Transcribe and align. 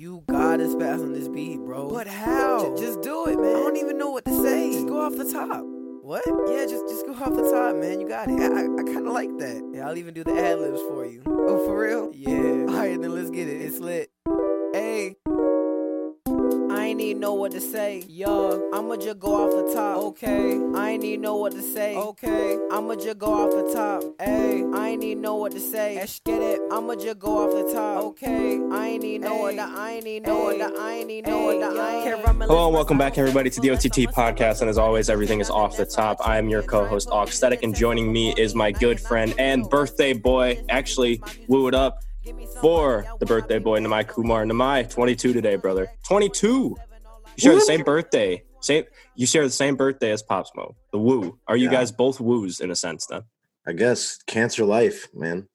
You 0.00 0.24
gotta 0.30 0.62
spaz 0.62 1.02
on 1.02 1.12
this 1.12 1.28
beat, 1.28 1.58
bro. 1.58 1.90
But 1.90 2.06
how? 2.06 2.74
J- 2.74 2.84
just 2.86 3.02
do 3.02 3.26
it, 3.26 3.38
man. 3.38 3.54
I 3.54 3.60
don't 3.60 3.76
even 3.76 3.98
know 3.98 4.08
what 4.08 4.24
to 4.24 4.42
say. 4.42 4.72
Just 4.72 4.86
go 4.86 4.98
off 4.98 5.14
the 5.14 5.30
top. 5.30 5.60
What? 6.00 6.22
Yeah, 6.48 6.64
just 6.64 6.88
just 6.88 7.04
go 7.04 7.12
off 7.12 7.34
the 7.34 7.42
top, 7.42 7.76
man. 7.76 8.00
You 8.00 8.08
got 8.08 8.30
it. 8.30 8.40
I, 8.40 8.46
I, 8.46 8.62
I 8.62 8.82
kind 8.82 9.06
of 9.06 9.12
like 9.12 9.28
that. 9.36 9.62
Yeah, 9.74 9.86
I'll 9.86 9.98
even 9.98 10.14
do 10.14 10.24
the 10.24 10.32
ad 10.32 10.58
libs 10.58 10.80
for 10.88 11.04
you. 11.04 11.22
Oh, 11.26 11.66
for 11.66 11.78
real? 11.78 12.10
Yeah. 12.14 12.72
All 12.72 12.78
right, 12.78 12.98
then 12.98 13.14
let's 13.14 13.28
get 13.28 13.46
it. 13.46 13.60
It's 13.60 13.78
lit. 13.78 14.10
Know 17.20 17.34
what 17.34 17.52
to 17.52 17.60
say. 17.60 18.02
yo, 18.08 18.70
I'ma 18.72 18.96
just 18.96 19.18
go 19.18 19.34
off 19.34 19.50
the 19.50 19.74
top. 19.74 19.98
okay, 19.98 20.58
I 20.74 20.92
ain't 20.92 21.04
even 21.04 21.20
know 21.20 21.36
what 21.36 21.52
to 21.52 21.60
say. 21.60 21.94
okay, 21.94 22.58
I'ma 22.72 22.94
just 22.94 23.18
go 23.18 23.26
off 23.26 23.50
the 23.50 23.74
top. 23.74 24.02
hey, 24.18 24.64
I 24.72 24.88
ain't 24.88 25.04
even 25.04 25.20
know 25.20 25.34
what 25.36 25.52
to 25.52 25.60
say. 25.60 25.96
let's 25.96 26.18
get 26.20 26.40
it. 26.40 26.62
I'ma 26.72 26.94
just 26.94 27.18
go 27.18 27.44
off 27.44 27.50
the 27.50 27.74
top. 27.74 28.04
Okay, 28.04 28.58
I 28.72 28.88
ain't 28.88 29.04
even 29.04 29.20
know 29.20 29.36
what 29.36 29.52
Hey. 29.52 29.60
I 29.60 29.90
ain't 29.90 30.06
even 30.06 30.22
know 30.22 30.44
what 30.44 30.56
the 30.56 30.80
I 30.80 30.92
ain't 30.94 31.10
even 31.10 31.30
know 31.30 31.44
what 31.44 31.60
the 31.60 31.78
I 31.78 31.94
ain't. 31.96 32.26
Hello 32.48 32.68
and 32.68 32.74
welcome 32.74 32.96
back 32.96 33.18
everybody 33.18 33.50
to 33.50 33.60
the 33.60 33.70
OTT 33.72 34.14
podcast. 34.14 34.62
And 34.62 34.70
as 34.70 34.78
always, 34.78 35.10
everything 35.10 35.40
is 35.40 35.50
off 35.50 35.76
the 35.76 35.84
top. 35.84 36.26
I 36.26 36.38
am 36.38 36.48
your 36.48 36.62
co-host 36.62 37.10
Aesthetic, 37.10 37.62
and 37.62 37.74
joining 37.76 38.10
me 38.10 38.32
is 38.38 38.54
my 38.54 38.72
good 38.72 38.98
friend 38.98 39.34
and 39.38 39.68
birthday 39.68 40.14
boy. 40.14 40.64
Actually, 40.70 41.22
woo 41.48 41.68
it 41.68 41.74
up 41.74 42.02
for 42.62 43.04
the 43.18 43.26
birthday 43.26 43.58
boy 43.58 43.78
Nimai 43.78 44.08
Kumar. 44.08 44.46
Nimai, 44.46 44.88
22 44.88 45.34
today, 45.34 45.56
brother. 45.56 45.92
22. 46.08 46.78
You 47.36 47.42
share 47.42 47.54
the 47.54 47.60
same 47.60 47.82
birthday. 47.82 48.42
Same. 48.60 48.84
You 49.14 49.26
share 49.26 49.44
the 49.44 49.50
same 49.50 49.76
birthday 49.76 50.10
as 50.12 50.22
Pop 50.22 50.46
Smoke. 50.46 50.76
The 50.92 50.98
woo. 50.98 51.38
Are 51.46 51.56
you 51.56 51.66
Yeah. 51.66 51.72
guys 51.78 51.92
both 51.92 52.20
woos 52.20 52.60
in 52.60 52.70
a 52.70 52.76
sense? 52.76 53.06
Then 53.06 53.22
I 53.66 53.72
guess 53.72 54.18
cancer 54.26 54.64
life, 54.64 55.08
man. 55.14 55.48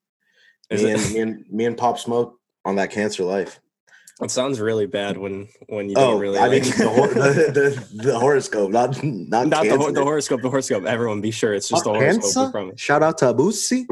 Is 0.70 0.82
me, 0.84 0.92
it- 0.92 1.00
and, 1.00 1.14
me 1.14 1.20
and 1.20 1.46
me 1.52 1.66
and 1.66 1.78
Pop 1.78 2.00
Smoke 2.00 2.40
on 2.64 2.76
that 2.78 2.90
cancer 2.92 3.24
life. 3.24 3.60
it 4.22 4.32
sounds 4.32 4.60
really 4.60 4.86
bad 4.88 5.18
when 5.18 5.48
when 5.68 5.90
you 5.90 5.96
Oh, 5.98 6.12
don't 6.12 6.22
really. 6.22 6.40
I 6.40 6.48
like- 6.48 6.64
mean 6.64 6.72
the, 6.78 6.90
hor- 6.90 7.08
the, 7.14 7.52
the, 7.94 8.04
the 8.04 8.20
horoscope, 8.20 8.72
not 8.72 9.04
not, 9.04 9.48
not 9.48 9.64
the, 9.66 9.78
the 9.92 10.04
horoscope. 10.04 10.42
The 10.42 10.50
horoscope. 10.50 10.86
Everyone, 10.86 11.22
be 11.22 11.32
sure 11.32 11.54
it's 11.54 11.70
just 11.70 11.84
the 11.84 11.90
Fuck 11.92 11.98
horoscope. 12.02 12.24
we 12.24 12.34
cancer? 12.34 12.52
promise. 12.52 12.82
Shout 12.82 13.04
out 13.04 13.18
to 13.20 13.26
Abusi. 13.26 13.86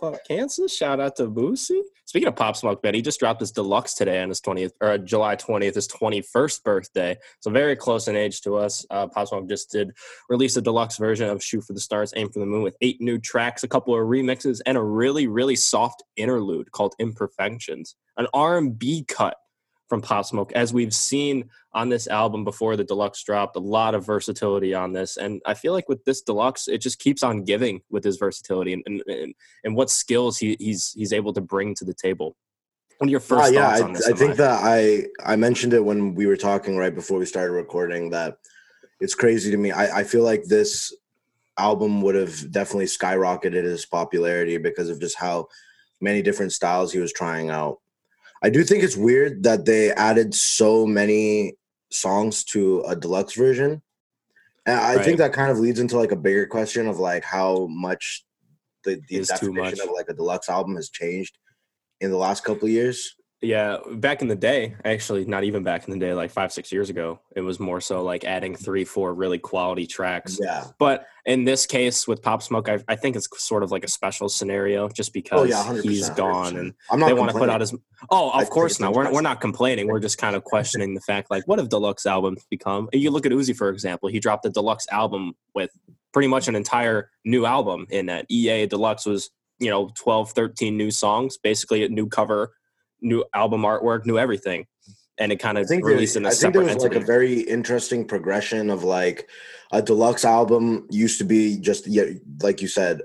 Fuck 0.00 0.26
Kansas. 0.26 0.74
Shout 0.74 1.00
out 1.00 1.16
to 1.16 1.26
Boosie. 1.26 1.82
Speaking 2.06 2.28
of 2.28 2.36
Pop 2.36 2.56
Smoke, 2.56 2.80
Ben, 2.80 2.94
he 2.94 3.02
just 3.02 3.20
dropped 3.20 3.40
his 3.40 3.52
deluxe 3.52 3.92
today 3.92 4.22
on 4.22 4.30
his 4.30 4.40
20th 4.40 4.72
or 4.80 4.96
July 4.96 5.36
20th, 5.36 5.74
his 5.74 5.88
21st 5.88 6.64
birthday. 6.64 7.18
So 7.40 7.50
very 7.50 7.76
close 7.76 8.08
in 8.08 8.16
age 8.16 8.40
to 8.42 8.56
us. 8.56 8.86
Uh, 8.88 9.08
Pop 9.08 9.28
Smoke 9.28 9.46
just 9.46 9.70
did 9.70 9.92
release 10.30 10.56
a 10.56 10.62
deluxe 10.62 10.96
version 10.96 11.28
of 11.28 11.44
Shoot 11.44 11.64
for 11.64 11.74
the 11.74 11.80
Stars, 11.80 12.14
Aim 12.16 12.30
for 12.30 12.38
the 12.38 12.46
Moon 12.46 12.62
with 12.62 12.76
eight 12.80 13.00
new 13.00 13.18
tracks, 13.18 13.62
a 13.62 13.68
couple 13.68 13.94
of 13.94 14.00
remixes, 14.00 14.62
and 14.64 14.78
a 14.78 14.82
really, 14.82 15.26
really 15.26 15.56
soft 15.56 16.02
interlude 16.16 16.72
called 16.72 16.94
Imperfections, 16.98 17.94
an 18.16 18.26
R&B 18.32 19.04
cut 19.06 19.36
from 19.88 20.02
Pop 20.02 20.24
Smoke. 20.24 20.52
As 20.52 20.72
we've 20.72 20.94
seen 20.94 21.48
on 21.72 21.88
this 21.88 22.06
album 22.06 22.44
before 22.44 22.76
the 22.76 22.84
deluxe 22.84 23.22
dropped, 23.22 23.56
a 23.56 23.60
lot 23.60 23.94
of 23.94 24.04
versatility 24.04 24.74
on 24.74 24.92
this. 24.92 25.16
And 25.16 25.40
I 25.46 25.54
feel 25.54 25.72
like 25.72 25.88
with 25.88 26.04
this 26.04 26.22
deluxe, 26.22 26.68
it 26.68 26.78
just 26.78 26.98
keeps 26.98 27.22
on 27.22 27.44
giving 27.44 27.80
with 27.90 28.04
his 28.04 28.16
versatility 28.16 28.72
and, 28.74 28.82
and, 28.86 29.02
and, 29.06 29.34
and 29.64 29.74
what 29.74 29.90
skills 29.90 30.38
he, 30.38 30.56
he's 30.58 30.92
he's 30.92 31.12
able 31.12 31.32
to 31.32 31.40
bring 31.40 31.74
to 31.76 31.84
the 31.84 31.94
table. 31.94 32.36
What 32.98 33.10
your 33.10 33.20
first 33.20 33.44
Ah, 33.44 33.54
yeah, 33.54 33.68
thoughts 33.68 33.80
I, 33.80 33.84
on 33.84 33.92
this? 33.92 34.08
I 34.08 34.12
think 34.12 34.32
Amai? 34.32 34.36
that 34.36 34.60
I 34.62 35.32
I 35.32 35.36
mentioned 35.36 35.72
it 35.72 35.84
when 35.84 36.14
we 36.14 36.26
were 36.26 36.36
talking 36.36 36.76
right 36.76 36.94
before 36.94 37.18
we 37.18 37.26
started 37.26 37.52
recording 37.52 38.10
that 38.10 38.38
it's 39.00 39.14
crazy 39.14 39.50
to 39.50 39.56
me. 39.56 39.70
I, 39.70 40.00
I 40.00 40.04
feel 40.04 40.24
like 40.24 40.44
this 40.44 40.94
album 41.58 42.02
would 42.02 42.14
have 42.14 42.50
definitely 42.50 42.86
skyrocketed 42.86 43.64
his 43.64 43.86
popularity 43.86 44.58
because 44.58 44.90
of 44.90 45.00
just 45.00 45.16
how 45.16 45.48
many 46.00 46.22
different 46.22 46.52
styles 46.52 46.92
he 46.92 46.98
was 46.98 47.12
trying 47.12 47.50
out. 47.50 47.78
I 48.42 48.50
do 48.50 48.62
think 48.64 48.84
it's 48.84 48.96
weird 48.96 49.42
that 49.42 49.64
they 49.64 49.92
added 49.92 50.34
so 50.34 50.86
many 50.86 51.54
songs 51.90 52.44
to 52.44 52.82
a 52.82 52.94
deluxe 52.94 53.34
version. 53.34 53.82
And 54.66 54.78
I 54.78 54.96
Right. 54.96 55.04
think 55.04 55.18
that 55.18 55.32
kind 55.32 55.50
of 55.50 55.58
leads 55.58 55.80
into 55.80 55.96
like 55.96 56.12
a 56.12 56.16
bigger 56.16 56.46
question 56.46 56.86
of 56.86 56.98
like 56.98 57.24
how 57.24 57.66
much 57.68 58.24
the, 58.84 59.00
the 59.08 59.24
definition 59.24 59.80
of 59.80 59.90
like 59.94 60.08
a 60.08 60.14
deluxe 60.14 60.48
album 60.48 60.76
has 60.76 60.90
changed 60.90 61.38
in 62.00 62.10
the 62.10 62.16
last 62.16 62.44
couple 62.44 62.66
of 62.66 62.70
years. 62.70 63.16
Yeah, 63.40 63.76
back 63.92 64.20
in 64.20 64.26
the 64.26 64.34
day, 64.34 64.74
actually, 64.84 65.24
not 65.24 65.44
even 65.44 65.62
back 65.62 65.86
in 65.86 65.92
the 65.92 66.04
day, 66.04 66.12
like 66.12 66.32
five, 66.32 66.52
six 66.52 66.72
years 66.72 66.90
ago, 66.90 67.20
it 67.36 67.40
was 67.40 67.60
more 67.60 67.80
so 67.80 68.02
like 68.02 68.24
adding 68.24 68.56
three, 68.56 68.84
four 68.84 69.14
really 69.14 69.38
quality 69.38 69.86
tracks. 69.86 70.38
Yeah. 70.40 70.64
But 70.78 71.06
in 71.24 71.44
this 71.44 71.64
case 71.64 72.08
with 72.08 72.20
Pop 72.20 72.42
Smoke, 72.42 72.68
I, 72.68 72.82
I 72.88 72.96
think 72.96 73.14
it's 73.14 73.28
sort 73.40 73.62
of 73.62 73.70
like 73.70 73.84
a 73.84 73.88
special 73.88 74.28
scenario 74.28 74.88
just 74.88 75.12
because 75.12 75.40
Oh 75.40 75.44
yeah, 75.44 75.80
he's 75.82 76.10
gone 76.10 76.54
100%. 76.54 76.58
and 76.58 76.74
I'm 76.90 76.98
not 76.98 77.06
they 77.06 77.14
want 77.14 77.30
to 77.30 77.38
put 77.38 77.48
out 77.48 77.60
his. 77.60 77.72
Oh, 78.10 78.30
of 78.30 78.40
think 78.40 78.50
course 78.50 78.80
not. 78.80 78.92
We're, 78.92 79.12
we're 79.12 79.20
not 79.20 79.40
complaining. 79.40 79.86
We're 79.86 80.00
just 80.00 80.18
kind 80.18 80.34
of 80.34 80.42
questioning 80.42 80.94
the 80.94 81.00
fact 81.00 81.30
like, 81.30 81.46
what 81.46 81.60
have 81.60 81.68
deluxe 81.68 82.06
albums 82.06 82.44
become? 82.50 82.88
You 82.92 83.12
look 83.12 83.24
at 83.24 83.30
Uzi, 83.30 83.56
for 83.56 83.68
example, 83.68 84.08
he 84.08 84.18
dropped 84.18 84.46
a 84.46 84.50
deluxe 84.50 84.86
album 84.90 85.34
with 85.54 85.70
pretty 86.12 86.28
much 86.28 86.48
an 86.48 86.56
entire 86.56 87.10
new 87.24 87.46
album 87.46 87.86
in 87.90 88.06
that. 88.06 88.26
EA 88.28 88.66
Deluxe 88.66 89.06
was, 89.06 89.30
you 89.60 89.70
know, 89.70 89.90
12, 89.94 90.32
13 90.32 90.76
new 90.76 90.90
songs, 90.90 91.36
basically 91.36 91.84
a 91.84 91.88
new 91.88 92.08
cover, 92.08 92.52
new 93.00 93.24
album 93.34 93.62
artwork, 93.62 94.06
new 94.06 94.18
everything. 94.18 94.66
And 95.20 95.32
it 95.32 95.36
kind 95.40 95.58
I 95.58 95.62
of 95.62 95.66
think, 95.68 95.82
there, 95.84 95.94
released 95.94 96.16
in 96.16 96.24
a 96.24 96.28
I 96.28 96.30
think 96.30 96.54
there 96.54 96.62
separate 96.62 96.74
was 96.76 96.84
like 96.84 96.94
a 96.94 97.04
very 97.04 97.40
interesting 97.40 98.04
progression 98.06 98.70
of 98.70 98.84
like 98.84 99.28
a 99.72 99.82
deluxe 99.82 100.24
album 100.24 100.86
used 100.90 101.18
to 101.18 101.24
be 101.24 101.58
just 101.58 101.86
yeah, 101.88 102.04
like 102.40 102.62
you 102.62 102.68
said, 102.68 103.02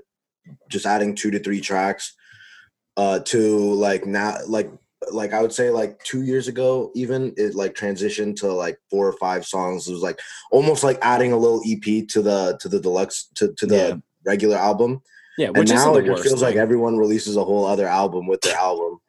just 0.68 0.86
adding 0.86 1.14
two 1.16 1.30
to 1.32 1.40
three 1.40 1.60
tracks, 1.60 2.14
uh, 2.96 3.18
to 3.20 3.38
like 3.74 4.06
now 4.06 4.36
like 4.46 4.70
like 5.10 5.32
I 5.32 5.42
would 5.42 5.52
say 5.52 5.70
like 5.70 6.02
two 6.04 6.22
years 6.22 6.46
ago 6.48 6.90
even 6.94 7.34
it 7.36 7.54
like 7.56 7.74
transitioned 7.74 8.36
to 8.36 8.52
like 8.52 8.78
four 8.90 9.08
or 9.08 9.12
five 9.14 9.44
songs. 9.44 9.88
It 9.88 9.92
was 9.92 10.00
like 10.02 10.20
almost 10.52 10.84
like 10.84 10.98
adding 11.02 11.32
a 11.32 11.36
little 11.36 11.62
EP 11.66 12.06
to 12.08 12.22
the 12.22 12.56
to 12.60 12.68
the 12.68 12.78
deluxe 12.80 13.28
to 13.34 13.52
to 13.54 13.66
the 13.66 13.76
Yeah. 13.76 13.94
regular 14.24 14.56
album. 14.56 15.02
yeah, 15.36 15.48
And 15.48 15.56
which 15.58 15.70
is 15.70 15.84
now 15.84 15.94
the 15.94 15.98
it 16.04 16.08
worst. 16.08 16.22
feels 16.22 16.42
like 16.42 16.52
thing. 16.54 16.60
everyone 16.62 16.96
releases 16.96 17.36
a 17.36 17.44
whole 17.44 17.66
other 17.66 17.88
album 17.88 18.28
with 18.28 18.40
their 18.42 18.56
album. 18.56 19.00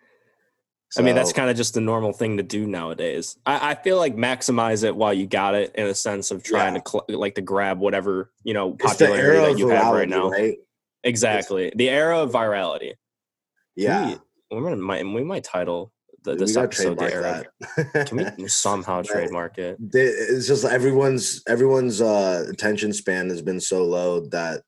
I 0.98 1.02
mean, 1.02 1.16
that's 1.16 1.34
kind 1.34 1.50
of 1.50 1.58
just 1.58 1.74
the 1.74 1.82
normal 1.82 2.14
thing 2.14 2.38
to 2.38 2.44
do 2.44 2.66
nowadays. 2.66 3.38
I, 3.46 3.72
I 3.72 3.76
feel 3.76 3.98
like 3.98 4.16
maximize 4.16 4.84
it 4.84 4.96
while 4.96 5.14
you 5.14 5.28
got 5.28 5.56
it 5.56 5.74
in 5.76 5.88
a 5.88 5.94
sense 5.96 6.32
of 6.32 6.44
trying 6.44 6.76
Yeah. 6.76 6.82
to 6.82 6.90
cl- 6.90 7.06
like 7.20 7.36
to 7.36 7.42
grab 7.42 7.80
whatever, 7.80 8.32
you 8.44 8.54
know, 8.54 8.74
it's 8.80 8.84
popularity 8.98 9.54
that 9.54 9.60
you 9.60 9.68
have 9.70 9.94
right 9.94 10.08
virality, 10.08 10.10
now. 10.10 10.30
right? 10.30 10.58
Exactly. 11.04 11.72
The 11.76 11.90
era 11.90 12.20
of 12.20 12.32
virality. 12.32 12.94
Yeah. 13.76 14.16
We, 14.52 14.62
we're 14.62 14.76
might, 14.76 15.06
we 15.06 15.24
might 15.24 15.44
title 15.44 15.92
the, 16.24 16.36
this 16.36 16.56
we 16.56 16.62
episode 16.64 16.98
the 16.98 17.14
era. 17.14 17.46
Can 18.06 18.36
we 18.38 18.48
somehow 18.48 19.02
trademark 19.02 19.58
it? 19.58 19.78
It's 19.94 20.48
just 20.48 20.66
everyone's 20.66 21.44
everyone's 21.48 22.02
uh 22.02 22.46
attention 22.50 22.94
span 22.94 23.30
has 23.30 23.42
been 23.42 23.60
so 23.60 23.84
low 23.86 24.22
that 24.30 24.64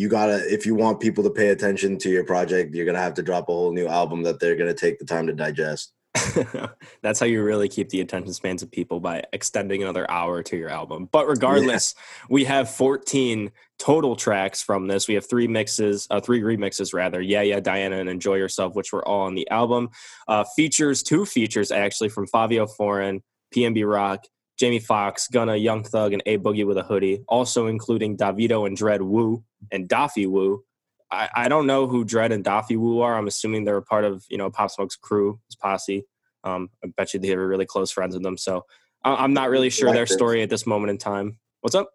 you 0.00 0.08
gotta 0.08 0.38
if 0.52 0.64
you 0.64 0.74
want 0.74 0.98
people 0.98 1.22
to 1.22 1.30
pay 1.30 1.48
attention 1.48 1.98
to 1.98 2.08
your 2.08 2.24
project 2.24 2.74
you're 2.74 2.86
gonna 2.86 2.98
have 2.98 3.14
to 3.14 3.22
drop 3.22 3.48
a 3.48 3.52
whole 3.52 3.72
new 3.72 3.86
album 3.86 4.22
that 4.22 4.40
they're 4.40 4.56
gonna 4.56 4.74
take 4.74 4.98
the 4.98 5.04
time 5.04 5.26
to 5.26 5.32
digest 5.32 5.92
That's 7.02 7.20
how 7.20 7.26
you 7.26 7.42
really 7.42 7.68
keep 7.68 7.88
the 7.90 8.00
attention 8.00 8.32
spans 8.32 8.62
of 8.62 8.70
people 8.70 8.98
by 8.98 9.22
extending 9.32 9.82
another 9.82 10.10
hour 10.10 10.42
to 10.42 10.56
your 10.56 10.68
album. 10.68 11.08
But 11.10 11.28
regardless, 11.28 11.94
we 12.28 12.44
have 12.44 12.68
14 12.68 13.52
total 13.78 14.16
tracks 14.16 14.60
from 14.60 14.88
this. 14.88 15.06
We 15.06 15.14
have 15.14 15.28
three 15.28 15.46
mixes, 15.46 16.08
uh, 16.10 16.20
three 16.20 16.40
remixes 16.40 16.92
rather. 16.92 17.20
Yeah, 17.20 17.42
yeah, 17.42 17.60
Diana 17.60 17.98
and 17.98 18.08
Enjoy 18.08 18.34
Yourself, 18.34 18.74
which 18.74 18.92
were 18.92 19.06
all 19.06 19.22
on 19.22 19.36
the 19.36 19.48
album. 19.50 19.90
Uh, 20.26 20.44
features, 20.56 21.04
two 21.04 21.24
features 21.24 21.70
actually 21.70 22.08
from 22.08 22.26
Fivio 22.26 22.68
Foreign, 22.68 23.22
PNB 23.54 23.88
Rock, 23.90 24.24
Jamie 24.60 24.78
Foxx, 24.78 25.26
Gunna, 25.28 25.56
Young 25.56 25.82
Thug, 25.82 26.12
and 26.12 26.22
A 26.26 26.36
Boogie 26.36 26.66
with 26.66 26.76
a 26.76 26.82
hoodie. 26.82 27.24
Also 27.28 27.66
including 27.66 28.18
Davido 28.18 28.66
and 28.66 28.76
Dread 28.76 29.00
Wu 29.00 29.42
and 29.72 29.88
Daffy 29.88 30.26
Wu. 30.26 30.62
I, 31.10 31.30
I 31.34 31.48
don't 31.48 31.66
know 31.66 31.86
who 31.86 32.04
Dread 32.04 32.30
and 32.30 32.44
Daffy 32.44 32.76
Wu 32.76 33.00
are. 33.00 33.16
I'm 33.16 33.26
assuming 33.26 33.64
they're 33.64 33.78
a 33.78 33.82
part 33.82 34.04
of 34.04 34.22
you 34.28 34.36
know 34.36 34.50
Pop 34.50 34.70
Smoke's 34.70 34.96
crew, 34.96 35.40
his 35.48 35.56
posse. 35.56 36.04
Um, 36.44 36.68
I 36.84 36.88
bet 36.94 37.14
you 37.14 37.20
they 37.20 37.34
were 37.34 37.48
really 37.48 37.64
close 37.64 37.90
friends 37.90 38.14
with 38.14 38.22
them. 38.22 38.36
So 38.36 38.66
I- 39.02 39.16
I'm 39.24 39.32
not 39.32 39.48
really 39.50 39.70
sure 39.70 39.92
their 39.94 40.06
story 40.06 40.42
at 40.42 40.50
this 40.50 40.66
moment 40.66 40.90
in 40.90 40.98
time. 40.98 41.38
What's 41.62 41.74
up? 41.74 41.88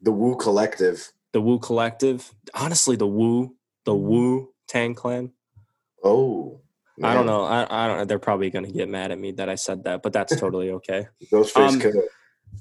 the 0.00 0.10
Wu 0.12 0.36
Collective 0.36 1.12
The 1.32 1.40
Wu 1.40 1.58
Collective. 1.58 2.32
Honestly, 2.54 2.96
the 2.96 3.06
Wu, 3.06 3.56
the 3.84 3.94
Wu 3.94 4.52
Tang 4.68 4.94
Clan. 4.94 5.32
oh 6.04 6.60
I 7.02 7.14
don't 7.14 7.26
know. 7.26 7.44
I, 7.44 7.66
I 7.68 7.86
don't 7.86 7.98
know. 7.98 8.04
They're 8.04 8.18
probably 8.18 8.50
gonna 8.50 8.70
get 8.70 8.88
mad 8.88 9.10
at 9.10 9.18
me 9.18 9.32
that 9.32 9.48
I 9.48 9.54
said 9.54 9.84
that, 9.84 10.02
but 10.02 10.12
that's 10.12 10.34
totally 10.40 10.70
okay. 10.70 11.06
Ghostface 11.32 11.68
Um, 11.68 11.80
Killah 11.80 12.02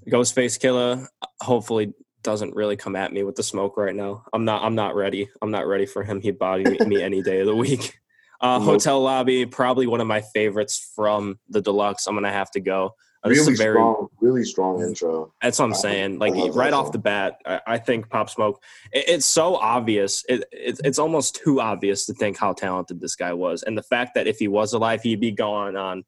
Ghostface 0.07 0.59
Killah 0.59 1.07
hopefully 1.41 1.93
doesn't 2.23 2.55
really 2.55 2.75
come 2.75 2.95
at 2.95 3.11
me 3.13 3.23
with 3.23 3.35
the 3.35 3.43
smoke 3.43 3.77
right 3.77 3.95
now. 3.95 4.23
I'm 4.33 4.45
not. 4.45 4.63
I'm 4.63 4.75
not 4.75 4.95
ready. 4.95 5.29
I'm 5.41 5.51
not 5.51 5.67
ready 5.67 5.85
for 5.85 6.03
him. 6.03 6.21
He'd 6.21 6.39
body 6.39 6.63
me, 6.63 6.77
me 6.85 7.01
any 7.01 7.21
day 7.21 7.39
of 7.39 7.47
the 7.47 7.55
week. 7.55 7.99
Uh, 8.39 8.57
Nope. 8.59 8.69
Hotel 8.69 9.01
Lobby, 9.01 9.45
probably 9.45 9.88
one 9.88 10.01
of 10.01 10.07
my 10.07 10.21
favorites 10.21 10.91
from 10.95 11.39
the 11.49 11.61
deluxe. 11.61 12.07
I'm 12.07 12.15
gonna 12.15 12.31
have 12.31 12.51
to 12.51 12.59
go. 12.59 12.95
This 13.23 13.39
is 13.39 13.47
really 13.47 13.53
a 13.53 13.57
very 13.57 13.73
strong 13.75 14.07
really 14.19 14.44
strong 14.44 14.81
intro 14.81 15.33
That's 15.41 15.59
what 15.59 15.65
I'm 15.65 15.73
saying. 15.73 16.19
Like 16.19 16.33
right 16.53 16.73
off 16.73 16.88
song. 16.88 16.91
the 16.91 16.97
bat, 17.00 17.41
I, 17.45 17.62
I 17.68 17.77
think 17.77 18.09
Pop 18.09 18.29
Smoke. 18.29 18.63
It, 18.91 19.06
it's 19.07 19.25
so 19.25 19.56
obvious. 19.56 20.25
It, 20.27 20.44
it, 20.51 20.79
it's 20.83 21.00
almost 21.00 21.35
too 21.35 21.62
obvious 21.62 22.06
to 22.07 22.13
think 22.13 22.38
how 22.38 22.53
talented 22.53 23.00
this 23.00 23.15
guy 23.15 23.33
was, 23.33 23.63
and 23.63 23.77
the 23.77 23.83
fact 23.83 24.15
that 24.15 24.27
if 24.27 24.39
he 24.39 24.47
was 24.47 24.73
alive, 24.73 25.01
he'd 25.03 25.19
be 25.19 25.31
going 25.31 25.75
on 25.75 26.03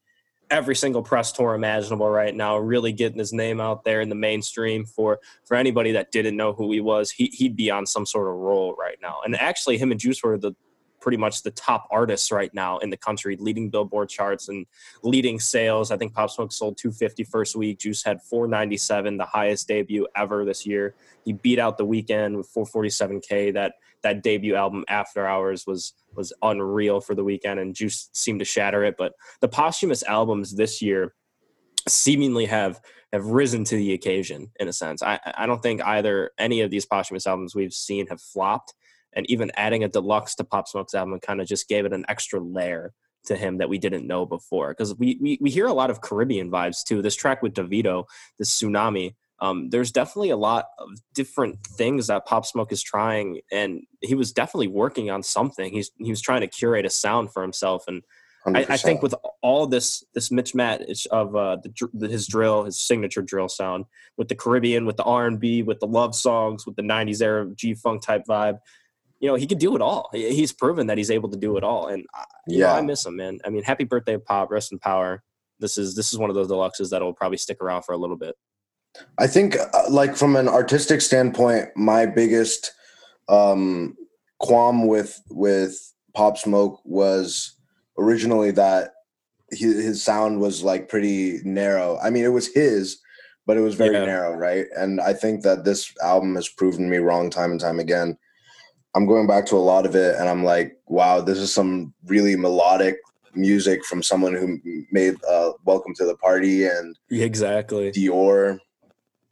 every 0.50 0.75
single 0.75 1.01
press 1.01 1.31
tour 1.31 1.56
imaginable 1.56 2.10
right 2.10 2.36
now, 2.36 2.57
really 2.57 2.92
getting 2.92 3.18
his 3.18 3.33
name 3.33 3.59
out 3.59 3.83
there 3.83 4.01
in 4.01 4.09
the 4.09 4.16
mainstream 4.16 4.86
for 4.86 5.19
for 5.45 5.56
anybody 5.56 5.92
that 5.92 6.12
didn't 6.12 6.38
know 6.38 6.54
who 6.54 6.71
he 6.71 6.80
was. 6.80 7.12
He 7.12 7.27
he'd 7.27 7.56
be 7.56 7.71
on 7.71 7.86
some 7.86 8.06
sort 8.06 8.27
of 8.27 8.36
roll 8.36 8.75
right 8.75 8.98
now. 9.01 9.18
And 9.25 9.36
actually, 9.36 9.77
him 9.77 9.92
and 9.92 10.00
Juice 10.00 10.24
were 10.24 10.38
the 10.38 10.54
pretty 11.03 11.17
much 11.17 11.44
the 11.44 11.51
top 11.51 11.85
artists 11.91 12.31
right 12.31 12.51
now 12.53 12.77
in 12.77 12.89
the 12.89 12.95
country, 12.95 13.35
leading 13.38 13.69
Billboard 13.69 14.07
charts 14.07 14.47
and 14.47 14.65
leading 15.03 15.38
sales. 15.38 15.91
I 15.91 15.97
think 15.97 16.13
Pop 16.13 16.29
Smoke 16.29 16.53
sold 16.53 16.77
250 16.77 17.25
first 17.25 17.57
week. 17.57 17.79
Juice 17.79 18.01
had 18.01 18.21
497, 18.21 19.17
the 19.17 19.25
highest 19.25 19.67
debut 19.67 20.07
ever 20.15 20.45
this 20.45 20.65
year. 20.65 20.95
He 21.25 21.33
beat 21.33 21.59
out 21.59 21.77
the 21.77 21.85
Weeknd 21.85 22.38
with 22.38 22.51
447k. 22.53 23.53
That 23.53 23.73
that 24.01 24.23
debut 24.23 24.55
album 24.55 24.85
After 24.88 25.27
Hours 25.27 25.67
was 25.67 25.94
was 26.15 26.31
unreal 26.41 27.01
for 27.01 27.15
the 27.15 27.23
Weeknd, 27.23 27.59
and 27.59 27.75
Juice 27.75 28.09
seemed 28.13 28.39
to 28.39 28.45
shatter 28.45 28.85
it. 28.85 28.95
But 28.97 29.13
the 29.41 29.49
posthumous 29.49 30.03
albums 30.03 30.56
this 30.56 30.81
year 30.81 31.13
seemingly 31.85 32.45
have 32.45 32.79
have 33.11 33.25
risen 33.25 33.65
to 33.65 33.75
the 33.75 33.91
occasion 33.91 34.51
in 34.57 34.69
a 34.69 34.73
sense. 34.73 35.03
I 35.03 35.19
I 35.35 35.47
don't 35.47 35.61
think 35.61 35.83
either 35.83 36.31
any 36.38 36.61
of 36.61 36.71
these 36.71 36.85
posthumous 36.85 37.27
albums 37.27 37.56
we've 37.56 37.73
seen 37.73 38.07
have 38.07 38.21
flopped 38.21 38.73
and 39.15 39.30
even 39.30 39.51
adding 39.56 39.83
a 39.83 39.89
deluxe 39.89 40.36
to 40.36 40.44
Pop 40.44 40.68
Smoke's 40.68 40.94
album 40.94 41.19
kind 41.19 41.42
of 41.42 41.48
just 41.48 41.68
gave 41.68 41.86
it 41.86 41.94
an 41.94 42.06
extra 42.07 42.39
layer 42.39 42.94
to 43.25 43.36
him 43.36 43.57
that 43.57 43.69
we 43.69 43.77
didn't 43.77 44.07
know 44.07 44.25
before. 44.25 44.69
Because 44.69 44.95
we, 44.95 45.18
we 45.21 45.38
we 45.42 45.50
hear 45.50 45.68
a 45.68 45.74
lot 45.74 45.89
of 45.89 46.01
Caribbean 46.01 46.51
vibes 46.51 46.83
too. 46.83 47.01
This 47.01 47.15
track 47.15 47.42
with 47.42 47.54
Davido, 47.54 48.06
this 48.38 48.62
tsunami. 48.62 49.15
Um, 49.39 49.69
there's 49.69 49.92
definitely 49.92 50.30
a 50.30 50.38
lot 50.38 50.68
of 50.80 50.89
different 51.13 51.60
things 51.65 52.07
that 52.07 52.25
Pop 52.25 52.45
Smoke 52.45 52.71
is 52.71 52.81
trying, 52.81 53.42
and 53.51 53.81
he 54.01 54.15
was 54.15 54.31
definitely 54.31 54.68
working 54.68 55.10
on 55.10 55.24
something. 55.24 55.71
He's 55.74 55.92
he 55.98 56.09
was 56.09 56.21
trying 56.21 56.42
to 56.42 56.48
curate 56.48 56.86
a 56.86 56.89
sound 56.89 57.33
for 57.33 57.42
himself, 57.42 57.86
and 57.88 58.04
I, 58.45 58.66
I, 58.69 58.77
think 58.77 59.01
with 59.01 59.16
all 59.42 59.68
this 59.68 60.04
this 60.13 60.30
mismatch 60.30 61.07
of 61.07 61.36
uh, 61.36 61.57
the, 61.63 62.07
his 62.07 62.27
drill, 62.27 62.66
his 62.66 62.81
signature 62.81 63.21
drill 63.21 63.48
sound, 63.48 63.86
with 64.18 64.27
the 64.27 64.36
Caribbean, 64.36 64.86
with 64.86 64.98
the 64.98 65.04
R 65.04 65.27
and 65.27 65.39
B, 65.39 65.63
with 65.63 65.80
the 65.80 65.88
love 65.88 66.13
songs, 66.13 66.66
with 66.66 66.75
the 66.75 66.81
'90s 66.81 67.21
era 67.21 67.50
G 67.56 67.74
funk 67.74 68.01
type 68.01 68.24
vibe, 68.27 68.59
you 69.23 69.29
know, 69.29 69.35
he 69.35 69.47
could 69.47 69.57
do 69.57 69.73
it 69.73 69.81
all. 69.81 70.09
He's 70.11 70.51
proven 70.51 70.87
that 70.87 70.97
he's 70.97 71.09
able 71.09 71.29
to 71.29 71.37
do 71.37 71.55
it 71.55 71.63
all. 71.63 71.87
And 71.87 72.05
yeah, 72.45 72.65
know, 72.65 72.73
I 72.73 72.81
miss 72.81 73.05
him, 73.05 73.15
man. 73.15 73.39
I 73.45 73.49
mean, 73.51 73.63
happy 73.63 73.85
birthday, 73.85 74.17
Pop. 74.17 74.51
Rest 74.51 74.73
in 74.73 74.79
power. 74.79 75.23
This 75.59 75.77
is 75.77 75.95
this 75.95 76.11
is 76.11 76.19
one 76.19 76.29
of 76.29 76.35
those 76.35 76.49
deluxes 76.49 76.89
that'll 76.89 77.13
probably 77.13 77.37
stick 77.37 77.61
around 77.61 77.83
for 77.83 77.93
a 77.93 77.97
little 77.97 78.17
bit. 78.17 78.35
I 79.17 79.27
think, 79.27 79.55
uh, 79.55 79.83
like 79.89 80.17
from 80.17 80.35
an 80.35 80.49
artistic 80.49 80.99
standpoint, 80.99 81.69
my 81.77 82.05
biggest 82.05 82.73
um, 83.29 83.95
qualm 84.41 84.87
with 84.87 85.21
with 85.29 85.93
Pop 86.13 86.37
Smoke 86.37 86.81
was 86.83 87.55
originally 87.97 88.51
that 88.51 88.91
his, 89.51 89.81
his 89.81 90.03
sound 90.03 90.41
was 90.41 90.63
like 90.63 90.89
pretty 90.89 91.39
narrow. 91.45 91.97
I 92.03 92.09
mean, 92.09 92.25
it 92.25 92.33
was 92.33 92.53
his, 92.53 92.99
but 93.45 93.55
it 93.55 93.61
was 93.61 93.75
very 93.75 93.95
yeah. 93.95 94.03
narrow, 94.03 94.33
right? 94.33 94.65
And 94.75 94.99
I 94.99 95.13
think 95.13 95.43
that 95.43 95.63
this 95.63 95.93
album 96.03 96.35
has 96.35 96.49
proven 96.49 96.89
me 96.89 96.97
wrong 96.97 97.29
time 97.29 97.51
and 97.51 97.59
time 97.61 97.79
again. 97.79 98.17
I'm 98.95 99.06
going 99.06 99.28
back 99.28 99.45
to 99.48 99.56
a 99.56 99.57
lot 99.57 99.86
of 99.86 99.95
it 99.95 100.16
and 100.18 100.30
I'm 100.30 100.44
like, 100.44 100.78
wow, 100.88 101.22
this 101.22 101.40
is 101.40 101.54
some 101.54 101.94
really 102.06 102.36
melodic 102.36 102.98
music 103.34 103.84
from 103.86 104.04
someone 104.04 104.34
who 104.34 104.60
made 104.92 105.16
uh, 105.25 105.54
Welcome 105.66 105.94
to 105.95 106.06
the 106.06 106.16
Party 106.18 106.66
and 106.68 106.98
exactly 107.10 107.92
Dior. 107.92 108.60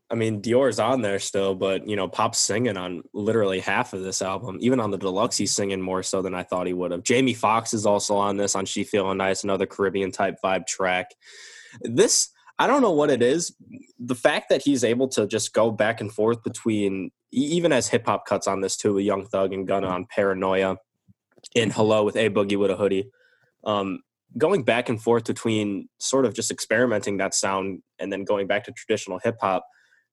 I 0.09 0.15
mean, 0.15 0.41
Dior's 0.41 0.79
on 0.79 1.01
there 1.01 1.19
still, 1.19 1.55
but 1.55 1.87
you 1.87 1.95
know, 1.95 2.07
Pop's 2.07 2.39
singing 2.39 2.75
on 2.75 3.03
literally 3.13 3.61
half 3.61 3.93
of 3.93 4.03
this 4.03 4.21
album. 4.21 4.57
Even 4.59 4.79
on 4.79 4.91
the 4.91 4.97
deluxe, 4.97 5.37
he's 5.37 5.53
singing 5.53 5.79
more 5.79 6.03
so 6.03 6.21
than 6.21 6.35
I 6.35 6.43
thought 6.43 6.67
he 6.67 6.73
would 6.73 6.91
have. 6.91 7.03
Jamie 7.03 7.33
Foxx 7.33 7.73
is 7.73 7.85
also 7.85 8.15
on 8.15 8.35
this 8.35 8.55
on 8.55 8.65
She 8.65 8.83
Feeling 8.83 9.17
Nice, 9.17 9.43
another 9.43 9.65
Caribbean 9.65 10.11
type 10.11 10.35
vibe 10.43 10.67
track. 10.67 11.11
This 11.81 12.29
I 12.59 12.67
don't 12.67 12.81
know 12.81 12.91
what 12.91 13.09
it 13.09 13.23
is. 13.23 13.55
The 13.99 14.15
fact 14.15 14.49
that 14.49 14.61
he's 14.61 14.83
able 14.83 15.07
to 15.09 15.25
just 15.25 15.53
go 15.53 15.71
back 15.71 16.01
and 16.01 16.11
forth 16.11 16.43
between, 16.43 17.11
even 17.31 17.71
as 17.71 17.87
hip 17.87 18.05
hop 18.05 18.25
cuts 18.25 18.47
on 18.47 18.61
this 18.61 18.77
too, 18.77 18.97
a 18.97 19.01
Young 19.01 19.25
Thug 19.25 19.53
and 19.53 19.67
Gunna 19.67 19.87
on 19.87 20.05
Paranoia, 20.05 20.77
in 21.55 21.71
Hello 21.71 22.03
with 22.03 22.15
A 22.15 22.29
Boogie 22.29 22.57
with 22.57 22.71
a 22.71 22.75
Hoodie, 22.75 23.09
um, 23.63 23.99
going 24.37 24.63
back 24.63 24.89
and 24.89 25.01
forth 25.01 25.25
between 25.25 25.89
sort 25.99 26.25
of 26.25 26.33
just 26.33 26.51
experimenting 26.51 27.17
that 27.17 27.33
sound 27.33 27.81
and 27.99 28.11
then 28.11 28.23
going 28.23 28.47
back 28.47 28.63
to 28.65 28.71
traditional 28.71 29.19
hip 29.19 29.37
hop. 29.41 29.65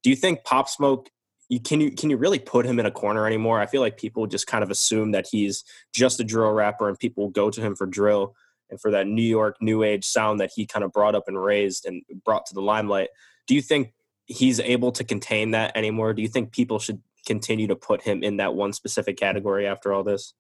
Do 0.02 0.10
you 0.10 0.16
think 0.16 0.44
Pop 0.44 0.68
Smoke? 0.68 1.08
You, 1.48 1.60
can 1.60 1.80
you 1.80 1.90
can 1.92 2.10
you 2.10 2.18
really 2.18 2.38
put 2.38 2.66
him 2.66 2.78
in 2.78 2.86
a 2.86 2.90
corner 2.90 3.26
anymore? 3.26 3.60
I 3.60 3.66
feel 3.66 3.80
like 3.80 3.96
people 3.96 4.26
just 4.26 4.46
kind 4.46 4.62
of 4.62 4.70
assume 4.70 5.12
that 5.12 5.26
he's 5.30 5.64
just 5.94 6.20
a 6.20 6.24
drill 6.24 6.52
rapper 6.52 6.88
and 6.88 6.98
people 6.98 7.30
go 7.30 7.50
to 7.50 7.60
him 7.60 7.74
for 7.74 7.86
drill 7.86 8.34
and 8.70 8.78
for 8.80 8.90
that 8.90 9.06
New 9.06 9.22
York 9.22 9.56
new 9.60 9.82
age 9.82 10.04
sound 10.04 10.40
that 10.40 10.50
he 10.54 10.66
kind 10.66 10.84
of 10.84 10.92
brought 10.92 11.14
up 11.14 11.24
and 11.26 11.42
raised 11.42 11.86
and 11.86 12.02
brought 12.24 12.44
to 12.46 12.54
the 12.54 12.60
limelight. 12.60 13.08
Do 13.46 13.54
you 13.54 13.62
think 13.62 13.94
he's 14.26 14.60
able 14.60 14.92
to 14.92 15.04
contain 15.04 15.52
that 15.52 15.74
anymore? 15.74 16.12
Do 16.12 16.20
you 16.20 16.28
think 16.28 16.52
people 16.52 16.78
should 16.78 17.00
continue 17.26 17.66
to 17.66 17.76
put 17.76 18.02
him 18.02 18.22
in 18.22 18.36
that 18.38 18.54
one 18.54 18.72
specific 18.72 19.16
category 19.16 19.66
after 19.66 19.92
all 19.92 20.04
this? 20.04 20.34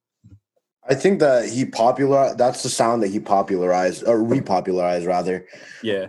I 0.88 0.94
think 0.94 1.20
that 1.20 1.48
he 1.48 1.66
popular 1.66 2.34
that's 2.34 2.62
the 2.62 2.70
sound 2.70 3.02
that 3.02 3.08
he 3.08 3.20
popularized 3.20 4.04
or 4.06 4.18
repopularized 4.18 5.06
rather. 5.06 5.46
Yeah. 5.82 6.08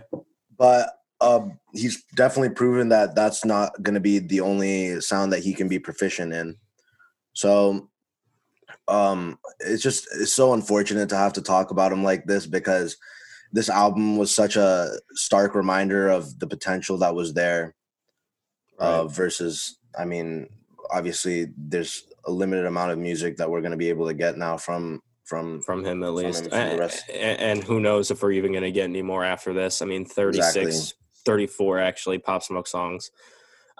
But 0.56 0.90
um, 1.20 1.58
he's 1.74 2.02
definitely 2.16 2.50
proven 2.50 2.88
that 2.88 3.14
that's 3.14 3.44
not 3.44 3.82
going 3.82 3.94
to 3.94 4.00
be 4.00 4.20
the 4.20 4.40
only 4.40 5.00
sound 5.00 5.32
that 5.32 5.42
he 5.42 5.52
can 5.52 5.68
be 5.68 5.78
proficient 5.78 6.32
in. 6.32 6.56
So 7.34 7.90
um 8.88 9.38
it's 9.60 9.82
just 9.82 10.08
it's 10.12 10.32
so 10.32 10.52
unfortunate 10.52 11.08
to 11.08 11.16
have 11.16 11.32
to 11.32 11.42
talk 11.42 11.70
about 11.70 11.92
him 11.92 12.02
like 12.02 12.24
this 12.24 12.46
because 12.46 12.96
this 13.52 13.68
album 13.68 14.16
was 14.16 14.34
such 14.34 14.56
a 14.56 14.90
stark 15.12 15.54
reminder 15.54 16.08
of 16.08 16.38
the 16.38 16.46
potential 16.46 16.98
that 16.98 17.14
was 17.14 17.32
there 17.32 17.74
uh, 18.80 18.84
right. 18.84 18.90
uh 18.90 19.06
versus 19.06 19.78
i 19.98 20.04
mean 20.04 20.48
obviously 20.92 21.48
there's 21.56 22.04
a 22.24 22.30
limited 22.30 22.66
amount 22.66 22.92
of 22.92 22.98
music 22.98 23.36
that 23.36 23.50
we're 23.50 23.60
going 23.60 23.70
to 23.70 23.76
be 23.76 23.88
able 23.88 24.06
to 24.06 24.14
get 24.14 24.36
now 24.36 24.56
from 24.56 25.00
from 25.24 25.62
from 25.62 25.84
him 25.84 26.02
at 26.02 26.12
least 26.12 26.46
him 26.46 26.52
and, 26.52 27.40
and, 27.40 27.64
who 27.64 27.78
knows 27.80 28.10
if 28.10 28.22
we're 28.22 28.32
even 28.32 28.50
going 28.50 28.64
to 28.64 28.72
get 28.72 28.84
any 28.84 29.02
more 29.02 29.24
after 29.24 29.52
this 29.52 29.80
i 29.80 29.84
mean 29.84 30.04
36 30.04 30.56
exactly. 30.56 30.96
34 31.24 31.78
actually 31.78 32.18
pop 32.18 32.42
smoke 32.42 32.66
songs 32.66 33.10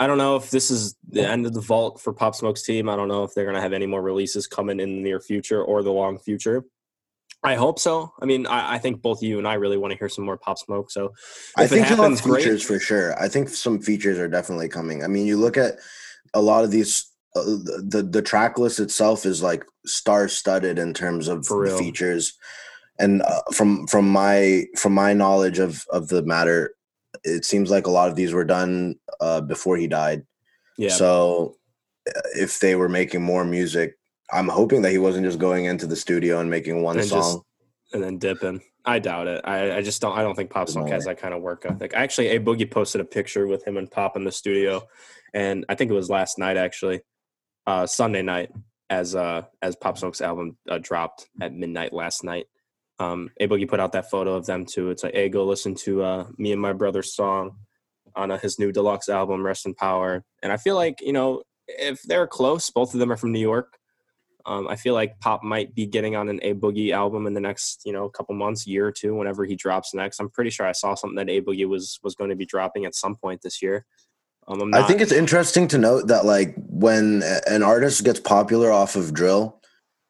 I 0.01 0.07
don't 0.07 0.17
know 0.17 0.37
if 0.37 0.51
this 0.51 0.71
is 0.71 0.97
the 1.11 1.29
end 1.29 1.45
of 1.45 1.53
the 1.53 1.61
vault 1.61 2.01
for 2.01 2.15
Pop 2.15 2.35
Smoke's 2.35 2.63
team. 2.63 2.89
I 2.89 2.97
don't 2.97 3.09
know 3.09 3.23
if 3.23 3.35
they're 3.35 3.45
going 3.45 3.57
to 3.57 3.61
have 3.61 3.75
any 3.75 3.85
more 3.85 4.01
releases 4.01 4.47
coming 4.47 4.81
in 4.81 4.97
the 4.97 5.03
near 5.03 5.21
future 5.21 5.63
or 5.63 5.83
the 5.83 5.93
long 5.93 6.19
future. 6.19 6.65
I 7.43 7.55
hope 7.55 7.79
so. 7.79 8.11
I 8.21 8.25
mean, 8.25 8.47
I, 8.47 8.77
I 8.77 8.79
think 8.79 9.03
both 9.03 9.23
you 9.23 9.37
and 9.37 9.47
I 9.47 9.55
really 9.55 9.77
want 9.77 9.93
to 9.93 9.99
hear 9.99 10.09
some 10.09 10.25
more 10.25 10.39
Pop 10.39 10.59
Smoke. 10.59 10.91
So 10.91 11.13
I 11.55 11.67
think 11.67 11.87
happens, 11.87 12.21
he'll 12.21 12.33
have 12.35 12.43
features 12.43 12.67
great. 12.67 12.79
for 12.79 12.83
sure. 12.83 13.23
I 13.23 13.29
think 13.29 13.51
some 13.51 13.79
features 13.79 14.19
are 14.19 14.29
definitely 14.29 14.71
coming. 14.71 15.05
I 15.05 15.07
mean, 15.07 15.27
you 15.27 15.37
look 15.37 15.59
at 15.59 15.79
a 16.35 16.43
lot 16.43 16.65
of 16.65 16.71
these. 16.71 17.07
Uh, 17.37 17.45
the, 17.45 17.85
the 17.89 18.03
the 18.03 18.23
track 18.23 18.59
list 18.59 18.81
itself 18.81 19.25
is 19.25 19.41
like 19.41 19.65
star 19.87 20.27
studded 20.27 20.81
in 20.81 20.93
terms 20.93 21.29
of 21.29 21.45
the 21.47 21.77
features, 21.79 22.37
and 22.99 23.23
uh, 23.23 23.41
from 23.53 23.87
from 23.87 24.11
my 24.11 24.65
from 24.77 24.95
my 24.95 25.13
knowledge 25.13 25.61
of 25.61 25.85
of 25.91 26.09
the 26.09 26.23
matter, 26.23 26.75
it 27.23 27.45
seems 27.45 27.71
like 27.71 27.87
a 27.87 27.91
lot 27.91 28.09
of 28.09 28.17
these 28.17 28.33
were 28.33 28.45
done 28.45 28.97
uh, 29.21 29.41
before 29.41 29.77
he 29.77 29.87
died. 29.87 30.27
Yeah. 30.77 30.91
So 30.91 31.57
uh, 32.09 32.21
if 32.35 32.59
they 32.59 32.75
were 32.75 32.89
making 32.89 33.23
more 33.23 33.45
music, 33.45 33.97
I'm 34.33 34.49
hoping 34.49 34.83
that 34.83 34.91
he 34.91 34.99
wasn't 34.99 35.27
just 35.27 35.39
going 35.39 35.67
into 35.67 35.87
the 35.87 35.97
studio 35.97 36.41
and 36.41 36.51
making 36.51 36.83
one 36.83 36.99
and 36.99 37.09
song 37.09 37.21
just, 37.21 37.39
and 37.93 38.03
then 38.03 38.19
dipping. 38.19 38.61
I 38.85 38.99
doubt 38.99 39.27
it. 39.27 39.43
I, 39.45 39.77
I 39.77 39.83
just 39.83 40.01
don't. 40.01 40.17
I 40.17 40.23
don't 40.23 40.35
think 40.35 40.51
Pop 40.51 40.69
Smoke 40.69 40.89
has 40.89 41.05
that 41.05 41.19
kind 41.19 41.35
of 41.35 41.43
work 41.43 41.67
ethic. 41.67 41.93
Actually, 41.95 42.29
a 42.29 42.41
Boogie 42.41 42.71
posted 42.71 43.01
a 43.01 43.05
picture 43.05 43.47
with 43.47 43.67
him 43.67 43.77
and 43.77 43.91
Pop 43.91 44.17
in 44.17 44.25
the 44.25 44.33
studio, 44.33 44.83
and 45.35 45.67
I 45.69 45.75
think 45.75 45.91
it 45.91 45.95
was 45.95 46.09
last 46.09 46.39
night 46.39 46.57
actually, 46.57 47.03
uh, 47.67 47.87
Sunday 47.87 48.23
night, 48.23 48.51
as 48.89 49.15
uh 49.15 49.43
as 49.61 49.77
Pop 49.77 49.99
Smoke's 49.99 50.21
album 50.21 50.57
uh, 50.69 50.79
dropped 50.79 51.29
at 51.41 51.53
midnight 51.53 51.93
last 51.93 52.25
night 52.25 52.47
um, 53.01 53.31
A 53.41 53.49
Boogie 53.49 53.69
put 53.69 53.81
out 53.81 53.93
that 53.93 54.11
photo 54.11 54.35
of 54.35 54.47
them 54.47 54.67
too. 54.67 54.91
It's 54.91 55.03
like, 55.03 55.15
hey, 55.15 55.29
go 55.29 55.45
listen 55.45 55.75
to 55.77 56.03
uh, 56.03 56.27
me 56.37 56.53
and 56.53 56.61
my 56.61 56.75
brother's 56.75 57.15
song 57.15 57.57
on 58.15 58.31
uh, 58.31 58.39
his 58.39 58.59
new 58.59 58.71
deluxe 58.71 59.09
album, 59.09 59.45
Rest 59.45 59.67
in 59.67 59.75
Power. 59.75 60.23
And 60.43 60.53
I 60.53 60.59
feel 60.59 60.77
like 60.77 61.01
you 61.01 61.13
know 61.13 61.43
if 61.67 62.03
they're 62.03 62.27
close, 62.27 62.71
both 62.71 62.93
of 62.95 63.01
them 63.01 63.11
are 63.11 63.17
from 63.17 63.33
New 63.33 63.41
York. 63.41 63.79
Um, 64.47 64.69
I 64.69 64.77
feel 64.77 64.95
like 64.95 65.19
Pop 65.21 65.43
might 65.43 65.75
be 65.75 65.87
getting 65.87 66.17
on 66.17 66.29
an 66.29 66.41
A 66.43 66.55
Boogie 66.55 66.93
album 66.93 67.27
in 67.27 67.35
the 67.35 67.41
next, 67.41 67.83
you 67.85 67.93
know, 67.93 68.09
couple 68.09 68.35
months, 68.35 68.67
year 68.67 68.87
or 68.87 68.93
two, 68.93 69.15
whenever 69.15 69.45
he 69.45 69.57
drops 69.57 69.95
next. 69.95 70.21
I'm 70.21 70.31
pretty 70.31 70.51
sure 70.51 70.67
I 70.67 70.73
saw 70.73 70.95
something 70.95 71.17
that 71.17 71.31
A 71.31 71.41
Boogie 71.41 71.69
was 71.69 71.99
was 72.03 72.15
going 72.15 72.31
to 72.31 72.37
be 72.37 72.47
dropping 72.47 72.85
at 72.85 72.95
some 72.95 73.17
point 73.17 73.43
this 73.43 73.63
year. 73.63 73.87
Um, 74.49 74.71
not, 74.71 74.83
I 74.83 74.87
think 74.87 75.01
it's 75.01 75.13
interesting 75.13 75.69
to 75.69 75.79
note 75.79 76.09
that 76.09 76.25
like 76.25 76.55
when 76.57 77.23
an 77.47 77.63
artist 77.63 78.05
gets 78.05 78.21
popular 78.21 78.73
off 78.73 78.97
of 78.97 79.15
drill, 79.15 79.61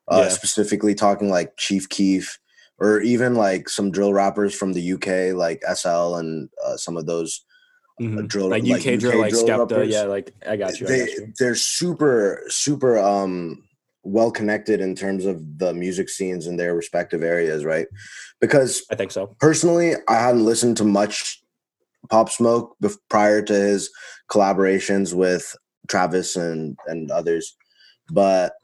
uh, 0.08 0.22
yeah. 0.22 0.28
specifically 0.28 0.94
talking 0.94 1.28
like 1.28 1.56
Chief 1.56 1.88
Keef, 1.88 2.38
or 2.78 3.00
even 3.00 3.34
like 3.34 3.68
some 3.68 3.90
drill 3.90 4.12
rappers 4.12 4.54
from 4.54 4.72
the 4.72 4.92
UK, 4.92 5.36
like 5.36 5.62
SL 5.74 6.16
and 6.16 6.48
uh, 6.64 6.76
some 6.76 6.96
of 6.96 7.06
those 7.06 7.44
uh, 8.00 8.04
mm-hmm. 8.04 8.26
drill, 8.26 8.48
like, 8.48 8.64
like 8.64 8.86
UK, 8.86 8.98
drill, 8.98 9.18
like 9.18 9.30
drill 9.30 9.46
Skepta. 9.46 9.90
Yeah, 9.90 10.02
like 10.02 10.32
I 10.46 10.56
got 10.56 10.80
you. 10.80 10.86
They 10.86 11.00
got 11.00 11.08
you. 11.08 11.32
they're 11.38 11.54
super 11.54 12.44
super 12.48 12.98
um 12.98 13.62
well 14.02 14.30
connected 14.30 14.80
in 14.80 14.94
terms 14.94 15.26
of 15.26 15.58
the 15.58 15.74
music 15.74 16.08
scenes 16.08 16.46
in 16.46 16.56
their 16.56 16.74
respective 16.74 17.22
areas, 17.22 17.64
right? 17.64 17.86
Because 18.40 18.82
I 18.90 18.94
think 18.94 19.10
so. 19.10 19.34
personally, 19.38 19.94
I 20.08 20.14
hadn't 20.14 20.44
listened 20.44 20.76
to 20.78 20.84
much 20.84 21.42
Pop 22.08 22.30
Smoke 22.30 22.76
bef- 22.82 22.96
prior 23.08 23.42
to 23.42 23.52
his 23.52 23.90
collaborations 24.30 25.12
with 25.14 25.54
Travis 25.88 26.36
and 26.36 26.78
and 26.86 27.10
others, 27.10 27.56
but 28.10 28.54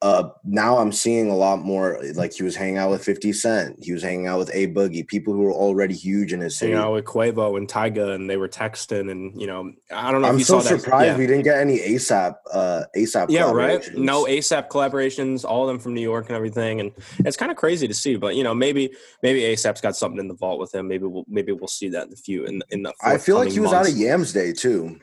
uh 0.00 0.28
now 0.44 0.78
I'm 0.78 0.92
seeing 0.92 1.28
a 1.28 1.36
lot 1.36 1.60
more. 1.60 2.00
Like 2.14 2.32
he 2.32 2.44
was 2.44 2.54
hanging 2.54 2.78
out 2.78 2.90
with 2.90 3.02
Fifty 3.04 3.32
Cent, 3.32 3.82
he 3.82 3.92
was 3.92 4.02
hanging 4.02 4.28
out 4.28 4.38
with 4.38 4.50
A 4.54 4.68
Boogie, 4.68 5.06
people 5.06 5.34
who 5.34 5.40
were 5.40 5.52
already 5.52 5.94
huge 5.94 6.32
in 6.32 6.40
his 6.40 6.56
city. 6.56 6.70
You 6.70 6.78
know, 6.78 6.92
with 6.92 7.04
Quavo 7.04 7.56
and 7.56 7.68
Tyga, 7.68 8.14
and 8.14 8.30
they 8.30 8.36
were 8.36 8.48
texting, 8.48 9.10
and 9.10 9.38
you 9.40 9.48
know, 9.48 9.72
I 9.90 10.12
don't 10.12 10.22
know 10.22 10.28
I'm 10.28 10.38
you 10.38 10.44
so 10.44 10.60
saw 10.60 10.68
that. 10.68 10.80
surprised 10.80 11.06
yeah. 11.06 11.16
we 11.18 11.26
didn't 11.26 11.42
get 11.42 11.58
any 11.58 11.78
ASAP 11.78 12.36
uh 12.52 12.84
ASAP. 12.96 13.26
Yeah, 13.30 13.50
right. 13.50 13.92
No 13.96 14.24
ASAP 14.26 14.68
collaborations, 14.68 15.44
all 15.44 15.62
of 15.62 15.68
them 15.68 15.80
from 15.80 15.94
New 15.94 16.00
York 16.00 16.28
and 16.28 16.36
everything, 16.36 16.78
and 16.78 16.92
it's 17.20 17.36
kind 17.36 17.50
of 17.50 17.56
crazy 17.56 17.88
to 17.88 17.94
see. 17.94 18.14
But 18.16 18.36
you 18.36 18.44
know, 18.44 18.54
maybe 18.54 18.90
maybe 19.24 19.40
ASAP's 19.40 19.80
got 19.80 19.96
something 19.96 20.20
in 20.20 20.28
the 20.28 20.34
vault 20.34 20.60
with 20.60 20.72
him. 20.72 20.86
Maybe 20.86 21.06
we'll 21.06 21.24
maybe 21.28 21.50
we'll 21.50 21.66
see 21.66 21.88
that 21.88 22.04
in 22.04 22.10
the 22.10 22.16
few 22.16 22.44
in 22.44 22.62
in 22.70 22.84
the. 22.84 22.92
I 23.02 23.18
feel 23.18 23.36
like 23.36 23.50
he 23.50 23.58
was 23.58 23.72
out 23.72 23.82
months. 23.82 23.92
of 23.92 23.98
Yams 23.98 24.32
Day 24.32 24.52
too. 24.52 25.00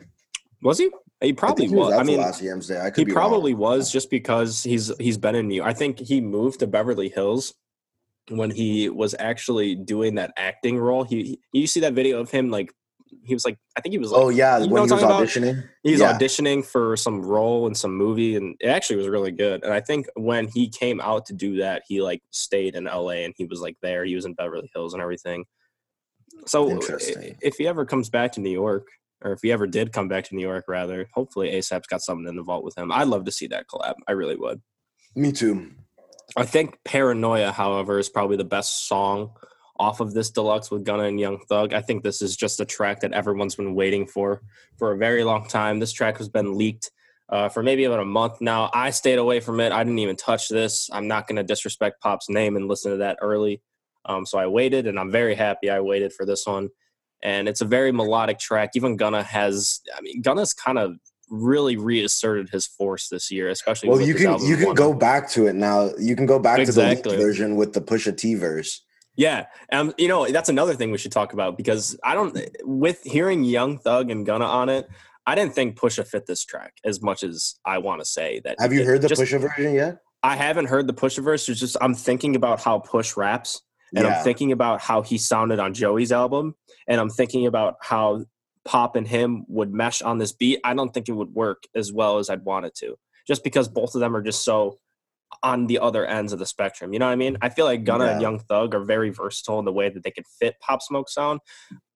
Was 0.62 0.78
he? 0.78 0.90
He 1.20 1.32
probably 1.32 1.66
he 1.66 1.74
was. 1.74 1.90
was. 1.90 1.98
I 1.98 2.02
mean, 2.02 2.20
last 2.20 2.40
Day. 2.68 2.78
I 2.80 2.90
could 2.90 3.06
he 3.06 3.12
probably 3.12 3.54
wrong. 3.54 3.60
was 3.60 3.90
just 3.90 4.10
because 4.10 4.62
he's 4.62 4.92
he's 4.98 5.16
been 5.16 5.34
in 5.34 5.48
New. 5.48 5.62
I 5.62 5.72
think 5.72 5.98
he 5.98 6.20
moved 6.20 6.60
to 6.60 6.66
Beverly 6.66 7.08
Hills 7.08 7.54
when 8.28 8.50
he 8.50 8.88
was 8.88 9.14
actually 9.18 9.74
doing 9.76 10.16
that 10.16 10.32
acting 10.36 10.78
role. 10.78 11.04
He, 11.04 11.38
he 11.52 11.60
you 11.60 11.66
see 11.66 11.80
that 11.80 11.94
video 11.94 12.20
of 12.20 12.30
him 12.30 12.50
like 12.50 12.70
he 13.22 13.32
was 13.32 13.44
like 13.44 13.56
I 13.76 13.80
think 13.80 13.92
he 13.92 13.98
was 13.98 14.10
like 14.10 14.20
Oh 14.22 14.28
yeah, 14.28 14.58
when 14.58 14.84
he 14.84 14.92
was 14.92 15.02
auditioning. 15.02 15.64
He's 15.82 16.00
Yeah. 16.00 16.12
auditioning 16.18 16.64
for 16.66 16.96
some 16.96 17.22
role 17.22 17.66
in 17.66 17.74
some 17.74 17.96
movie, 17.96 18.36
and 18.36 18.54
it 18.60 18.66
actually 18.66 18.96
was 18.96 19.08
really 19.08 19.30
good. 19.30 19.64
And 19.64 19.72
I 19.72 19.80
think 19.80 20.06
when 20.16 20.48
he 20.48 20.68
came 20.68 21.00
out 21.00 21.24
to 21.26 21.32
do 21.32 21.58
that, 21.58 21.82
he 21.88 22.02
like 22.02 22.20
stayed 22.30 22.74
in 22.74 22.84
LA 22.84 23.22
and 23.24 23.32
he 23.38 23.46
was 23.46 23.60
like 23.60 23.76
there. 23.80 24.04
He 24.04 24.14
was 24.16 24.26
in 24.26 24.34
Beverly 24.34 24.70
Hills 24.74 24.92
and 24.92 25.02
everything. 25.02 25.46
So 26.46 26.68
if 27.40 27.54
he 27.56 27.66
ever 27.66 27.86
comes 27.86 28.10
back 28.10 28.32
to 28.32 28.40
New 28.40 28.50
York, 28.50 28.88
or 29.26 29.32
if 29.32 29.40
he 29.42 29.50
ever 29.50 29.66
did 29.66 29.92
come 29.92 30.06
back 30.06 30.24
to 30.24 30.36
New 30.36 30.42
York, 30.42 30.66
rather, 30.68 31.08
hopefully 31.12 31.50
ASAP's 31.50 31.88
got 31.88 32.00
something 32.00 32.28
in 32.28 32.36
the 32.36 32.42
vault 32.42 32.62
with 32.64 32.78
him. 32.78 32.92
I'd 32.92 33.08
love 33.08 33.24
to 33.24 33.32
see 33.32 33.48
that 33.48 33.66
collab. 33.66 33.94
I 34.06 34.12
really 34.12 34.36
would. 34.36 34.62
Me 35.16 35.32
too. 35.32 35.72
I 36.36 36.44
think 36.44 36.78
Paranoia, 36.84 37.50
however, 37.50 37.98
is 37.98 38.08
probably 38.08 38.36
the 38.36 38.44
best 38.44 38.86
song 38.86 39.32
off 39.78 40.00
of 40.00 40.14
this 40.14 40.30
deluxe 40.30 40.70
with 40.70 40.84
Gunna 40.84 41.04
and 41.04 41.18
Young 41.18 41.38
Thug. 41.48 41.74
I 41.74 41.82
think 41.82 42.02
this 42.02 42.22
is 42.22 42.36
just 42.36 42.60
a 42.60 42.64
track 42.64 43.00
that 43.00 43.12
everyone's 43.12 43.56
been 43.56 43.74
waiting 43.74 44.06
for 44.06 44.42
for 44.78 44.92
a 44.92 44.96
very 44.96 45.24
long 45.24 45.48
time. 45.48 45.80
This 45.80 45.92
track 45.92 46.18
has 46.18 46.28
been 46.28 46.56
leaked 46.56 46.90
uh, 47.28 47.48
for 47.48 47.62
maybe 47.62 47.84
about 47.84 48.00
a 48.00 48.04
month 48.04 48.40
now. 48.40 48.70
I 48.72 48.90
stayed 48.90 49.18
away 49.18 49.40
from 49.40 49.58
it. 49.58 49.72
I 49.72 49.82
didn't 49.82 49.98
even 49.98 50.16
touch 50.16 50.48
this. 50.48 50.88
I'm 50.92 51.08
not 51.08 51.26
going 51.26 51.36
to 51.36 51.42
disrespect 51.42 52.00
Pop's 52.00 52.28
name 52.28 52.56
and 52.56 52.68
listen 52.68 52.92
to 52.92 52.98
that 52.98 53.18
early. 53.20 53.60
Um, 54.04 54.24
so 54.24 54.38
I 54.38 54.46
waited, 54.46 54.86
and 54.86 55.00
I'm 55.00 55.10
very 55.10 55.34
happy 55.34 55.68
I 55.68 55.80
waited 55.80 56.12
for 56.12 56.24
this 56.24 56.46
one. 56.46 56.68
And 57.26 57.48
it's 57.48 57.60
a 57.60 57.64
very 57.64 57.90
melodic 57.90 58.38
track. 58.38 58.70
Even 58.76 58.96
Gunna 58.96 59.24
has, 59.24 59.80
I 59.96 60.00
mean, 60.00 60.22
Gunna's 60.22 60.54
kind 60.54 60.78
of 60.78 60.94
really 61.28 61.76
reasserted 61.76 62.50
his 62.50 62.68
force 62.68 63.08
this 63.08 63.32
year, 63.32 63.48
especially. 63.48 63.88
Well, 63.88 64.00
you 64.00 64.14
can 64.14 64.40
you 64.44 64.56
can 64.56 64.74
go 64.74 64.94
back 64.94 65.28
to 65.30 65.48
it 65.48 65.56
now. 65.56 65.90
You 65.98 66.14
can 66.14 66.26
go 66.26 66.38
back 66.38 66.64
to 66.64 66.70
the 66.70 67.16
version 67.16 67.56
with 67.56 67.72
the 67.72 67.80
Pusha 67.80 68.16
T 68.16 68.34
verse. 68.36 68.80
Yeah, 69.16 69.46
um, 69.72 69.92
you 69.98 70.06
know 70.06 70.30
that's 70.30 70.48
another 70.48 70.74
thing 70.74 70.92
we 70.92 70.98
should 70.98 71.10
talk 71.10 71.32
about 71.32 71.56
because 71.56 71.98
I 72.04 72.14
don't. 72.14 72.38
With 72.62 73.02
hearing 73.02 73.42
Young 73.42 73.78
Thug 73.78 74.08
and 74.08 74.24
Gunna 74.24 74.44
on 74.44 74.68
it, 74.68 74.88
I 75.26 75.34
didn't 75.34 75.52
think 75.54 75.76
Pusha 75.76 76.06
fit 76.06 76.26
this 76.26 76.44
track 76.44 76.74
as 76.84 77.02
much 77.02 77.24
as 77.24 77.56
I 77.64 77.78
want 77.78 78.02
to 78.02 78.04
say 78.04 78.40
that. 78.44 78.54
Have 78.60 78.72
you 78.72 78.84
heard 78.84 79.02
the 79.02 79.08
just- 79.08 79.20
Pusha 79.20 79.40
version 79.40 79.74
yet? 79.74 79.98
I 80.22 80.36
haven't 80.36 80.66
heard 80.66 80.86
the 80.86 80.94
Pusha 80.94 81.24
verse. 81.24 81.48
It's 81.48 81.58
just 81.58 81.76
I'm 81.80 81.94
thinking 81.94 82.36
about 82.36 82.62
how 82.62 82.78
Push 82.78 83.16
raps, 83.16 83.62
and 83.94 84.04
Yeah. 84.04 84.18
I'm 84.18 84.24
thinking 84.24 84.52
about 84.52 84.80
how 84.80 85.02
he 85.02 85.18
sounded 85.18 85.58
on 85.58 85.74
Joey's 85.74 86.12
album, 86.12 86.54
and 86.86 87.00
I'm 87.00 87.10
thinking 87.10 87.46
about 87.46 87.76
how 87.80 88.24
Pop 88.64 88.96
and 88.96 89.06
him 89.06 89.44
would 89.48 89.72
mesh 89.72 90.02
on 90.02 90.18
this 90.18 90.32
beat. 90.32 90.60
I 90.64 90.74
don't 90.74 90.92
think 90.92 91.08
it 91.08 91.12
would 91.12 91.34
work 91.34 91.64
as 91.74 91.92
well 91.92 92.18
as 92.18 92.28
I'd 92.28 92.44
want 92.44 92.66
it 92.66 92.74
to, 92.76 92.96
just 93.26 93.44
because 93.44 93.68
both 93.68 93.94
of 93.94 94.00
them 94.00 94.16
are 94.16 94.22
just 94.22 94.44
so 94.44 94.78
on 95.42 95.66
the 95.66 95.78
other 95.78 96.06
ends 96.06 96.32
of 96.32 96.38
the 96.38 96.46
spectrum. 96.46 96.92
You 96.92 96.98
know 96.98 97.06
what 97.06 97.12
I 97.12 97.16
mean? 97.16 97.36
I 97.42 97.48
feel 97.48 97.64
like 97.64 97.84
Gunna 97.84 98.06
and 98.06 98.22
Young 98.22 98.38
Thug 98.38 98.74
are 98.74 98.84
very 98.84 99.10
versatile 99.10 99.58
in 99.58 99.64
the 99.64 99.72
way 99.72 99.88
that 99.88 100.02
they 100.02 100.10
can 100.10 100.24
fit 100.40 100.56
Pop 100.60 100.82
Smoke 100.82 101.08
sound. 101.08 101.40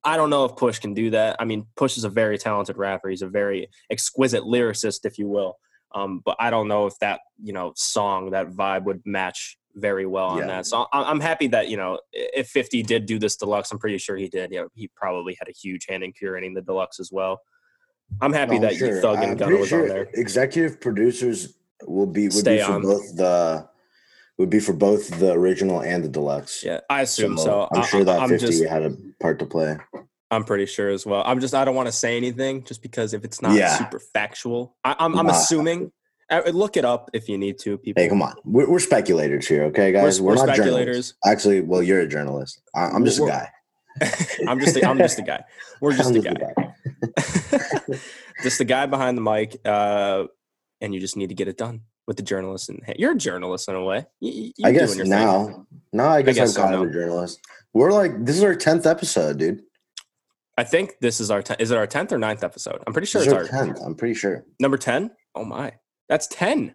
I 0.04 0.16
don't 0.16 0.30
know 0.30 0.44
if 0.44 0.56
Push 0.56 0.78
can 0.78 0.94
do 0.94 1.10
that. 1.10 1.36
I 1.38 1.44
mean, 1.44 1.66
Push 1.76 1.96
is 1.96 2.04
a 2.04 2.08
very 2.08 2.38
talented 2.38 2.76
rapper. 2.76 3.08
He's 3.08 3.22
a 3.22 3.28
very 3.28 3.68
exquisite 3.90 4.42
lyricist, 4.42 5.04
if 5.04 5.18
you 5.18 5.28
will. 5.28 5.58
Um, 5.94 6.22
but 6.24 6.36
I 6.38 6.50
don't 6.50 6.68
know 6.68 6.86
if 6.86 6.98
that 7.00 7.20
you 7.42 7.52
know 7.52 7.72
song, 7.76 8.30
that 8.30 8.50
vibe 8.50 8.84
would 8.84 9.02
match 9.04 9.58
very 9.74 10.06
well 10.06 10.26
on 10.26 10.38
Yeah. 10.38 10.46
that. 10.48 10.66
So 10.66 10.86
I'm 10.92 11.20
happy 11.20 11.46
that 11.48 11.68
you 11.68 11.76
know 11.76 11.98
if 12.12 12.48
50 12.48 12.82
did 12.82 13.06
do 13.06 13.18
this 13.18 13.36
deluxe, 13.36 13.70
I'm 13.70 13.78
pretty 13.78 13.98
sure 13.98 14.16
he 14.16 14.28
did. 14.28 14.50
Know, 14.50 14.68
he 14.74 14.88
probably 14.88 15.36
had 15.38 15.48
a 15.48 15.52
huge 15.52 15.86
hand 15.88 16.02
in 16.02 16.12
curating 16.12 16.54
the 16.54 16.62
deluxe 16.62 17.00
as 17.00 17.10
well. 17.12 17.40
I'm 18.20 18.32
happy 18.32 18.56
No, 18.58 18.62
that 18.68 18.74
sure. 18.74 19.00
Thug 19.00 19.18
and 19.22 19.38
Gunna 19.38 19.56
was 19.56 19.68
sure 19.68 19.82
on 19.82 19.88
there. 19.88 20.08
executive 20.14 20.80
producers 20.80 21.54
will 21.86 22.06
be 22.06 22.24
would 22.24 22.32
Stay 22.32 22.56
be 22.58 22.62
for 22.64 22.72
on. 22.72 22.82
both 22.82 23.16
the 23.16 23.68
would 24.38 24.50
be 24.50 24.58
for 24.60 24.72
both 24.72 25.08
the 25.20 25.32
original 25.32 25.82
and 25.82 26.02
the 26.02 26.08
deluxe. 26.08 26.64
Yeah, 26.64 26.80
I 26.88 27.02
assume 27.02 27.36
so. 27.38 27.68
I'm 27.72 27.82
I- 27.82 27.86
sure 27.86 28.04
that 28.04 28.20
I'm 28.20 28.28
50 28.30 28.46
just, 28.46 28.64
had 28.64 28.82
a 28.82 28.96
part 29.20 29.38
to 29.40 29.46
play. 29.46 29.76
I'm 30.32 30.44
pretty 30.44 30.64
sure 30.66 30.88
as 30.90 31.04
well. 31.04 31.22
I'm 31.26 31.40
just, 31.40 31.54
I 31.54 31.64
don't 31.64 31.74
want 31.74 31.88
to 31.88 31.92
say 31.92 32.16
anything 32.16 32.62
just 32.64 32.82
because 32.82 33.12
if 33.14 33.24
it's 33.24 33.42
not 33.42 33.52
Yeah. 33.54 33.76
super 33.76 33.98
factual, 33.98 34.76
I, 34.84 34.94
I'm, 34.98 35.16
I'm 35.18 35.26
Nah. 35.26 35.32
assuming. 35.32 35.90
Look 36.52 36.76
it 36.76 36.84
up 36.84 37.10
if 37.12 37.28
you 37.28 37.36
need 37.38 37.58
to. 37.60 37.76
People, 37.78 38.02
Hey, 38.02 38.08
come 38.08 38.22
on. 38.22 38.34
We're, 38.44 38.70
we're 38.70 38.78
speculators 38.78 39.48
here, 39.48 39.64
okay, 39.64 39.92
We're, 39.92 40.02
guys? 40.02 40.20
we're 40.20 40.34
not 40.34 40.54
journalists. 40.56 41.14
Actually, 41.24 41.60
well, 41.62 41.82
you're 41.82 42.00
a 42.00 42.06
journalist. 42.08 42.60
I, 42.74 42.84
I'm 42.86 43.04
just 43.04 43.18
a 43.18 43.22
We're- 43.22 43.32
guy. 43.32 43.48
I'm 44.48 44.60
just, 44.60 44.76
a, 44.76 44.86
I'm 44.88 44.98
just 44.98 45.18
a 45.18 45.22
guy. 45.22 45.42
We're 45.80 45.92
just 45.96 46.14
a 46.14 46.20
just 46.20 46.36
guy. 46.38 46.74
just 48.42 48.58
the 48.58 48.64
guy 48.64 48.86
behind 48.86 49.18
the 49.18 49.22
mic, 49.22 49.56
uh, 49.64 50.24
and 50.80 50.94
you 50.94 51.00
just 51.00 51.16
need 51.16 51.28
to 51.30 51.34
get 51.34 51.48
it 51.48 51.58
done 51.58 51.82
with 52.06 52.16
the 52.16 52.22
journalist. 52.22 52.68
And 52.68 52.80
hey, 52.84 52.94
you're 52.98 53.12
a 53.12 53.16
journalist 53.16 53.68
in 53.68 53.74
a 53.74 53.82
way. 53.84 54.06
You, 54.20 54.52
I 54.64 54.70
doing 54.70 54.78
guess 54.80 54.96
your 54.96 55.04
thing. 55.06 55.10
now. 55.10 55.66
Now 55.92 56.08
I 56.10 56.22
guess, 56.22 56.38
I'm 56.38 56.46
so 56.46 56.62
kind 56.62 56.74
of 56.76 56.82
a 56.82 56.92
journalist. 56.92 57.40
We're 57.74 57.92
like 57.92 58.24
this 58.24 58.36
is 58.36 58.44
our 58.44 58.54
tenth 58.54 58.86
episode, 58.86 59.38
dude. 59.38 59.62
I 60.56 60.62
think 60.64 60.92
this 61.00 61.20
is 61.20 61.30
our 61.30 61.42
ten- 61.42 61.56
is 61.58 61.70
it 61.72 61.76
our 61.76 61.86
tenth 61.86 62.12
or 62.12 62.18
9th 62.18 62.44
episode? 62.44 62.82
I'm 62.86 62.92
pretty 62.92 63.06
sure 63.06 63.20
This 63.22 63.32
it's 63.32 63.50
our 63.52 63.58
our 63.58 63.64
tenth. 63.66 63.80
I'm 63.84 63.96
pretty 63.96 64.14
sure 64.14 64.44
number 64.60 64.78
ten. 64.78 65.10
Oh 65.34 65.44
my, 65.44 65.72
that's 66.10 66.26
ten, 66.26 66.74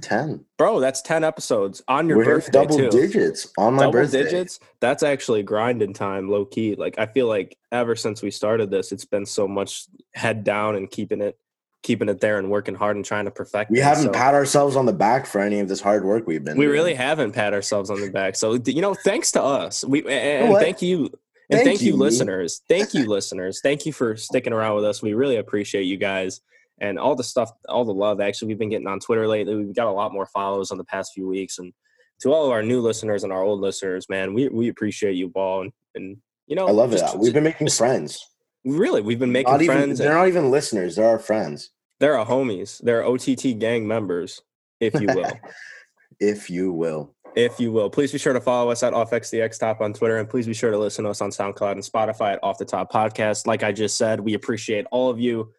ten. 0.00 0.44
bro. 0.58 0.78
That's 0.78 1.02
ten 1.02 1.24
episodes 1.24 1.82
on 1.88 2.08
your 2.08 2.18
We're 2.18 2.24
birthday 2.26 2.52
double 2.52 2.76
too. 2.76 2.90
digits 2.90 3.52
on 3.58 3.74
my 3.74 3.82
double 3.82 3.92
birthday. 3.92 4.22
digits 4.22 4.60
that's 4.80 5.02
actually 5.02 5.42
grinding 5.42 5.92
time 5.94 6.28
low 6.30 6.44
key 6.44 6.74
like 6.76 6.98
i 6.98 7.06
feel 7.06 7.26
like 7.26 7.56
ever 7.72 7.94
since 7.96 8.22
we 8.22 8.30
started 8.30 8.70
this 8.70 8.92
it's 8.92 9.04
been 9.04 9.26
so 9.26 9.46
much 9.48 9.86
head 10.14 10.44
down 10.44 10.76
and 10.76 10.90
keeping 10.90 11.20
it 11.20 11.36
keeping 11.82 12.08
it 12.08 12.20
there 12.20 12.38
and 12.38 12.48
working 12.50 12.74
hard 12.76 12.94
and 12.96 13.04
trying 13.04 13.24
to 13.24 13.30
perfect 13.32 13.70
We 13.70 13.80
it. 13.80 13.84
haven't 13.84 14.04
So 14.04 14.10
pat 14.12 14.34
ourselves 14.34 14.76
on 14.76 14.86
the 14.86 14.92
back 14.92 15.26
for 15.26 15.40
any 15.40 15.58
of 15.60 15.68
this 15.68 15.80
hard 15.80 16.04
work 16.04 16.26
we've 16.28 16.44
been. 16.44 16.56
we 16.56 16.64
doing. 16.66 16.72
really 16.74 16.94
haven't 16.94 17.32
pat 17.32 17.52
ourselves 17.52 17.90
on 17.90 18.00
the 18.00 18.10
back 18.10 18.36
so 18.36 18.54
you 18.54 18.80
know 18.80 18.94
thanks 18.94 19.32
to 19.32 19.42
us 19.42 19.84
we 19.84 20.06
and 20.08 20.50
what? 20.50 20.62
thank 20.62 20.80
you 20.80 21.10
and 21.50 21.58
Thank 21.58 21.66
thank, 21.66 21.80
you, 21.82 21.88
you, 21.88 21.96
listeners 21.96 22.62
thank 22.68 22.94
you 22.94 23.06
listeners 23.08 23.60
thank 23.62 23.84
you 23.84 23.92
for 23.92 24.16
sticking 24.16 24.52
around 24.52 24.76
with 24.76 24.84
us 24.84 25.02
we 25.02 25.12
really 25.12 25.36
appreciate 25.36 25.82
you 25.82 25.96
guys 25.98 26.40
and 26.82 26.98
all 26.98 27.14
the 27.14 27.24
stuff 27.24 27.50
all 27.68 27.84
the 27.86 27.94
love 27.94 28.20
actually 28.20 28.48
we've 28.48 28.58
been 28.58 28.68
getting 28.68 28.86
on 28.86 29.00
twitter 29.00 29.26
lately 29.26 29.54
we've 29.54 29.74
got 29.74 29.86
a 29.86 29.90
lot 29.90 30.12
more 30.12 30.26
follows 30.26 30.70
on 30.70 30.76
the 30.76 30.84
past 30.84 31.12
few 31.14 31.26
weeks 31.26 31.58
and 31.58 31.72
to 32.20 32.32
all 32.32 32.44
of 32.44 32.50
our 32.50 32.62
new 32.62 32.80
listeners 32.80 33.24
and 33.24 33.32
our 33.32 33.42
old 33.42 33.60
listeners 33.60 34.06
man 34.10 34.34
we, 34.34 34.48
we 34.48 34.68
appreciate 34.68 35.14
you 35.14 35.30
all 35.34 35.62
and, 35.62 35.72
and 35.94 36.16
you 36.46 36.56
know 36.56 36.66
I 36.66 36.72
love 36.72 36.92
it. 36.92 37.00
We've 37.16 37.32
been 37.32 37.44
making 37.44 37.68
just- 37.68 37.78
friends. 37.78 38.28
really 38.64 39.00
we've 39.00 39.18
been 39.18 39.32
making 39.32 39.52
Not 39.52 39.62
even 39.62 39.76
friends 39.76 39.98
they're 39.98 40.12
not 40.14 40.28
even 40.28 40.50
listeners. 40.50 40.96
They're 40.96 41.06
our 41.08 41.18
friends. 41.18 41.70
they're 42.00 42.18
our 42.18 42.26
homies 42.26 42.80
they're 42.82 43.06
ott 43.06 43.58
gang 43.58 43.86
members 43.86 44.42
if 44.80 44.92
you 45.00 45.06
will 45.06 45.32
if 46.20 46.50
you 46.50 46.72
will. 46.72 47.14
if 47.34 47.58
you 47.58 47.72
will. 47.72 47.90
Please 47.90 48.12
be 48.12 48.18
sure 48.18 48.32
to 48.32 48.40
follow 48.40 48.70
us 48.70 48.82
at 48.82 48.92
OffXDX 48.92 49.58
Top 49.58 49.80
on 49.80 49.92
Twitter, 49.92 50.18
and 50.18 50.28
please 50.28 50.46
be 50.46 50.54
sure 50.54 50.70
to 50.70 50.78
listen 50.78 51.04
to 51.04 51.10
us 51.10 51.20
on 51.20 51.30
SoundCloud 51.30 51.72
and 51.72 51.82
Spotify 51.82 52.34
at 52.34 52.40
Off 52.44 52.58
the 52.58 52.64
Top 52.64 52.92
Podcast. 52.92 53.46
Like 53.46 53.62
I 53.62 53.72
just 53.72 53.96
said, 53.96 54.20
we 54.20 54.34
appreciate 54.34 54.86
all 54.92 55.10
of 55.10 55.18
you. 55.18 55.52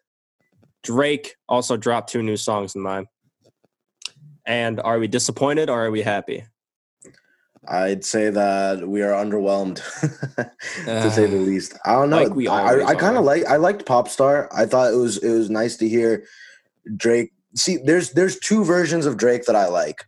Drake 0.83 1.35
also 1.47 1.77
dropped 1.77 2.11
two 2.11 2.21
new 2.21 2.37
songs 2.37 2.75
in 2.75 2.81
mine. 2.81 3.07
And 4.45 4.79
are 4.81 4.99
we 4.99 5.07
disappointed 5.07 5.69
or 5.69 5.85
are 5.85 5.91
we 5.91 6.01
happy? 6.01 6.45
I'd 7.67 8.03
say 8.03 8.29
that 8.29 8.87
we 8.87 9.01
are 9.03 9.11
underwhelmed, 9.11 9.75
to 10.85 11.11
say 11.11 11.27
the 11.27 11.37
uh, 11.37 11.41
least. 11.41 11.77
I 11.85 11.93
don't 11.93 12.09
know. 12.09 12.23
Like 12.23 12.35
we 12.35 12.47
I, 12.47 12.83
I 12.83 12.95
kind 12.95 13.15
of 13.15 13.23
like. 13.23 13.45
I 13.45 13.55
liked 13.55 13.85
Popstar. 13.85 14.49
I 14.53 14.65
thought 14.65 14.93
it 14.93 14.97
was 14.97 15.17
it 15.19 15.31
was 15.31 15.49
nice 15.49 15.77
to 15.77 15.87
hear 15.87 16.25
Drake. 16.97 17.31
See, 17.55 17.77
there's 17.77 18.11
there's 18.11 18.37
two 18.39 18.65
versions 18.65 19.05
of 19.05 19.15
Drake 19.15 19.45
that 19.45 19.55
I 19.55 19.67
like, 19.67 20.05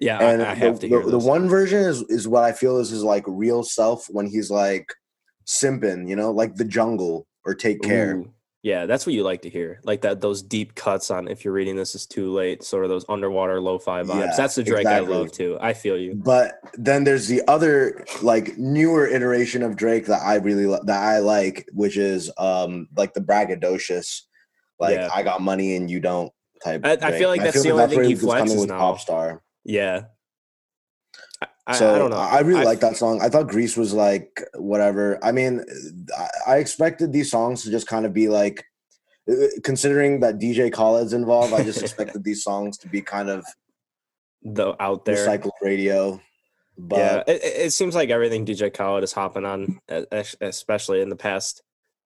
Yeah, 0.00 0.18
and 0.18 0.42
I, 0.42 0.52
I 0.52 0.54
have 0.54 0.80
the, 0.80 0.80
to 0.80 0.88
hear 0.88 1.04
the, 1.04 1.10
the 1.10 1.18
one 1.18 1.46
version 1.46 1.80
is 1.82 2.02
is 2.08 2.26
what 2.26 2.42
I 2.42 2.52
feel 2.52 2.78
is 2.78 2.88
his 2.88 3.04
like 3.04 3.24
real 3.26 3.62
self 3.62 4.06
when 4.08 4.26
he's 4.26 4.50
like 4.50 4.90
simping, 5.46 6.08
you 6.08 6.16
know, 6.16 6.30
like 6.30 6.54
the 6.54 6.64
jungle 6.64 7.26
or 7.44 7.54
take 7.54 7.82
care. 7.82 8.16
Ooh, 8.16 8.32
Yeah, 8.64 8.86
that's 8.86 9.04
what 9.04 9.14
you 9.14 9.24
like 9.24 9.42
to 9.42 9.50
hear. 9.50 9.78
Like 9.84 10.00
that 10.00 10.22
those 10.22 10.42
deep 10.42 10.74
cuts 10.74 11.10
on 11.10 11.28
if 11.28 11.44
you're 11.44 11.52
reading 11.52 11.76
this 11.76 11.94
is 11.94 12.06
too 12.06 12.32
late, 12.32 12.64
sort 12.64 12.82
of 12.84 12.88
those 12.88 13.04
underwater 13.10 13.60
lo-fi 13.60 14.02
vibes. 14.02 14.18
Yeah, 14.18 14.32
that's 14.34 14.54
the 14.54 14.62
Drake 14.62 14.80
exactly. 14.86 15.14
I 15.14 15.18
love 15.18 15.32
too. 15.32 15.58
I 15.60 15.74
feel 15.74 15.98
you. 15.98 16.14
But 16.14 16.54
then 16.72 17.04
there's 17.04 17.28
the 17.28 17.42
other 17.46 18.06
like 18.22 18.56
newer 18.56 19.06
iteration 19.06 19.62
of 19.62 19.76
Drake 19.76 20.06
that 20.06 20.22
I 20.22 20.36
really 20.36 20.64
li- 20.64 20.80
that 20.86 21.02
I 21.02 21.18
like, 21.18 21.68
which 21.74 21.98
is 21.98 22.30
um 22.38 22.88
like 22.96 23.12
the 23.12 23.20
braggadocious, 23.20 24.22
like 24.80 24.96
Yeah. 24.96 25.10
I 25.14 25.22
got 25.22 25.42
money 25.42 25.76
and 25.76 25.90
you 25.90 26.00
don't 26.00 26.32
type. 26.64 26.80
I- 26.86 26.96
I 27.02 27.18
feel 27.18 27.28
like 27.28 27.42
that's 27.42 27.62
the 27.62 27.70
only 27.70 27.94
thing 27.94 28.04
he 28.04 28.14
flexes 28.14 28.66
now. 28.66 28.80
Popstar. 28.80 29.40
Yeah. 29.64 30.04
I, 31.66 31.76
So 31.76 31.94
I 31.94 31.98
don't 31.98 32.10
know. 32.10 32.16
I 32.16 32.40
really 32.40 32.60
I- 32.60 32.64
like 32.64 32.80
that 32.80 32.96
song. 32.96 33.20
I 33.22 33.28
thought 33.28 33.48
Greece 33.48 33.76
was 33.76 33.92
like 33.92 34.42
whatever. 34.54 35.18
I 35.24 35.32
mean, 35.32 35.64
I, 36.16 36.28
I 36.46 36.56
expected 36.58 37.12
these 37.12 37.30
songs 37.30 37.62
to 37.62 37.70
just 37.70 37.86
kind 37.86 38.04
of 38.04 38.12
be 38.12 38.28
like, 38.28 38.64
uh, 39.30 39.34
considering 39.62 40.20
that 40.20 40.38
DJ 40.38 40.70
Khaled's 40.70 41.14
involved, 41.14 41.54
I 41.54 41.62
just 41.62 41.82
expected 41.86 42.24
these 42.24 42.44
songs 42.44 42.76
to 42.78 42.88
be 42.88 43.00
kind 43.00 43.30
of 43.30 43.46
the 44.42 44.74
out 44.82 45.04
there. 45.04 45.26
recycled 45.26 45.52
radio. 45.62 46.20
But 46.76 46.98
yeah, 46.98 47.22
it, 47.26 47.40
it 47.44 47.72
seems 47.72 47.94
like 47.94 48.10
everything 48.10 48.44
DJ 48.44 48.72
Khaled 48.74 49.04
is 49.04 49.12
hopping 49.12 49.44
on, 49.44 49.80
especially 50.40 51.00
in 51.00 51.08
the 51.08 51.16
past, 51.16 51.62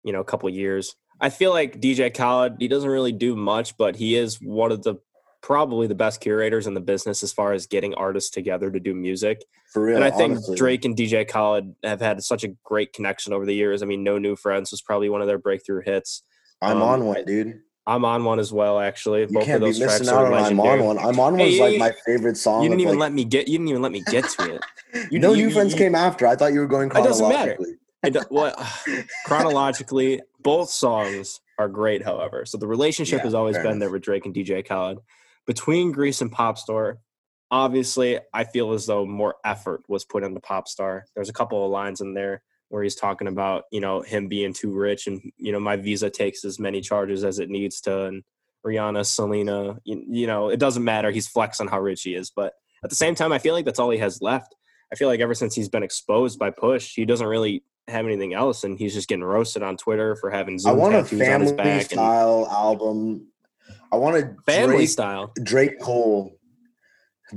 you 0.02 0.12
know, 0.12 0.24
couple 0.24 0.48
years. 0.48 0.96
I 1.20 1.30
feel 1.30 1.52
like 1.52 1.80
DJ 1.80 2.12
Khaled, 2.12 2.56
he 2.58 2.66
doesn't 2.66 2.88
really 2.88 3.12
do 3.12 3.36
much, 3.36 3.76
but 3.76 3.94
he 3.94 4.16
is 4.16 4.40
one 4.40 4.72
of 4.72 4.82
the 4.82 4.96
probably 5.44 5.86
the 5.86 5.94
best 5.94 6.22
curators 6.22 6.66
in 6.66 6.72
the 6.72 6.80
business 6.80 7.22
as 7.22 7.30
far 7.30 7.52
as 7.52 7.66
getting 7.66 7.92
artists 7.96 8.30
together 8.30 8.70
to 8.70 8.80
do 8.80 8.94
music. 8.94 9.44
for 9.70 9.84
real, 9.84 9.96
and 9.96 10.04
I 10.04 10.10
think 10.10 10.32
honestly. 10.32 10.56
Drake 10.56 10.86
and 10.86 10.96
DJ 10.96 11.28
Khaled 11.28 11.74
have 11.84 12.00
had 12.00 12.22
such 12.22 12.44
a 12.44 12.48
great 12.64 12.94
connection 12.94 13.34
over 13.34 13.44
the 13.44 13.54
years. 13.54 13.82
I 13.82 13.86
mean, 13.86 14.02
No 14.02 14.16
New 14.16 14.36
Friends 14.36 14.70
was 14.70 14.80
probably 14.80 15.10
one 15.10 15.20
of 15.20 15.26
their 15.26 15.36
breakthrough 15.36 15.82
hits. 15.84 16.22
I'm 16.62 16.78
um, 16.78 16.82
on 16.82 17.04
one, 17.04 17.24
dude. 17.26 17.60
I'm 17.86 18.06
on 18.06 18.24
one 18.24 18.38
as 18.38 18.50
well, 18.54 18.80
actually. 18.80 19.20
You 19.20 19.26
Both 19.26 19.42
of 19.42 19.46
can't 19.48 19.60
be 19.60 19.66
those 19.66 19.78
tracks 19.78 20.00
missing 20.00 20.14
out 20.14 20.24
on 20.24 20.32
I'm 20.32 20.58
on 20.60 20.82
one. 20.82 20.98
I'm 20.98 21.20
on 21.20 21.38
Hey, 21.38 21.60
one's 21.60 21.74
you- 21.74 21.78
like 21.78 21.92
my 21.92 21.92
favorite 22.06 22.38
song. 22.38 22.62
You 22.62 22.70
didn't 22.70 22.80
even 22.80 22.94
like, 22.94 23.00
let 23.00 23.12
me 23.12 23.24
get. 23.26 23.46
You 23.46 23.58
didn't 23.58 23.68
even 23.68 23.82
let 23.82 23.92
me 23.92 24.02
get 24.10 24.24
to 24.30 24.54
it. 24.54 24.62
You, 25.10 25.18
no 25.18 25.34
you- 25.34 25.48
new 25.48 25.52
friends 25.52 25.72
you- 25.72 25.78
came 25.78 25.94
after. 25.94 26.26
I 26.26 26.36
thought 26.36 26.54
you 26.54 26.60
were 26.60 26.66
going 26.66 26.88
chronologically. 26.88 27.74
It 28.04 28.12
doesn't 28.14 28.32
matter. 28.32 28.54
chronologically. 28.54 28.96
I 28.96 29.04
chronologically, 29.26 30.22
both 30.42 30.70
songs 30.70 31.40
are 31.58 31.68
great. 31.68 32.02
However, 32.02 32.46
so 32.46 32.56
the 32.56 32.66
relationship 32.66 33.18
Yeah, 33.18 33.24
has 33.24 33.34
always 33.34 33.56
been 33.58 33.66
enough. 33.66 33.78
there 33.80 33.90
with 33.90 34.02
Drake 34.02 34.24
and 34.24 34.34
DJ 34.34 34.66
Khaled. 34.66 35.00
Between 35.46 35.92
Greece 35.92 36.20
and 36.20 36.32
Popstar, 36.32 36.96
obviously, 37.50 38.18
I 38.32 38.44
feel 38.44 38.72
as 38.72 38.86
though 38.86 39.04
more 39.04 39.36
effort 39.44 39.82
was 39.88 40.04
put 40.04 40.24
into 40.24 40.40
Popstar. 40.40 41.02
There's 41.14 41.28
a 41.28 41.34
couple 41.34 41.64
of 41.64 41.70
lines 41.70 42.00
in 42.00 42.14
there 42.14 42.42
where 42.70 42.82
he's 42.82 42.96
talking 42.96 43.28
about 43.28 43.64
you 43.70 43.80
know 43.80 44.00
him 44.00 44.26
being 44.26 44.52
too 44.52 44.72
rich 44.72 45.06
and 45.06 45.20
you 45.36 45.52
know 45.52 45.60
my 45.60 45.76
visa 45.76 46.10
takes 46.10 46.44
as 46.44 46.58
many 46.58 46.80
charges 46.80 47.22
as 47.22 47.38
it 47.38 47.50
needs 47.50 47.80
to 47.82 48.06
and 48.06 48.24
Rihanna, 48.66 49.04
Selena, 49.04 49.78
you, 49.84 50.04
you 50.08 50.26
know 50.26 50.48
it 50.48 50.58
doesn't 50.58 50.84
matter. 50.84 51.10
He's 51.10 51.28
flexing 51.28 51.68
how 51.68 51.80
rich 51.80 52.02
he 52.02 52.14
is, 52.14 52.30
but 52.30 52.54
at 52.82 52.90
the 52.90 52.96
same 52.96 53.14
time, 53.14 53.32
I 53.32 53.38
feel 53.38 53.54
like 53.54 53.64
that's 53.64 53.78
all 53.78 53.90
he 53.90 53.98
has 53.98 54.20
left. 54.22 54.54
I 54.92 54.96
feel 54.96 55.08
like 55.08 55.20
ever 55.20 55.34
since 55.34 55.54
he's 55.54 55.68
been 55.68 55.82
exposed 55.82 56.38
by 56.38 56.50
Push, 56.50 56.94
he 56.94 57.04
doesn't 57.04 57.26
really 57.26 57.62
have 57.88 58.06
anything 58.06 58.32
else, 58.32 58.64
and 58.64 58.78
he's 58.78 58.94
just 58.94 59.08
getting 59.08 59.24
roasted 59.24 59.62
on 59.62 59.76
Twitter 59.76 60.16
for 60.16 60.30
having 60.30 60.54
I 60.54 60.58
Zoom 60.58 60.78
want 60.78 60.94
a 60.94 61.02
tattoos 61.02 61.28
on 61.28 61.40
his 61.40 61.50
family 61.50 61.56
back 61.56 61.80
and 61.82 61.90
style 61.90 62.48
album. 62.50 63.28
I 63.94 63.98
want 63.98 64.16
a 64.16 64.34
family 64.44 64.76
Drake, 64.76 64.88
style. 64.88 65.32
Drake 65.42 65.80
Cole, 65.80 66.36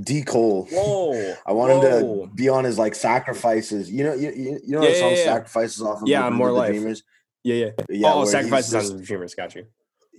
D 0.01 0.21
Cole. 0.23 0.67
Whoa! 0.71 1.35
I 1.45 1.51
want 1.53 1.71
him 1.71 1.77
Whoa. 1.79 2.25
to 2.25 2.33
be 2.33 2.49
on 2.49 2.63
his 2.63 2.77
like 2.77 2.95
sacrifices. 2.95 3.91
You 3.91 4.03
know, 4.03 4.13
you, 4.13 4.31
you 4.31 4.59
you 4.65 4.75
know 4.75 4.81
Yeah, 4.83 4.89
the 4.89 4.95
song 4.95 5.11
yeah. 5.11 5.23
"Sacrifices" 5.23 5.81
off 5.81 6.01
of 6.01 6.07
Yeah, 6.07 6.29
More 6.29 6.51
Life. 6.51 6.71
Dreamers. 6.71 7.03
Yeah, 7.43 7.55
yeah. 7.55 7.69
Yeah, 7.89 8.13
oh, 8.13 8.25
sacrifices 8.25 8.71
just- 8.71 8.91
on 8.91 8.97
the 8.97 9.03
Dreamers. 9.03 9.35
Got 9.35 9.55
you. 9.55 9.65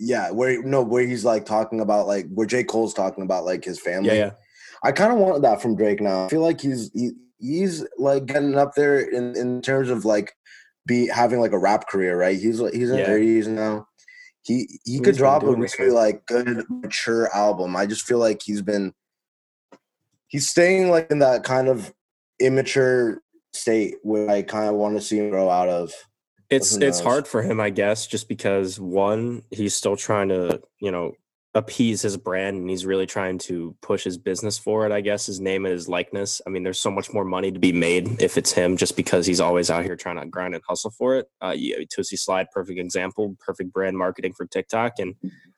Yeah, 0.00 0.30
where 0.30 0.62
no, 0.62 0.82
where 0.82 1.04
he's 1.04 1.24
like 1.24 1.44
talking 1.44 1.80
about 1.80 2.06
like 2.06 2.26
where 2.32 2.46
J 2.46 2.62
Cole's 2.62 2.94
talking 2.94 3.24
about 3.24 3.44
like 3.44 3.64
his 3.64 3.80
family. 3.80 4.10
Yeah, 4.10 4.14
yeah. 4.14 4.30
I 4.84 4.92
kind 4.92 5.12
of 5.12 5.18
want 5.18 5.42
that 5.42 5.60
from 5.60 5.74
Drake 5.74 6.00
now. 6.00 6.26
I 6.26 6.28
feel 6.28 6.40
like 6.40 6.60
he's 6.60 6.92
he, 6.94 7.10
he's 7.40 7.84
like 7.98 8.26
getting 8.26 8.56
up 8.56 8.74
there 8.76 9.00
in 9.00 9.36
in 9.36 9.60
terms 9.60 9.90
of 9.90 10.04
like 10.04 10.32
be 10.86 11.08
having 11.08 11.40
like 11.40 11.50
a 11.50 11.58
rap 11.58 11.88
career, 11.88 12.16
right? 12.16 12.38
He's 12.38 12.60
like 12.60 12.74
he's 12.74 12.90
in 12.92 12.98
Yeah. 12.98 13.06
thirties 13.06 13.48
now. 13.48 13.87
He 14.48 14.80
he 14.84 14.98
could 14.98 15.14
drop 15.14 15.42
a 15.42 15.54
really 15.54 15.90
like 15.90 16.24
good 16.24 16.64
mature 16.70 17.28
album. 17.36 17.76
I 17.76 17.84
just 17.84 18.02
feel 18.02 18.16
like 18.16 18.40
he's 18.42 18.62
been 18.62 18.94
he's 20.28 20.48
staying 20.48 20.90
like 20.90 21.10
in 21.10 21.18
that 21.18 21.44
kind 21.44 21.68
of 21.68 21.92
immature 22.40 23.20
state 23.52 23.96
where 24.02 24.30
I 24.30 24.40
kind 24.40 24.70
of 24.70 24.76
want 24.76 24.96
to 24.96 25.02
see 25.02 25.18
him 25.18 25.28
grow 25.28 25.50
out 25.50 25.68
of. 25.68 25.92
It's 26.48 26.74
it's 26.78 26.98
hard 26.98 27.28
for 27.28 27.42
him, 27.42 27.60
I 27.60 27.68
guess, 27.68 28.06
just 28.06 28.26
because 28.26 28.80
one, 28.80 29.42
he's 29.50 29.74
still 29.74 29.96
trying 29.96 30.30
to, 30.30 30.62
you 30.80 30.90
know, 30.90 31.12
appease 31.58 32.02
his 32.02 32.16
brand 32.16 32.56
and 32.56 32.70
he's 32.70 32.86
really 32.86 33.06
trying 33.06 33.38
to 33.38 33.76
push 33.82 34.04
his 34.04 34.16
business 34.16 34.56
forward, 34.58 34.92
I 34.92 35.00
guess, 35.00 35.26
his 35.26 35.40
name 35.40 35.66
and 35.66 35.72
his 35.72 35.88
likeness. 35.88 36.40
I 36.46 36.50
mean, 36.50 36.62
there's 36.62 36.80
so 36.80 36.90
much 36.90 37.12
more 37.12 37.24
money 37.24 37.52
to 37.52 37.58
be 37.58 37.72
made 37.72 38.22
if 38.22 38.38
it's 38.38 38.52
him, 38.52 38.76
just 38.76 38.96
because 38.96 39.26
he's 39.26 39.40
always 39.40 39.70
out 39.70 39.84
here 39.84 39.96
trying 39.96 40.18
to 40.18 40.26
grind 40.26 40.54
and 40.54 40.64
hustle 40.66 40.90
for 40.90 41.16
it. 41.16 41.26
Uh 41.42 41.54
yeah, 41.56 41.76
Tootsie 41.90 42.16
Slide, 42.16 42.50
perfect 42.50 42.78
example, 42.78 43.36
perfect 43.38 43.72
brand 43.72 43.98
marketing 43.98 44.32
for 44.32 44.46
TikTok. 44.46 44.98
And 44.98 45.14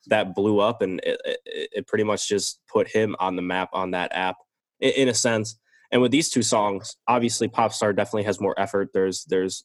that 0.07 0.35
blew 0.35 0.59
up 0.59 0.81
and 0.81 0.99
it, 1.03 1.21
it, 1.23 1.69
it 1.73 1.87
pretty 1.87 2.03
much 2.03 2.27
just 2.27 2.59
put 2.67 2.87
him 2.87 3.15
on 3.19 3.35
the 3.35 3.41
map 3.41 3.69
on 3.73 3.91
that 3.91 4.11
app 4.13 4.37
in, 4.79 4.91
in 4.91 5.07
a 5.07 5.13
sense. 5.13 5.57
And 5.91 6.01
with 6.01 6.11
these 6.11 6.29
two 6.29 6.43
songs, 6.43 6.95
obviously 7.07 7.47
Popstar 7.47 7.95
definitely 7.95 8.23
has 8.23 8.39
more 8.39 8.59
effort. 8.59 8.89
There's 8.93 9.25
there's 9.25 9.63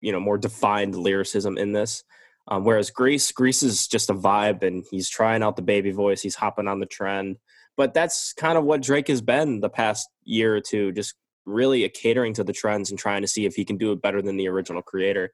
you 0.00 0.12
know 0.12 0.20
more 0.20 0.38
defined 0.38 0.94
lyricism 0.94 1.58
in 1.58 1.72
this. 1.72 2.04
Um, 2.48 2.64
whereas 2.64 2.90
Greece, 2.90 3.32
Greece 3.32 3.62
is 3.62 3.88
just 3.88 4.10
a 4.10 4.14
vibe, 4.14 4.62
and 4.62 4.84
he's 4.90 5.08
trying 5.08 5.42
out 5.42 5.56
the 5.56 5.62
baby 5.62 5.90
voice. 5.90 6.22
He's 6.22 6.36
hopping 6.36 6.68
on 6.68 6.80
the 6.80 6.86
trend, 6.86 7.38
but 7.76 7.92
that's 7.92 8.32
kind 8.32 8.56
of 8.56 8.64
what 8.64 8.82
Drake 8.82 9.08
has 9.08 9.20
been 9.20 9.60
the 9.60 9.68
past 9.68 10.08
year 10.24 10.54
or 10.54 10.60
two, 10.60 10.92
just 10.92 11.14
really 11.44 11.88
catering 11.88 12.34
to 12.34 12.44
the 12.44 12.52
trends 12.52 12.90
and 12.90 12.98
trying 12.98 13.22
to 13.22 13.28
see 13.28 13.46
if 13.46 13.54
he 13.54 13.64
can 13.64 13.76
do 13.76 13.92
it 13.92 14.02
better 14.02 14.20
than 14.20 14.36
the 14.36 14.48
original 14.48 14.82
creator. 14.82 15.32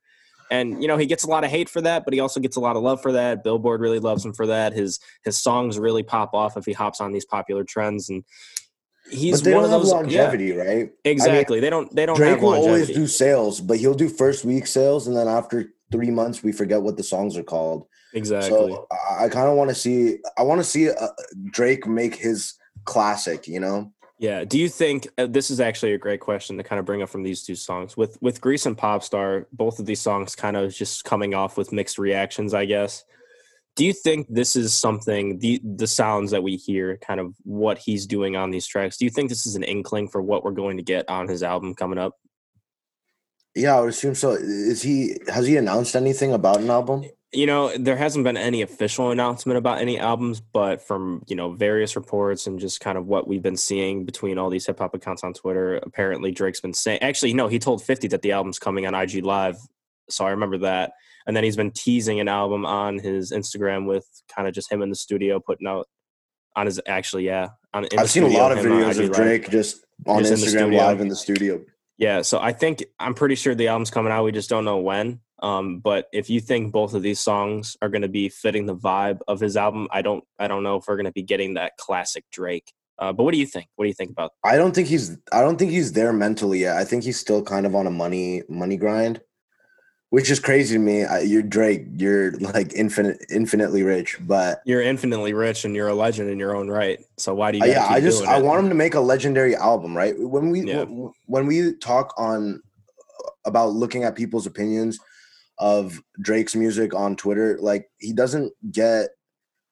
And 0.50 0.82
you 0.82 0.88
know 0.88 0.98
he 0.98 1.06
gets 1.06 1.24
a 1.24 1.28
lot 1.28 1.44
of 1.44 1.50
hate 1.50 1.70
for 1.70 1.80
that, 1.80 2.04
but 2.04 2.12
he 2.12 2.20
also 2.20 2.38
gets 2.38 2.56
a 2.56 2.60
lot 2.60 2.76
of 2.76 2.82
love 2.82 3.00
for 3.00 3.12
that. 3.12 3.42
Billboard 3.42 3.80
really 3.80 4.00
loves 4.00 4.24
him 4.24 4.34
for 4.34 4.46
that. 4.48 4.74
His 4.74 5.00
his 5.24 5.40
songs 5.40 5.78
really 5.78 6.02
pop 6.02 6.34
off 6.34 6.58
if 6.58 6.66
he 6.66 6.72
hops 6.72 7.00
on 7.00 7.12
these 7.12 7.24
popular 7.24 7.64
trends, 7.64 8.10
and 8.10 8.22
he's 9.10 9.40
but 9.40 9.44
they 9.44 9.54
one 9.54 9.62
don't 9.62 9.64
of 9.64 9.70
have 9.70 9.80
those. 9.80 9.92
longevity, 9.92 10.52
right? 10.52 10.90
Yeah, 11.04 11.10
exactly. 11.10 11.60
they 11.60 11.70
don't. 11.70 11.94
They 11.94 12.04
don't 12.04 12.16
Drake 12.16 12.32
have 12.32 12.42
will 12.42 12.52
always 12.52 12.88
do 12.88 13.06
sales, 13.06 13.62
but 13.62 13.78
he'll 13.78 13.94
do 13.94 14.10
first 14.10 14.44
week 14.44 14.66
sales, 14.66 15.06
and 15.06 15.16
then 15.16 15.26
after 15.26 15.72
three 15.92 16.10
months, 16.10 16.42
we 16.42 16.52
forget 16.52 16.82
what 16.82 16.96
the 16.96 17.02
songs 17.02 17.36
are 17.36 17.42
called. 17.42 17.86
exactly. 18.14 18.50
So 18.50 18.86
I, 18.90 19.26
I 19.26 19.28
kind 19.28 19.48
of 19.48 19.56
want 19.56 19.70
to 19.70 19.74
see. 19.74 20.18
I 20.36 20.42
want 20.42 20.60
to 20.60 20.64
see 20.64 20.90
uh, 20.90 21.08
Drake 21.50 21.86
make 21.86 22.16
his 22.16 22.54
classic. 22.84 23.46
You 23.46 23.60
know, 23.60 23.92
Yeah. 24.18 24.44
Do 24.44 24.58
you 24.58 24.68
think 24.68 25.08
uh, 25.18 25.26
this 25.26 25.50
is 25.50 25.60
actually 25.60 25.94
a 25.94 25.98
great 25.98 26.20
question 26.20 26.56
to 26.56 26.62
kind 26.62 26.80
of 26.80 26.86
bring 26.86 27.02
up 27.02 27.08
from 27.08 27.22
these 27.22 27.42
two 27.42 27.56
songs 27.56 27.96
with 27.96 28.16
with 28.22 28.40
Greece 28.40 28.66
and 28.66 28.76
Popstar? 28.76 29.46
Both 29.52 29.78
of 29.78 29.86
these 29.86 30.00
songs 30.00 30.34
kind 30.34 30.56
of 30.56 30.72
just 30.72 31.04
coming 31.04 31.34
off 31.34 31.56
with 31.56 31.72
mixed 31.72 31.98
reactions, 31.98 32.54
I 32.54 32.64
guess. 32.64 33.04
Do 33.74 33.86
you 33.86 33.94
think 33.94 34.26
this 34.28 34.54
is 34.54 34.74
something 34.74 35.38
the 35.38 35.60
the 35.64 35.86
sounds 35.86 36.30
that 36.30 36.42
we 36.42 36.56
hear, 36.56 36.98
kind 36.98 37.20
of 37.20 37.34
what 37.42 37.78
he's 37.78 38.06
doing 38.06 38.36
on 38.36 38.50
these 38.50 38.66
tracks? 38.66 38.96
Do 38.96 39.04
you 39.04 39.10
think 39.10 39.28
this 39.28 39.46
is 39.46 39.56
an 39.56 39.64
inkling 39.64 40.08
for 40.08 40.20
what 40.20 40.44
we're 40.44 40.50
going 40.52 40.76
to 40.76 40.82
get 40.82 41.08
on 41.08 41.26
his 41.26 41.42
album 41.42 41.74
coming 41.74 41.98
up? 41.98 42.16
Yeah, 43.54 43.76
I 43.76 43.80
would 43.80 43.90
assume 43.90 44.14
so. 44.14 44.32
Is 44.32 44.82
he? 44.82 45.18
Has 45.28 45.46
he 45.46 45.56
announced 45.56 45.94
anything 45.94 46.32
about 46.32 46.60
an 46.60 46.70
album? 46.70 47.04
You 47.34 47.46
know, 47.46 47.74
there 47.78 47.96
hasn't 47.96 48.24
been 48.24 48.36
any 48.36 48.60
official 48.60 49.10
announcement 49.10 49.56
about 49.56 49.80
any 49.80 49.98
albums, 49.98 50.40
but 50.40 50.82
from, 50.82 51.22
you 51.28 51.34
know, 51.34 51.52
various 51.52 51.96
reports 51.96 52.46
and 52.46 52.60
just 52.60 52.80
kind 52.80 52.98
of 52.98 53.06
what 53.06 53.26
we've 53.26 53.42
been 53.42 53.56
seeing 53.56 54.04
between 54.04 54.36
all 54.36 54.50
these 54.50 54.66
hip 54.66 54.78
hop 54.78 54.94
accounts 54.94 55.24
on 55.24 55.32
Twitter, 55.32 55.76
apparently 55.76 56.30
Drake's 56.30 56.60
been 56.60 56.74
saying 56.74 57.00
actually, 57.00 57.32
no, 57.32 57.48
he 57.48 57.58
told 57.58 57.82
50 57.82 58.08
that 58.08 58.20
the 58.20 58.32
album's 58.32 58.58
coming 58.58 58.86
on 58.86 58.94
IG 58.94 59.24
Live. 59.24 59.56
So 60.10 60.26
I 60.26 60.30
remember 60.30 60.58
that. 60.58 60.92
And 61.26 61.34
then 61.34 61.42
he's 61.42 61.56
been 61.56 61.70
teasing 61.70 62.20
an 62.20 62.28
album 62.28 62.66
on 62.66 62.98
his 62.98 63.32
Instagram 63.32 63.86
with 63.86 64.06
kind 64.34 64.46
of 64.46 64.52
just 64.52 64.70
him 64.70 64.82
in 64.82 64.90
the 64.90 64.96
studio 64.96 65.40
putting 65.40 65.66
out 65.66 65.86
on 66.54 66.66
his 66.66 66.82
actually, 66.86 67.24
yeah. 67.24 67.48
On, 67.72 67.86
I've 67.96 68.10
seen 68.10 68.24
a 68.24 68.28
lot 68.28 68.52
of 68.52 68.58
videos 68.58 68.98
of 68.98 69.08
Live. 69.08 69.12
Drake 69.12 69.48
just 69.48 69.86
on 70.06 70.22
Just 70.22 70.34
Instagram 70.34 70.48
studio. 70.48 70.82
live 70.82 71.00
in 71.00 71.08
the 71.08 71.16
studio. 71.16 71.64
Yeah, 72.02 72.22
so 72.22 72.40
I 72.40 72.52
think 72.52 72.84
I'm 72.98 73.14
pretty 73.14 73.36
sure 73.36 73.54
the 73.54 73.68
album's 73.68 73.92
coming 73.92 74.10
out. 74.10 74.24
We 74.24 74.32
just 74.32 74.50
don't 74.50 74.64
know 74.64 74.78
when. 74.78 75.20
Um, 75.40 75.78
but 75.78 76.08
if 76.12 76.28
you 76.28 76.40
think 76.40 76.72
both 76.72 76.94
of 76.94 77.02
these 77.02 77.20
songs 77.20 77.76
are 77.80 77.88
going 77.88 78.02
to 78.02 78.08
be 78.08 78.28
fitting 78.28 78.66
the 78.66 78.74
vibe 78.74 79.20
of 79.28 79.38
his 79.38 79.56
album, 79.56 79.86
I 79.92 80.02
don't. 80.02 80.24
I 80.36 80.48
don't 80.48 80.64
know 80.64 80.74
if 80.74 80.88
we're 80.88 80.96
going 80.96 81.06
to 81.06 81.12
be 81.12 81.22
getting 81.22 81.54
that 81.54 81.76
classic 81.76 82.24
Drake. 82.32 82.72
Uh, 82.98 83.12
but 83.12 83.22
what 83.22 83.32
do 83.32 83.38
you 83.38 83.46
think? 83.46 83.68
What 83.76 83.84
do 83.84 83.88
you 83.88 83.94
think 83.94 84.10
about? 84.10 84.32
I 84.42 84.56
don't 84.56 84.74
think 84.74 84.88
he's. 84.88 85.16
I 85.30 85.42
don't 85.42 85.56
think 85.56 85.70
he's 85.70 85.92
there 85.92 86.12
mentally 86.12 86.58
yet. 86.58 86.76
I 86.76 86.82
think 86.82 87.04
he's 87.04 87.20
still 87.20 87.40
kind 87.40 87.66
of 87.66 87.76
on 87.76 87.86
a 87.86 87.90
money 87.90 88.42
money 88.48 88.76
grind, 88.76 89.20
which 90.12 90.30
is 90.30 90.38
crazy 90.38 90.74
to 90.74 90.78
me. 90.78 91.04
I, 91.06 91.20
you're 91.20 91.40
Drake. 91.42 91.86
You're 91.96 92.32
like 92.32 92.74
infinite, 92.74 93.24
infinitely 93.30 93.82
rich, 93.82 94.18
but 94.20 94.60
You're 94.66 94.82
infinitely 94.82 95.32
rich 95.32 95.64
and 95.64 95.74
you're 95.74 95.88
a 95.88 95.94
legend 95.94 96.28
in 96.28 96.38
your 96.38 96.54
own 96.54 96.68
right. 96.68 97.00
So 97.16 97.34
why 97.34 97.50
do 97.50 97.56
you? 97.56 97.64
Uh, 97.64 97.68
yeah, 97.68 97.86
I 97.88 97.98
just 97.98 98.22
I 98.26 98.36
it? 98.36 98.44
want 98.44 98.62
him 98.62 98.68
to 98.68 98.74
make 98.74 98.94
a 98.94 99.00
legendary 99.00 99.56
album, 99.56 99.96
right? 99.96 100.14
When 100.18 100.50
we 100.50 100.60
Yeah. 100.64 100.84
when 100.84 101.46
we 101.46 101.72
talk 101.76 102.12
on 102.18 102.62
about 103.46 103.72
looking 103.72 104.04
at 104.04 104.14
people's 104.14 104.46
opinions 104.46 104.98
of 105.58 105.98
Drake's 106.20 106.54
music 106.54 106.94
on 106.94 107.16
Twitter, 107.16 107.56
like 107.62 107.90
he 107.96 108.12
doesn't 108.12 108.52
get 108.70 109.08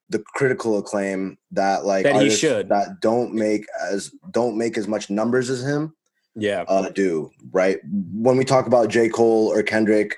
the 0.09 0.21
critical 0.35 0.79
acclaim 0.79 1.37
that 1.51 1.85
like 1.85 2.05
That 2.05 2.23
he 2.23 2.31
should. 2.31 2.71
that 2.71 3.01
don't 3.03 3.35
make 3.35 3.67
as 3.91 4.11
don't 4.31 4.57
make 4.57 4.79
as 4.79 4.89
much 4.89 5.11
numbers 5.11 5.51
as 5.51 5.63
him 5.63 5.95
Yeah. 6.35 6.65
uh, 6.67 6.89
do, 6.89 7.31
right? 7.53 7.79
When 8.15 8.39
we 8.39 8.47
talk 8.47 8.67
about 8.67 8.89
J. 8.89 9.11
Cole 9.11 9.53
or 9.53 9.63
Kendrick, 9.63 10.17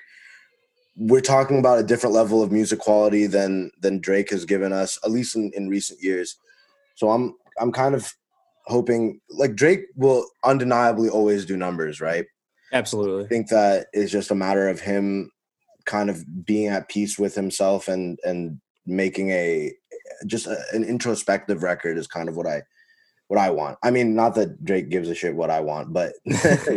we're 0.96 1.20
talking 1.20 1.58
about 1.58 1.78
a 1.78 1.84
different 1.84 2.14
level 2.14 2.42
of 2.42 2.52
music 2.52 2.78
quality 2.78 3.26
than 3.26 3.70
than 3.80 4.00
Drake 4.00 4.30
has 4.30 4.44
given 4.44 4.72
us, 4.72 4.98
at 5.04 5.10
least 5.10 5.36
in, 5.36 5.50
in 5.54 5.68
recent 5.68 6.02
years. 6.02 6.36
So 6.96 7.10
I'm 7.10 7.34
I'm 7.58 7.72
kind 7.72 7.94
of 7.94 8.12
hoping 8.66 9.20
like 9.30 9.54
Drake 9.54 9.86
will 9.96 10.26
undeniably 10.44 11.08
always 11.08 11.44
do 11.44 11.56
numbers, 11.56 12.00
right? 12.00 12.26
Absolutely. 12.72 13.24
I 13.24 13.28
think 13.28 13.48
that 13.48 13.86
is 13.92 14.10
just 14.10 14.30
a 14.30 14.34
matter 14.34 14.68
of 14.68 14.80
him 14.80 15.30
kind 15.84 16.10
of 16.10 16.24
being 16.44 16.68
at 16.68 16.88
peace 16.88 17.18
with 17.18 17.34
himself 17.34 17.88
and 17.88 18.18
and 18.24 18.60
making 18.86 19.30
a 19.30 19.72
just 20.26 20.46
a, 20.46 20.58
an 20.72 20.84
introspective 20.84 21.62
record 21.62 21.96
is 21.96 22.06
kind 22.06 22.28
of 22.28 22.36
what 22.36 22.46
I 22.46 22.62
what 23.32 23.40
I 23.40 23.48
want. 23.48 23.78
I 23.82 23.90
mean, 23.90 24.14
not 24.14 24.34
that 24.34 24.62
Drake 24.62 24.90
gives 24.90 25.08
a 25.08 25.14
shit 25.14 25.34
what 25.34 25.48
I 25.48 25.60
want, 25.60 25.90
but 25.90 26.12
you 26.26 26.34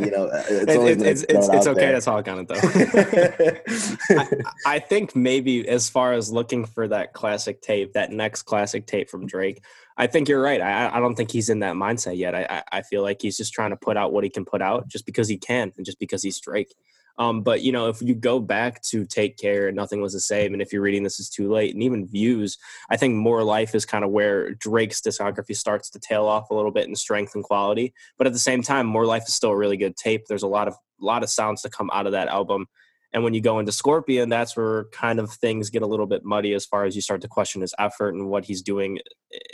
know, 0.09 0.29
it's 0.49 0.73
always 0.73 1.01
it's, 1.01 1.23
it's, 1.23 1.49
it's, 1.49 1.65
it 1.65 1.69
okay 1.71 1.87
there. 1.87 1.95
to 1.95 2.01
talk 2.01 2.29
on 2.29 2.39
it 2.39 2.47
though. 2.47 4.15
I, 4.65 4.75
I 4.75 4.79
think 4.79 5.17
maybe 5.17 5.67
as 5.67 5.89
far 5.89 6.13
as 6.13 6.31
looking 6.31 6.63
for 6.63 6.87
that 6.87 7.11
classic 7.11 7.61
tape, 7.61 7.91
that 7.91 8.13
next 8.13 8.43
classic 8.43 8.87
tape 8.87 9.09
from 9.09 9.27
Drake, 9.27 9.61
I 9.97 10.07
think 10.07 10.29
you're 10.29 10.41
right. 10.41 10.61
I, 10.61 10.95
I 10.95 11.01
don't 11.01 11.15
think 11.15 11.29
he's 11.29 11.49
in 11.49 11.59
that 11.59 11.75
mindset 11.75 12.17
yet. 12.17 12.33
I, 12.33 12.45
I 12.49 12.77
I 12.77 12.81
feel 12.83 13.01
like 13.01 13.21
he's 13.21 13.35
just 13.35 13.51
trying 13.51 13.71
to 13.71 13.75
put 13.75 13.97
out 13.97 14.13
what 14.13 14.23
he 14.23 14.29
can 14.29 14.45
put 14.45 14.61
out 14.61 14.87
just 14.87 15.05
because 15.05 15.27
he 15.27 15.37
can 15.37 15.73
and 15.75 15.85
just 15.85 15.99
because 15.99 16.23
he's 16.23 16.39
Drake. 16.39 16.73
Um, 17.17 17.41
but 17.41 17.61
you 17.61 17.71
know, 17.71 17.87
if 17.87 18.01
you 18.01 18.13
go 18.13 18.39
back 18.39 18.81
to 18.83 19.05
Take 19.05 19.37
Care, 19.37 19.71
nothing 19.71 20.01
was 20.01 20.13
the 20.13 20.19
same, 20.19 20.53
and 20.53 20.61
if 20.61 20.73
you're 20.73 20.81
reading 20.81 21.03
this 21.03 21.19
is 21.19 21.29
too 21.29 21.51
late, 21.51 21.73
and 21.73 21.83
even 21.83 22.07
Views, 22.07 22.57
I 22.89 22.97
think 22.97 23.15
More 23.15 23.43
Life 23.43 23.73
is 23.73 23.85
kind 23.85 24.03
of 24.03 24.11
where 24.11 24.51
Drake's 24.51 25.01
discography 25.01 25.55
starts 25.55 25.89
to 25.91 25.99
tail 25.99 26.25
off 26.25 26.49
a 26.49 26.55
little 26.55 26.71
bit 26.71 26.87
in 26.87 26.95
strength 26.95 27.35
and 27.35 27.43
quality. 27.43 27.93
But 28.17 28.27
at 28.27 28.33
the 28.33 28.39
same 28.39 28.61
time, 28.61 28.85
More 28.85 29.05
Life 29.05 29.23
is 29.27 29.33
still 29.33 29.51
a 29.51 29.57
really 29.57 29.77
good 29.77 29.95
tape. 29.95 30.25
There's 30.27 30.43
a 30.43 30.47
lot 30.47 30.67
of 30.67 30.75
lot 30.99 31.23
of 31.23 31.29
sounds 31.29 31.61
to 31.61 31.69
come 31.69 31.89
out 31.93 32.05
of 32.05 32.13
that 32.13 32.27
album. 32.27 32.67
And 33.13 33.23
when 33.23 33.33
you 33.33 33.39
go 33.39 33.59
into 33.59 33.71
Scorpion, 33.71 34.27
that's 34.27 34.57
where 34.57 34.85
kind 34.91 35.19
of 35.19 35.31
things 35.31 35.69
get 35.69 35.81
a 35.81 35.87
little 35.87 36.05
bit 36.05 36.25
muddy 36.25 36.53
as 36.53 36.65
far 36.65 36.83
as 36.83 36.97
you 36.97 37.01
start 37.01 37.21
to 37.21 37.29
question 37.29 37.61
his 37.61 37.73
effort 37.79 38.13
and 38.13 38.27
what 38.27 38.43
he's 38.43 38.61
doing 38.61 38.99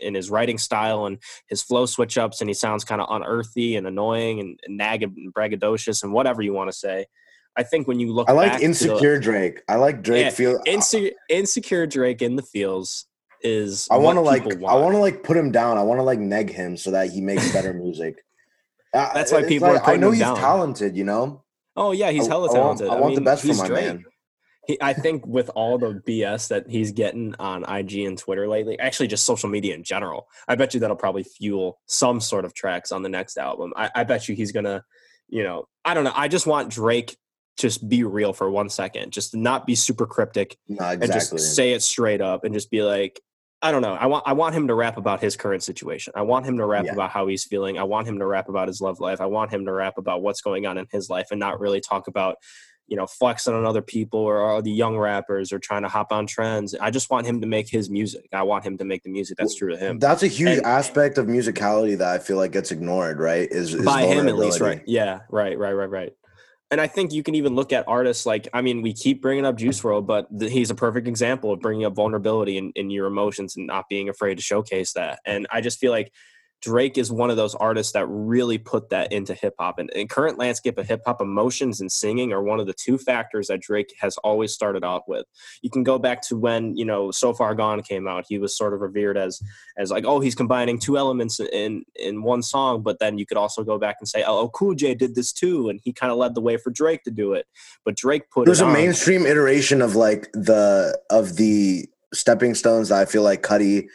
in 0.02 0.16
his 0.16 0.32
writing 0.32 0.58
style 0.58 1.06
and 1.06 1.20
his 1.48 1.62
flow 1.62 1.86
switch 1.86 2.18
ups. 2.18 2.42
And 2.42 2.50
he 2.50 2.56
sounds 2.56 2.84
kind 2.84 3.02
of 3.02 3.08
unearthly 3.12 3.76
and 3.76 3.86
annoying 3.86 4.40
and, 4.40 4.60
and 4.66 4.78
nag 4.78 5.04
and 5.04 5.32
braggadocious 5.32 6.02
and 6.02 6.12
whatever 6.12 6.42
you 6.42 6.54
want 6.54 6.72
to 6.72 6.76
say. 6.78 7.06
I 7.58 7.64
think 7.64 7.88
when 7.88 8.00
you 8.00 8.14
look, 8.14 8.30
I 8.30 8.34
like 8.34 8.54
to 8.54 8.58
the- 8.60 8.64
insecure 8.66 9.20
Drake. 9.20 9.62
I 9.68 9.76
like 9.76 10.02
Drake 10.04 10.26
Yeah, 10.26 10.30
feel. 10.32 10.62
insecure, 10.66 11.12
insecure 11.30 11.86
Drake 11.88 12.22
in 12.22 12.36
the 12.36 12.42
feels 12.44 13.06
is. 13.42 13.88
I 13.92 13.98
want 13.98 14.18
to 14.18 14.22
like. 14.22 14.48
people 14.48 14.68
I 14.68 14.76
want 14.76 14.94
to 14.94 15.00
like 15.00 15.24
put 15.24 15.36
him 15.38 15.52
down. 15.52 15.78
I 15.78 15.84
want 15.84 16.00
to 16.00 16.04
like 16.04 16.20
neg 16.20 16.50
him 16.52 16.78
so 16.78 16.92
that 16.92 17.10
he 17.10 17.22
makes 17.22 17.52
better 17.52 17.74
music. 17.74 18.24
Uh, 18.94 19.10
That's 19.14 19.32
why 19.32 19.40
it's 19.40 19.48
people 19.48 19.70
are 19.70 19.76
like, 19.76 19.88
I 19.88 19.96
know 19.96 20.12
he's 20.12 20.20
down. 20.20 20.36
talented. 20.36 20.98
You 20.98 21.06
know, 21.06 21.46
Oh 21.78 21.94
yeah, 21.94 22.12
he's 22.12 22.28
I- 22.28 22.32
hella 22.32 22.50
I 22.54 22.60
want- 22.60 22.78
talented. 22.80 22.90
I 22.90 23.00
want, 23.00 23.16
the 23.16 23.22
mean, 23.22 23.26
best 23.26 23.46
for 23.46 23.54
my 23.54 23.68
Drake. 23.68 23.86
man. 23.86 24.04
He, 24.68 24.78
I 24.82 24.92
think 24.92 25.26
with 25.26 25.50
all 25.56 25.78
the 25.78 26.02
BS 26.06 26.50
that 26.50 26.70
he's 26.70 26.92
getting 26.92 27.34
on 27.40 27.64
IG 27.64 28.00
and 28.06 28.18
Twitter 28.18 28.50
lately, 28.50 28.78
actually 28.80 29.08
just 29.08 29.26
social 29.26 29.48
media 29.48 29.76
in 29.76 29.84
general, 29.86 30.28
I 30.50 30.56
bet 30.56 30.74
you 30.74 30.82
that'll 30.82 30.98
probably 30.98 31.24
fuel 31.24 31.80
some 31.86 32.20
sort 32.20 32.44
of 32.44 32.54
tracks 32.54 32.92
on 32.92 33.02
the 33.02 33.08
next 33.08 33.38
album. 33.38 33.72
I, 33.78 33.90
I 33.96 34.04
bet 34.04 34.28
you 34.28 34.36
he's 34.36 34.52
gonna, 34.52 34.84
you 35.30 35.44
know, 35.44 35.70
I 35.86 35.94
don't 35.94 36.04
know. 36.04 36.12
I 36.14 36.28
just 36.28 36.46
want 36.46 36.70
Drake 36.70 37.16
just 37.58 37.88
be 37.88 38.04
real 38.04 38.34
for 38.34 38.50
one 38.50 38.70
second, 38.70 39.12
just 39.12 39.36
not 39.36 39.66
be 39.66 39.76
super 39.76 40.06
cryptic 40.06 40.58
No, 40.68 40.84
and 40.86 41.02
just 41.12 41.38
say 41.40 41.74
it 41.74 41.82
straight 41.82 42.22
up 42.22 42.44
and 42.44 42.54
just 42.54 42.72
be 42.72 42.82
like, 42.82 43.20
I 43.62 43.72
don't 43.72 43.84
know. 43.84 43.94
I 43.94 44.08
want 44.08 44.24
I 44.28 44.34
want 44.34 44.56
him 44.56 44.68
to 44.70 44.74
rap 44.74 44.98
about 44.98 45.22
his 45.22 45.36
current 45.38 45.62
situation. 45.62 46.14
I 46.16 46.24
want 46.24 46.46
him 46.48 46.58
to 46.58 46.66
rap 46.66 46.86
Yeah. 46.86 46.94
about 46.94 47.12
how 47.12 47.28
he's 47.28 47.44
feeling. 47.44 47.78
I 47.78 47.84
want 47.84 48.08
him 48.08 48.18
to 48.18 48.26
rap 48.26 48.50
about 48.50 48.68
his 48.68 48.82
love 48.82 49.00
life. 49.00 49.22
I 49.22 49.28
want 49.28 49.52
him 49.52 49.66
to 49.66 49.72
rap 49.72 50.00
about 50.00 50.24
what's 50.24 50.42
going 50.42 50.66
on 50.66 50.80
in 50.80 50.88
his 50.92 51.10
life 51.12 51.28
and 51.30 51.40
not 51.40 51.60
really 51.60 51.80
talk 51.80 52.08
about, 52.08 52.38
you 52.88 52.98
know, 52.98 53.06
flexing 53.06 53.54
on 53.54 53.64
other 53.64 53.84
people 53.84 54.20
or 54.20 54.40
all 54.42 54.64
the 54.64 54.72
young 54.72 54.98
rappers 54.98 55.54
or 55.54 55.60
trying 55.60 55.84
to 55.84 55.90
hop 55.90 56.12
on 56.12 56.26
trends. 56.26 56.74
I 56.74 56.90
just 56.90 57.12
want 57.12 57.28
him 57.28 57.40
to 57.42 57.46
make 57.46 57.70
his 57.70 57.88
music. 57.88 58.28
I 58.34 58.42
want 58.42 58.66
him 58.66 58.80
to 58.80 58.84
make 58.86 59.04
the 59.04 59.12
music 59.12 59.38
that's 59.38 59.54
true 59.56 59.70
to 59.70 59.78
him. 59.78 60.00
That's 60.00 60.24
a 60.24 60.28
huge 60.28 60.58
And- 60.58 60.66
aspect 60.66 61.20
of 61.20 61.28
musicality 61.28 61.96
that 62.00 62.08
I 62.08 62.18
feel 62.18 62.38
like 62.38 62.52
gets 62.54 62.72
ignored. 62.72 63.20
Right? 63.20 63.48
Is, 63.52 63.76
is 63.76 63.86
by 63.86 64.06
him 64.08 64.28
at 64.28 64.38
least, 64.40 64.60
right? 64.60 64.82
Yeah, 64.88 65.20
right, 65.30 65.56
right, 65.56 65.74
right, 65.74 65.90
right. 65.90 66.14
And 66.72 66.80
I 66.80 66.88
think 66.88 67.12
you 67.12 67.22
can 67.22 67.36
even 67.36 67.54
look 67.54 67.74
at 67.74 67.86
artists 67.88 68.26
like 68.26 68.48
I 68.54 68.62
mean, 68.62 68.82
we 68.82 68.94
keep 68.94 69.22
bringing 69.22 69.46
up 69.46 69.58
Juice 69.58 69.82
WRLD, 69.82 70.08
but 70.08 70.40
th- 70.40 70.52
he's 70.52 70.70
a 70.70 70.76
perfect 70.76 71.06
example 71.06 71.52
of 71.52 71.60
bringing 71.60 71.86
up 71.86 71.94
vulnerability 71.94 72.58
in, 72.58 72.72
in 72.76 72.90
your 72.90 73.08
emotions 73.08 73.58
and 73.58 73.68
not 73.68 73.90
being 73.90 74.08
afraid 74.08 74.36
to 74.36 74.42
showcase 74.42 74.94
that. 74.94 75.20
And 75.26 75.48
I 75.52 75.60
just 75.60 75.80
feel 75.80 75.92
like 75.92 76.14
Drake 76.62 76.98
is 76.98 77.12
one 77.12 77.32
of 77.32 77.38
those 77.38 77.56
artists 77.56 77.94
that 77.94 78.06
really 78.08 78.60
put 78.60 78.90
that 78.90 79.12
into 79.12 79.34
hip 79.34 79.56
hop. 79.60 79.80
And 79.80 79.90
in 79.92 80.08
current 80.08 80.38
landscape 80.38 80.78
of 80.78 80.88
hip 80.88 81.02
hop, 81.06 81.20
emotions 81.20 81.82
and 81.82 81.92
singing 81.92 82.32
are 82.32 82.44
one 82.44 82.60
of 82.60 82.68
the 82.68 82.74
two 82.74 83.00
factors 83.00 83.48
that 83.48 83.62
Drake 83.62 83.94
has 84.00 84.16
always 84.18 84.54
started 84.54 84.84
out 84.84 85.08
with. 85.08 85.26
You 85.64 85.72
can 85.72 85.84
go 85.84 85.98
back 85.98 86.22
to 86.24 86.38
when 86.38 86.76
you 86.78 86.86
know 86.86 87.10
So 87.10 87.34
Far 87.34 87.56
Gone 87.56 87.82
came 87.82 88.08
out. 88.08 88.26
He 88.28 88.38
was 88.38 88.56
sort 88.56 88.74
of 88.74 88.82
revered 88.82 89.18
as 89.18 89.42
as 89.78 89.90
like, 89.90 90.06
oh, 90.06 90.20
he's 90.20 90.36
combining 90.36 90.78
two 90.78 90.98
elements 90.98 91.40
in 91.40 91.84
in 91.96 92.22
one 92.22 92.44
song. 92.44 92.84
But 92.84 93.00
then 93.00 93.18
you 93.18 93.26
could 93.26 93.38
also 93.38 93.64
go 93.64 93.80
back 93.80 93.98
and 94.00 94.08
say, 94.08 94.24
oh, 94.24 94.40
oh 94.40 94.50
Cool 94.50 94.76
J 94.76 94.94
did 94.94 95.16
this 95.16 95.34
too, 95.34 95.70
and 95.70 95.80
he 95.84 95.92
kind 95.92 96.12
of 96.12 96.18
led 96.18 96.36
the 96.36 96.42
way 96.42 96.58
for 96.58 96.70
Drake 96.70 97.04
to 97.04 97.12
do 97.12 97.34
it. 97.34 97.48
But 97.84 97.96
Drake 97.96 98.30
put 98.30 98.42
it. 98.42 98.46
There's 98.46 98.62
a 98.62 98.66
on. 98.66 98.74
mainstream 98.74 99.26
iteration 99.26 99.82
of 99.82 99.96
like 99.96 100.32
the 100.34 101.00
of 101.10 101.38
the 101.38 101.88
stepping 102.14 102.54
stones 102.54 102.90
that 102.90 103.00
I 103.00 103.06
feel 103.06 103.24
like 103.24 103.42
Cudi 103.42 103.88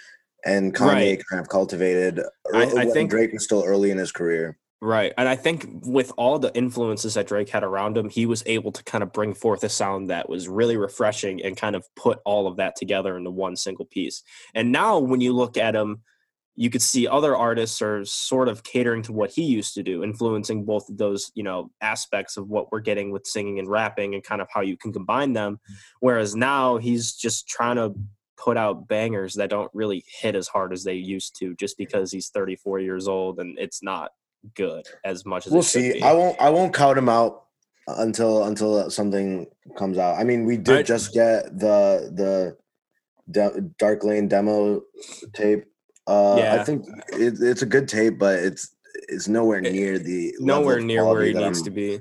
and 0.46 0.74
Kanye 0.74 0.86
Right. 0.92 1.22
kind 1.28 1.40
of 1.40 1.48
cultivated. 1.48 2.20
I- 2.54 2.62
I 2.64 2.86
think- 2.86 3.10
Drake 3.10 3.32
was 3.32 3.44
still 3.44 3.64
early 3.64 3.90
in 3.90 3.98
his 3.98 4.12
career. 4.12 4.58
Right. 4.82 5.12
And 5.16 5.26
I 5.26 5.36
think 5.36 5.66
with 5.86 6.12
all 6.18 6.38
the 6.38 6.54
influences 6.54 7.14
that 7.14 7.26
Drake 7.26 7.48
had 7.48 7.64
around 7.64 7.96
him, 7.96 8.10
he 8.10 8.26
was 8.26 8.42
able 8.46 8.70
to 8.72 8.84
kind 8.84 9.02
of 9.02 9.10
bring 9.10 9.32
forth 9.32 9.64
a 9.64 9.70
sound 9.70 10.10
that 10.10 10.28
was 10.28 10.48
really 10.48 10.76
refreshing 10.76 11.42
and 11.42 11.56
kind 11.56 11.74
of 11.74 11.84
put 11.96 12.20
all 12.26 12.46
of 12.46 12.56
that 12.58 12.76
together 12.76 13.16
into 13.16 13.30
one 13.30 13.56
single 13.56 13.86
piece. 13.86 14.22
And 14.54 14.72
now 14.72 14.98
when 14.98 15.22
you 15.22 15.32
look 15.32 15.56
at 15.56 15.74
him, 15.74 16.02
you 16.56 16.70
could 16.70 16.82
see 16.82 17.06
other 17.08 17.34
artists 17.36 17.82
are 17.82 18.04
sort 18.04 18.48
of 18.48 18.62
catering 18.62 19.02
to 19.02 19.12
what 19.12 19.30
he 19.30 19.42
used 19.42 19.74
to 19.74 19.82
do, 19.82 20.02
influencing 20.04 20.64
both 20.64 20.88
of 20.88 20.96
those, 20.98 21.30
you 21.34 21.42
know, 21.42 21.70
aspects 21.80 22.36
of 22.36 22.48
what 22.48 22.70
we're 22.70 22.80
getting 22.80 23.10
with 23.10 23.26
singing 23.26 23.58
and 23.58 23.68
rapping 23.68 24.14
and 24.14 24.24
kind 24.24 24.40
of 24.40 24.48
how 24.50 24.60
you 24.60 24.76
can 24.76 24.92
combine 24.92 25.32
them. 25.32 25.54
Mm. 25.70 25.74
Whereas 26.00 26.34
now 26.36 26.76
he's 26.78 27.12
just 27.12 27.46
trying 27.48 27.76
to 27.76 27.94
put 28.36 28.56
out 28.56 28.86
bangers 28.88 29.34
that 29.34 29.50
don't 29.50 29.70
really 29.74 30.04
hit 30.20 30.34
as 30.34 30.48
hard 30.48 30.72
as 30.72 30.84
they 30.84 30.94
used 30.94 31.36
to 31.38 31.54
just 31.54 31.76
because 31.78 32.12
he's 32.12 32.28
34 32.28 32.80
years 32.80 33.08
old 33.08 33.38
and 33.40 33.58
it's 33.58 33.82
not 33.82 34.12
good 34.54 34.86
as 35.04 35.24
much 35.24 35.46
as 35.46 35.52
We'll 35.52 35.62
see. 35.62 36.00
I 36.02 36.12
won't. 36.12 36.40
I 36.40 36.50
won't 36.50 36.74
count 36.74 36.98
him 36.98 37.08
out 37.08 37.44
until 37.88 38.44
until 38.44 38.90
something 38.90 39.46
comes 39.76 39.98
out. 39.98 40.18
I 40.18 40.24
mean, 40.24 40.44
we 40.44 40.56
did 40.56 40.78
I- 40.78 40.82
just 40.82 41.12
get 41.14 41.58
the 41.58 42.10
the 42.14 42.56
de- 43.30 43.60
Dark 43.78 44.04
Lane 44.04 44.28
demo 44.28 44.82
tape. 45.32 45.64
Uh, 46.06 46.34
I 46.36 46.62
think 46.62 46.86
it, 47.08 47.34
it's 47.40 47.62
a 47.62 47.66
good 47.66 47.88
tape, 47.88 48.18
but 48.18 48.38
it's 48.38 48.74
it's 49.08 49.26
nowhere 49.28 49.60
near 49.60 49.98
the 49.98 50.34
nowhere 50.38 50.80
near 50.80 51.04
where 51.04 51.22
he 51.22 51.32
needs 51.32 51.58
I'm- 51.58 51.64
to 51.64 51.70
be. 51.70 52.00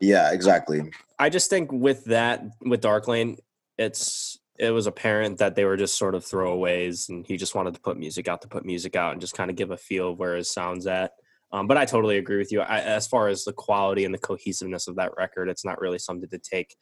Yeah, 0.00 0.32
exactly. 0.32 0.82
I 1.18 1.30
just 1.30 1.48
think 1.48 1.70
with 1.70 2.04
that 2.06 2.42
with 2.60 2.80
Dark 2.80 3.06
Lane, 3.06 3.38
it's 3.78 4.38
it 4.58 4.70
was 4.70 4.86
apparent 4.86 5.38
that 5.38 5.54
they 5.56 5.64
were 5.64 5.76
just 5.76 5.98
sort 5.98 6.14
of 6.14 6.24
throwaways, 6.24 7.08
and 7.08 7.26
he 7.26 7.36
just 7.36 7.54
wanted 7.54 7.74
to 7.74 7.80
put 7.80 7.96
music 7.96 8.28
out 8.28 8.42
to 8.42 8.48
put 8.48 8.64
music 8.64 8.94
out 8.96 9.12
and 9.12 9.20
just 9.20 9.34
kind 9.34 9.50
of 9.50 9.56
give 9.56 9.70
a 9.70 9.76
feel 9.76 10.10
of 10.10 10.18
where 10.18 10.36
his 10.36 10.50
sounds 10.50 10.86
at. 10.86 11.12
Um, 11.52 11.66
but 11.66 11.76
I 11.76 11.84
totally 11.84 12.18
agree 12.18 12.38
with 12.38 12.50
you. 12.52 12.60
I, 12.60 12.80
as 12.80 13.06
far 13.06 13.28
as 13.28 13.44
the 13.44 13.52
quality 13.52 14.04
and 14.04 14.12
the 14.12 14.18
cohesiveness 14.18 14.88
of 14.88 14.96
that 14.96 15.16
record, 15.16 15.48
it's 15.48 15.64
not 15.64 15.80
really 15.80 15.98
something 15.98 16.28
to 16.30 16.38
take 16.38 16.74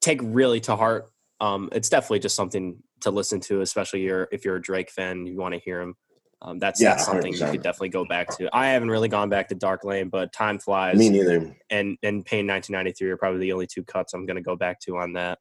take 0.00 0.20
really 0.22 0.60
to 0.60 0.76
heart. 0.76 1.10
Um, 1.40 1.68
it's 1.72 1.88
definitely 1.88 2.18
just 2.20 2.36
something 2.36 2.76
to 3.00 3.10
listen 3.10 3.40
to, 3.40 3.60
especially 3.62 4.02
you're, 4.02 4.28
if 4.30 4.44
you're 4.44 4.56
a 4.56 4.62
Drake 4.62 4.90
fan, 4.90 5.26
you 5.26 5.36
want 5.36 5.54
to 5.54 5.60
hear 5.60 5.80
him. 5.80 5.94
Um, 6.42 6.58
that's, 6.58 6.80
Yeah, 6.80 6.90
that's 6.90 7.06
something 7.06 7.32
you 7.32 7.38
100%. 7.38 7.50
could 7.52 7.62
definitely 7.62 7.88
go 7.88 8.04
back 8.04 8.28
to. 8.36 8.48
I 8.54 8.66
haven't 8.68 8.90
really 8.90 9.08
gone 9.08 9.30
back 9.30 9.48
to 9.48 9.54
Dark 9.54 9.82
Lane, 9.84 10.10
but 10.10 10.32
Time 10.32 10.58
Flies 10.58 10.98
Me 10.98 11.08
neither. 11.08 11.56
and 11.70 11.96
and 12.02 12.24
Pain 12.24 12.46
1993 12.46 13.10
are 13.10 13.16
probably 13.16 13.40
the 13.40 13.52
only 13.52 13.66
two 13.66 13.82
cuts 13.84 14.12
I'm 14.12 14.26
going 14.26 14.36
to 14.36 14.42
go 14.42 14.54
back 14.56 14.78
to 14.80 14.98
on 14.98 15.14
that. 15.14 15.38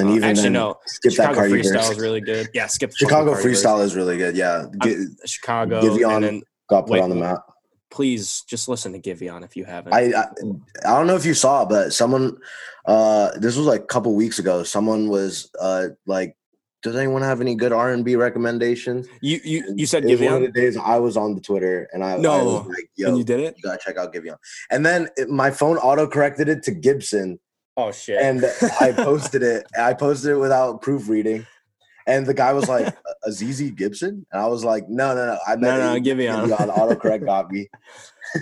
And 0.00 0.10
Uh, 0.10 0.14
even 0.14 0.24
actually, 0.30 0.42
then, 0.44 0.52
no. 0.54 0.78
skip 0.86 1.12
Chicago 1.12 1.28
that 1.28 1.36
Cardi 1.48 1.54
Freestyle 1.62 1.90
is 1.92 1.98
really 2.00 2.20
good. 2.20 2.48
Yeah, 2.54 2.66
skip 2.66 2.92
Chicago 2.96 3.34
fucking 3.34 3.50
verse. 3.50 3.62
freestyle 3.64 3.82
is 3.84 3.94
really 3.96 4.16
good. 4.16 4.36
Yeah, 4.36 4.66
Get, 4.80 4.96
Chicago, 5.26 5.80
Giveon. 5.82 6.26
and 6.28 6.42
got 6.68 6.82
put 6.82 6.90
wait, 6.92 7.02
on 7.02 7.10
the 7.10 7.16
map. 7.16 7.40
please 7.90 8.42
just 8.42 8.68
listen 8.68 8.92
to 8.92 8.98
Giveon 9.00 9.44
if 9.44 9.56
you 9.56 9.64
haven't. 9.64 9.92
I, 9.94 10.12
I 10.12 10.24
I 10.84 10.96
don't 10.96 11.06
know 11.06 11.16
if 11.16 11.24
you 11.26 11.34
saw, 11.34 11.64
but 11.64 11.92
someone 11.92 12.36
uh 12.86 13.30
this 13.38 13.56
was 13.56 13.66
like 13.66 13.82
a 13.82 13.86
couple 13.86 14.14
weeks 14.14 14.38
ago. 14.38 14.62
Someone 14.62 15.08
was 15.08 15.50
uh 15.60 15.88
like, 16.06 16.36
does 16.82 16.96
anyone 16.96 17.20
have 17.22 17.40
any 17.40 17.54
good 17.56 17.72
R 17.72 17.92
and 17.92 18.04
B 18.04 18.16
recommendations? 18.16 19.06
you 19.20 19.38
you 19.44 19.74
you 19.76 19.86
said 19.86 20.04
It 20.04 20.12
was 20.18 20.20
one 20.20 20.34
of 20.34 20.42
the 20.42 20.60
days 20.60 20.76
I 20.76 20.98
was 20.98 21.16
on 21.16 21.34
the 21.34 21.40
Twitter 21.40 21.88
and 21.92 22.02
I, 22.04 22.12
I 22.14 22.16
No. 22.18 22.44
was 22.44 22.66
like, 22.68 22.88
yo, 22.96 23.08
and 23.08 23.16
you 23.16 23.20
you, 23.20 23.24
did 23.24 23.40
it. 23.40 23.54
You 23.56 23.62
gotta 23.64 23.80
check 23.84 23.96
out 23.98 24.14
Giveon. 24.14 24.36
And 24.70 24.86
then 24.86 25.08
it, 25.16 25.28
my 25.28 25.50
phone 25.50 25.76
auto 25.76 26.06
corrected 26.06 26.48
it 26.48 26.62
to 26.64 26.70
Gibson. 26.70 27.38
Oh 27.82 27.92
shit. 27.92 28.20
and 28.20 28.44
I 28.80 28.92
posted 28.96 29.42
it. 29.42 29.66
I 29.78 29.94
posted 29.94 30.32
it 30.32 30.36
without 30.36 30.82
proofreading, 30.82 31.46
and 32.06 32.26
the 32.26 32.34
guy 32.34 32.52
was 32.52 32.68
like, 32.68 32.94
"Azizi 33.28 33.74
Gibson," 33.74 34.26
and 34.32 34.42
I 34.42 34.46
was 34.46 34.64
like, 34.64 34.88
"No, 34.88 35.14
no, 35.14 35.26
no, 35.26 35.38
I 35.46 35.54
no, 35.56 35.60
meant 35.60 35.94
no, 35.94 36.00
give 36.00 36.18
me 36.18 36.28
on. 36.28 36.52
on 36.52 36.68
autocorrect 36.68 37.24
got 37.24 37.50
me." 37.50 37.68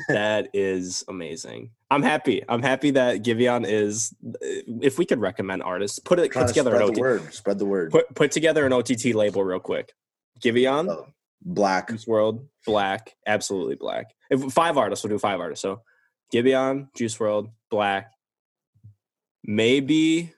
that 0.08 0.48
is 0.52 1.04
amazing. 1.08 1.70
I'm 1.90 2.02
happy. 2.02 2.42
I'm 2.48 2.62
happy 2.62 2.90
that 2.92 3.22
Giveon 3.22 3.64
is. 3.66 4.14
Uh, 4.26 4.30
if 4.82 4.98
we 4.98 5.06
could 5.06 5.20
recommend 5.20 5.62
artists, 5.62 5.98
put 5.98 6.18
it 6.18 6.32
put 6.32 6.40
to 6.42 6.46
together 6.48 6.72
an 6.74 6.76
spread 6.76 6.88
the 6.88 6.92
OTT. 6.92 7.00
word. 7.00 7.34
Spread 7.34 7.58
the 7.58 7.66
word. 7.66 7.90
Put 7.92 8.14
put 8.14 8.30
together 8.32 8.66
an 8.66 8.72
OTT 8.72 9.14
label 9.14 9.42
real 9.44 9.60
quick. 9.60 9.92
Giveon, 10.40 10.88
Oh, 10.90 11.06
Black. 11.42 11.88
Juice 11.88 12.04
WRLD, 12.04 12.46
Black, 12.66 13.14
absolutely 13.26 13.76
Black. 13.76 14.06
If 14.30 14.52
five 14.52 14.76
artists, 14.76 15.02
we'll 15.04 15.10
do 15.10 15.18
five 15.18 15.40
artists. 15.40 15.62
So 15.62 15.80
Giveon, 16.32 16.88
Juice 16.94 17.16
WRLD, 17.16 17.50
Black. 17.70 18.12
Maybe 19.48 20.30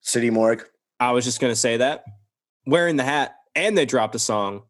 City 0.00 0.28
Morgue. 0.28 0.64
I 0.98 1.12
was 1.12 1.24
just 1.24 1.40
gonna 1.40 1.54
say 1.54 1.76
that. 1.76 2.02
Wearing 2.66 2.96
the 2.96 3.04
hat, 3.04 3.36
and 3.54 3.78
they 3.78 3.86
dropped 3.86 4.16
a 4.16 4.18
song. 4.18 4.62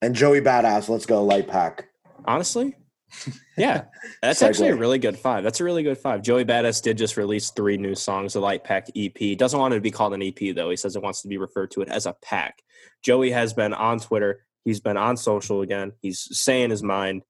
And 0.00 0.14
Joey 0.14 0.40
Badass. 0.40 0.88
Let's 0.88 1.04
go. 1.04 1.22
Light 1.22 1.46
pack. 1.46 1.88
Honestly, 2.24 2.74
yeah, 3.58 3.84
that's 4.22 4.40
actually 4.40 4.70
a 4.70 4.76
really 4.76 4.98
good 4.98 5.18
five. 5.18 5.44
That's 5.44 5.60
a 5.60 5.64
really 5.64 5.82
good 5.82 5.98
five. 5.98 6.22
Joey 6.22 6.46
Badass 6.46 6.82
did 6.82 6.96
just 6.96 7.18
release 7.18 7.50
three 7.50 7.76
new 7.76 7.94
songs, 7.94 8.32
the 8.32 8.40
Light 8.40 8.64
Pack 8.64 8.88
EP. 8.96 9.36
Doesn't 9.36 9.60
want 9.60 9.74
it 9.74 9.76
to 9.76 9.82
be 9.82 9.90
called 9.90 10.14
an 10.14 10.22
EP 10.22 10.54
though. 10.54 10.70
He 10.70 10.76
says 10.76 10.96
it 10.96 11.02
wants 11.02 11.20
to 11.22 11.28
be 11.28 11.36
referred 11.36 11.70
to 11.72 11.82
it 11.82 11.90
as 11.90 12.06
a 12.06 12.16
pack. 12.22 12.62
Joey 13.02 13.30
has 13.30 13.52
been 13.52 13.74
on 13.74 14.00
Twitter. 14.00 14.46
He's 14.64 14.80
been 14.80 14.96
on 14.96 15.18
social 15.18 15.60
again. 15.60 15.92
He's 16.00 16.34
saying 16.34 16.70
his 16.70 16.82
mind, 16.82 17.24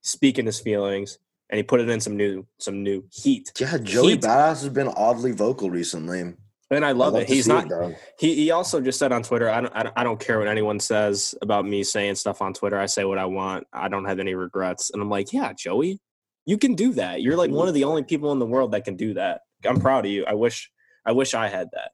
speaking 0.00 0.46
his 0.46 0.58
feelings, 0.58 1.18
and 1.52 1.58
he 1.58 1.62
put 1.62 1.80
it 1.80 1.88
in 1.88 2.00
some 2.00 2.16
new 2.16 2.46
some 2.58 2.82
new 2.82 3.04
heat. 3.12 3.52
Yeah, 3.60 3.76
Joey 3.76 4.12
Heat. 4.12 4.22
Badass 4.22 4.62
has 4.62 4.70
been 4.70 4.88
oddly 4.88 5.32
vocal 5.32 5.70
recently. 5.70 6.32
And 6.70 6.86
I 6.86 6.92
love 6.92 7.14
I 7.14 7.20
it. 7.20 7.28
He's 7.28 7.46
not. 7.46 7.70
it. 7.70 7.98
He 8.18 8.34
he 8.34 8.50
also 8.50 8.80
just 8.80 8.98
said 8.98 9.12
on 9.12 9.22
Twitter, 9.22 9.50
I 9.50 9.60
don't, 9.60 9.76
I 9.76 9.82
don't 9.82 9.98
I 9.98 10.02
don't 10.02 10.18
care 10.18 10.38
what 10.38 10.48
anyone 10.48 10.80
says 10.80 11.34
about 11.42 11.66
me 11.66 11.84
saying 11.84 12.14
stuff 12.14 12.40
on 12.40 12.54
Twitter. 12.54 12.80
I 12.80 12.86
say 12.86 13.04
what 13.04 13.18
I 13.18 13.26
want. 13.26 13.66
I 13.70 13.88
don't 13.88 14.06
have 14.06 14.18
any 14.18 14.34
regrets. 14.34 14.90
And 14.90 15.02
I'm 15.02 15.10
like, 15.10 15.34
yeah, 15.34 15.52
Joey, 15.52 16.00
you 16.46 16.56
can 16.56 16.74
do 16.74 16.94
that. 16.94 17.20
You're 17.20 17.36
like 17.36 17.50
one 17.50 17.66
mhm. 17.66 17.68
of 17.68 17.74
the 17.74 17.84
only 17.84 18.02
people 18.02 18.32
in 18.32 18.38
the 18.38 18.46
world 18.46 18.72
that 18.72 18.86
can 18.86 18.96
do 18.96 19.12
that. 19.14 19.42
I'm 19.66 19.78
proud 19.78 20.06
of 20.06 20.10
you. 20.10 20.24
I 20.24 20.32
wish 20.32 20.70
I 21.04 21.12
wish 21.12 21.34
I 21.34 21.48
had 21.48 21.68
that. 21.74 21.90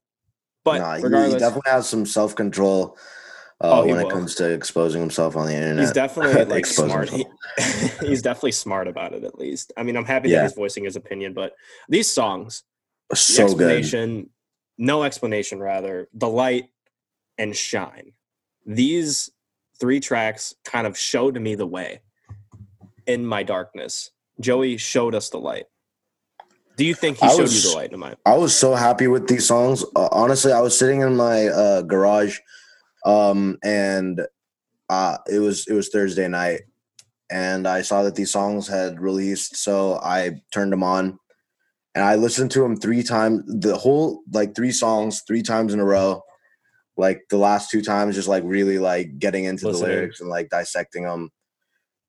But 0.62 0.78
Nah, 0.78 0.96
he- 0.96 1.32
he, 1.32 1.38
definitely 1.38 1.62
has 1.72 1.88
some 1.88 2.06
self 2.06 2.36
control 2.36 2.96
uh, 3.60 3.80
Oh, 3.80 3.82
he 3.84 3.92
when 3.92 4.04
it 4.06 4.10
comes 4.10 4.34
to 4.36 4.50
exposing 4.50 5.00
himself 5.00 5.36
on 5.36 5.46
the 5.46 5.54
internet. 5.54 5.80
he's 5.80 5.92
definitely 5.92 6.44
like 6.54 6.66
smart. 6.66 7.08
He, 7.10 7.24
he's 8.00 8.22
definitely 8.22 8.52
smart 8.52 8.86
about 8.88 9.12
it. 9.14 9.24
At 9.24 9.38
least, 9.38 9.72
I 9.76 9.82
mean, 9.82 9.96
I'm 9.96 10.04
happy 10.04 10.28
Yeah. 10.30 10.38
that 10.38 10.42
he's 10.44 10.54
voicing 10.54 10.84
his 10.84 10.96
opinion. 10.96 11.32
But 11.34 11.54
these 11.88 12.10
songs, 12.12 12.62
the 13.10 13.16
so 13.16 13.46
good. 13.54 13.70
explanation, 13.78 14.30
no 14.78 15.02
explanation, 15.02 15.58
rather, 15.58 16.08
the 16.14 16.28
light 16.28 16.66
and 17.36 17.54
shine. 17.56 18.12
These 18.66 19.30
three 19.80 20.00
tracks 20.00 20.54
kind 20.64 20.86
of 20.86 20.96
showed 20.98 21.40
me 21.40 21.54
the 21.54 21.66
way 21.66 22.00
in 23.06 23.24
my 23.24 23.42
darkness. 23.42 24.10
Joey 24.40 24.76
showed 24.76 25.14
us 25.14 25.30
the 25.30 25.38
light. 25.38 25.66
Do 26.76 26.84
you 26.84 26.94
think 26.94 27.18
he 27.18 27.26
I 27.26 27.30
showed 27.30 27.40
was- 27.42 27.64
you 27.64 27.70
the 27.70 27.76
light? 27.76 27.92
Am 27.92 28.04
I? 28.04 28.14
I 28.24 28.36
was 28.36 28.54
so 28.54 28.74
happy 28.76 29.08
with 29.08 29.26
these 29.26 29.46
songs. 29.48 29.84
Uh, 29.96 30.08
honestly, 30.12 30.52
I 30.52 30.60
was 30.60 30.78
sitting 30.78 31.00
in 31.00 31.16
my 31.16 31.48
uh, 31.48 31.82
garage, 31.82 32.38
um, 33.04 33.58
and 33.62 34.26
uh, 34.88 35.18
it 35.30 35.38
was 35.38 35.66
it 35.66 35.74
was 35.74 35.88
Thursday 35.88 36.28
night, 36.28 36.62
and 37.30 37.66
I 37.66 37.82
saw 37.82 38.02
that 38.02 38.14
these 38.14 38.30
songs 38.30 38.66
had 38.68 39.00
released. 39.00 39.56
So 39.56 40.00
I 40.02 40.40
turned 40.52 40.72
them 40.72 40.82
on, 40.82 41.18
and 41.94 42.04
I 42.04 42.14
listened 42.16 42.50
to 42.52 42.60
them 42.60 42.76
three 42.76 43.02
times. 43.02 43.42
The 43.46 43.76
whole 43.76 44.22
like 44.32 44.54
three 44.54 44.72
songs, 44.72 45.22
three 45.26 45.42
times 45.42 45.74
in 45.74 45.80
a 45.80 45.84
row. 45.84 46.22
Like 46.96 47.22
the 47.30 47.36
last 47.36 47.70
two 47.70 47.80
times, 47.82 48.16
just 48.16 48.26
like 48.28 48.42
really 48.44 48.78
like 48.80 49.18
getting 49.20 49.44
into 49.44 49.68
Listening. 49.68 49.88
the 49.88 49.94
lyrics 49.94 50.20
and 50.20 50.28
like 50.28 50.50
dissecting 50.50 51.04
them. 51.04 51.30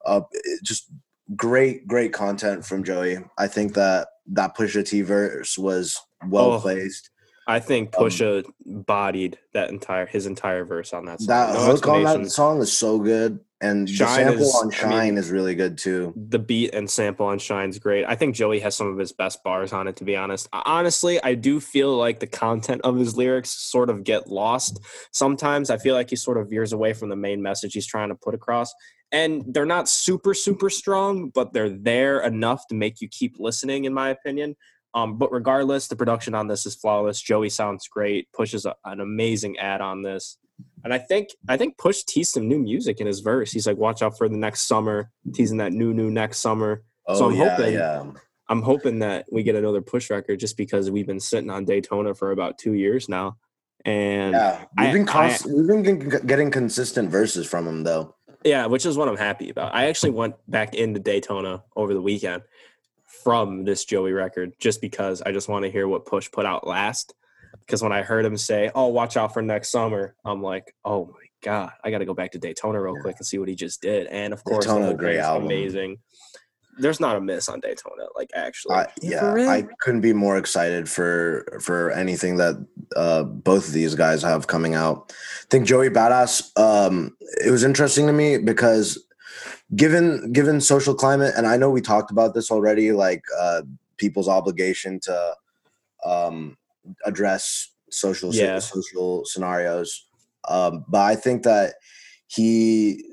Uh, 0.04 0.22
just 0.64 0.90
great, 1.36 1.88
great 1.88 2.12
content 2.12 2.66
from 2.66 2.84
Joey. 2.84 3.20
I 3.38 3.46
think 3.48 3.76
that 3.76 4.08
that 4.32 4.58
Pusha 4.58 4.84
T 4.88 5.02
verse 5.02 5.60
was 5.60 6.00
well 6.28 6.54
Oh, 6.54 6.60
placed. 6.60 7.12
I 7.50 7.60
think 7.60 7.94
Um, 7.98 8.06
Pusha 8.06 8.46
bodied 8.66 9.38
that 9.54 9.70
entire 9.70 10.06
his 10.06 10.26
entire 10.26 10.64
verse 10.66 10.94
on 10.94 11.06
that 11.06 11.20
song. 11.20 11.28
That 11.28 11.54
No 11.56 11.60
hook 11.66 11.88
on 11.88 12.04
that 12.04 12.30
song 12.32 12.62
is 12.62 12.72
so 12.72 13.00
good, 13.00 13.40
and 13.60 13.88
the 13.88 13.92
Shine 13.92 14.08
sample 14.28 14.44
is- 14.44 14.56
on 14.56 14.62
I 14.62 14.66
mean- 14.66 14.72
Shine 14.72 15.18
is 15.18 15.32
really 15.32 15.56
good 15.56 15.78
too. 15.78 16.14
the 16.16 16.40
beat 16.40 16.74
and 16.74 16.90
sample 16.90 17.26
on 17.26 17.40
Shine's 17.40 17.80
great. 17.80 18.06
I 18.06 18.16
think 18.16 18.36
Joey 18.36 18.60
has 18.60 18.76
some 18.76 18.88
of 18.88 18.98
his 18.98 19.12
best 19.12 19.44
bars 19.44 19.74
on 19.74 19.88
it, 19.88 19.96
to 19.98 20.04
be 20.04 20.16
honest. 20.16 20.48
Honestly, 20.54 21.22
I 21.24 21.34
do 21.34 21.60
feel 21.60 21.96
like 21.98 22.20
the 22.20 22.28
content 22.28 22.82
of 22.84 22.96
his 22.98 23.18
lyrics 23.18 23.50
sort 23.50 23.90
of 23.90 24.04
get 24.04 24.28
lost. 24.30 24.80
Sometimes 25.12 25.70
I 25.70 25.78
feel 25.78 25.96
like 25.96 26.10
he 26.12 26.16
sort 26.16 26.38
of 26.38 26.50
veers 26.50 26.72
away 26.72 26.94
from 26.94 27.10
the 27.10 27.16
main 27.16 27.42
message 27.42 27.74
he's 27.74 27.88
trying 27.88 28.10
to 28.10 28.16
put 28.16 28.34
across. 28.36 28.72
And 29.12 29.44
they're 29.48 29.66
not 29.66 29.90
super, 29.90 30.36
super 30.36 30.70
strong, 30.70 31.30
but 31.34 31.52
they're 31.52 31.68
there 31.72 32.20
enough 32.20 32.68
to 32.68 32.76
make 32.76 33.02
you 33.02 33.08
keep 33.10 33.38
listening, 33.40 33.86
in 33.86 33.94
my 33.94 34.10
opinion. 34.10 34.56
Um, 34.94 35.18
but 35.18 35.32
regardless, 35.32 35.88
the 35.88 35.96
production 35.96 36.34
on 36.34 36.48
this 36.48 36.66
is 36.66 36.76
flawless. 36.76 37.22
Joey 37.22 37.50
sounds 37.50 37.88
great, 37.88 38.28
pushes 38.34 38.66
a, 38.66 38.76
an 38.86 39.00
amazing 39.02 39.58
ad 39.60 39.82
on 39.82 40.02
this. 40.02 40.38
And 40.84 40.94
I 40.94 40.98
think 40.98 41.30
I 41.48 41.58
think 41.58 41.78
Push 41.78 42.04
teased 42.04 42.34
some 42.34 42.48
new 42.48 42.60
music 42.60 43.00
in 43.00 43.08
his 43.08 43.20
verse. 43.22 43.52
He's 43.52 43.66
like, 43.68 43.78
"Watch 43.78 44.02
out 44.02 44.18
for 44.18 44.28
the 44.28 44.36
next 44.38 44.68
summer," 44.68 45.10
teasing 45.34 45.58
that 45.58 45.72
new 45.74 45.94
new 45.94 46.10
next 46.12 46.40
summer. 46.40 46.84
Oh 47.08 47.16
So 47.18 47.26
I'm 47.30 47.36
yeah, 47.36 47.56
hoping- 47.56 47.74
yeah, 47.74 48.04
I'm 48.50 48.62
hoping 48.62 49.00
that 49.00 49.26
we 49.32 49.44
get 49.44 49.56
another 49.56 49.82
Push 49.82 50.10
record 50.10 50.40
just 50.40 50.58
because 50.58 50.90
we've 50.92 51.08
been 51.08 51.20
sitting 51.20 51.50
on 51.50 51.64
Daytona 51.66 52.14
for 52.14 52.32
about 52.32 52.58
two 52.58 52.74
years 52.74 53.08
now, 53.08 53.38
and 53.86 54.34
yeah. 54.34 54.66
We've 54.78 54.94
been 54.94 55.08
I- 55.10 55.30
const- 55.30 55.46
we've 55.46 55.68
been 55.68 56.10
getting 56.26 56.52
consistent 56.52 57.10
verses 57.10 57.48
from 57.48 57.66
him 57.68 57.84
though. 57.84 58.16
Yeah, 58.44 58.66
which 58.68 58.86
is 58.86 58.98
what 58.98 59.08
I'm 59.10 59.18
happy 59.18 59.50
about. 59.50 59.76
I 59.76 59.88
actually 59.88 60.12
went 60.12 60.36
back 60.48 60.74
into 60.74 61.00
Daytona 61.00 61.64
over 61.76 61.94
the 61.94 62.02
weekend 62.02 62.42
from 63.24 63.64
this 63.66 63.86
Joey 63.86 64.14
record 64.14 64.54
just 64.60 64.82
because 64.82 65.22
I 65.22 65.32
just 65.32 65.50
want 65.50 65.66
to 65.66 65.72
hear 65.72 65.88
what 65.88 66.06
Push 66.06 66.32
put 66.32 66.46
out 66.46 66.68
last. 66.68 67.14
Because 67.66 67.82
when 67.82 67.92
I 67.92 68.02
heard 68.02 68.26
him 68.26 68.38
say, 68.38 68.72
"Oh, 68.74 68.88
watch 68.88 69.18
out 69.18 69.34
for 69.34 69.42
next 69.42 69.72
summer," 69.72 70.16
I'm 70.26 70.42
like, 70.42 70.74
"Oh 70.86 71.06
my 71.06 71.26
god, 71.42 71.72
I 71.84 71.92
got 71.92 72.00
to 72.00 72.06
go 72.06 72.14
back 72.14 72.32
to 72.32 72.40
Daytona 72.40 72.82
real 72.82 72.96
quick 73.02 73.16
and 73.18 73.26
see 73.26 73.38
what 73.38 73.50
he 73.50 73.56
just 73.56 73.82
did." 73.82 74.08
And 74.08 74.34
of 74.34 74.44
course, 74.44 74.66
Daytona, 74.66 74.86
whole 74.86 74.96
great 74.96 75.20
album. 75.20 75.46
amazing. 75.46 75.98
There's 76.78 77.00
not 77.00 77.18
a 77.18 77.22
miss 77.22 77.50
on 77.50 77.60
Daytona, 77.60 78.06
like 78.16 78.30
actually. 78.34 78.76
I, 78.76 78.88
yeah, 79.02 79.34
I 79.34 79.68
couldn't 79.82 80.02
be 80.02 80.14
more 80.14 80.38
excited 80.38 80.88
for 80.88 81.60
for 81.62 81.92
anything 81.92 82.38
that 82.38 82.66
uh, 82.96 83.24
both 83.24 83.68
of 83.68 83.74
these 83.74 83.96
guys 83.96 84.22
have 84.22 84.48
coming 84.48 84.76
out. 84.76 85.12
I 85.12 85.46
think 85.50 85.66
Joey 85.66 85.90
Badass. 85.90 86.58
Um, 86.58 87.18
it 87.44 87.52
was 87.52 87.64
interesting 87.64 88.08
to 88.08 88.14
me 88.14 88.38
because 88.38 89.04
given 89.76 90.32
given 90.32 90.62
social 90.62 90.94
climate, 90.96 91.34
and 91.38 91.46
I 91.48 91.58
know 91.58 91.70
we 91.70 91.82
talked 91.82 92.12
about 92.12 92.34
this 92.34 92.52
already, 92.52 92.92
like 92.92 93.24
uh, 93.40 93.62
people's 93.98 94.28
obligation 94.28 95.00
to 95.02 95.36
um, 96.06 96.58
address 97.06 97.70
social 97.92 98.34
Yeah. 98.34 98.60
social 98.60 99.26
scenarios. 99.26 100.06
Um, 100.48 100.86
but 100.88 101.02
I 101.02 101.16
think 101.16 101.44
that 101.44 101.76
he 102.28 103.04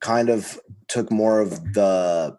kind 0.00 0.28
of 0.28 0.60
took 0.88 1.10
more 1.10 1.40
of 1.40 1.72
the 1.72 2.36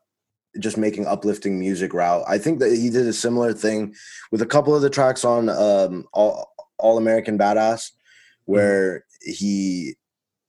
just 0.59 0.77
making 0.77 1.05
uplifting 1.05 1.59
music 1.59 1.93
route. 1.93 2.23
I 2.27 2.37
think 2.37 2.59
that 2.59 2.71
he 2.71 2.89
did 2.89 3.07
a 3.07 3.13
similar 3.13 3.53
thing 3.53 3.93
with 4.31 4.41
a 4.41 4.45
couple 4.45 4.75
of 4.75 4.81
the 4.81 4.89
tracks 4.89 5.25
on 5.25 5.49
um, 5.49 6.05
All, 6.13 6.53
All 6.77 6.97
American 6.97 7.37
Badass, 7.37 7.91
where 8.45 9.05
he 9.21 9.95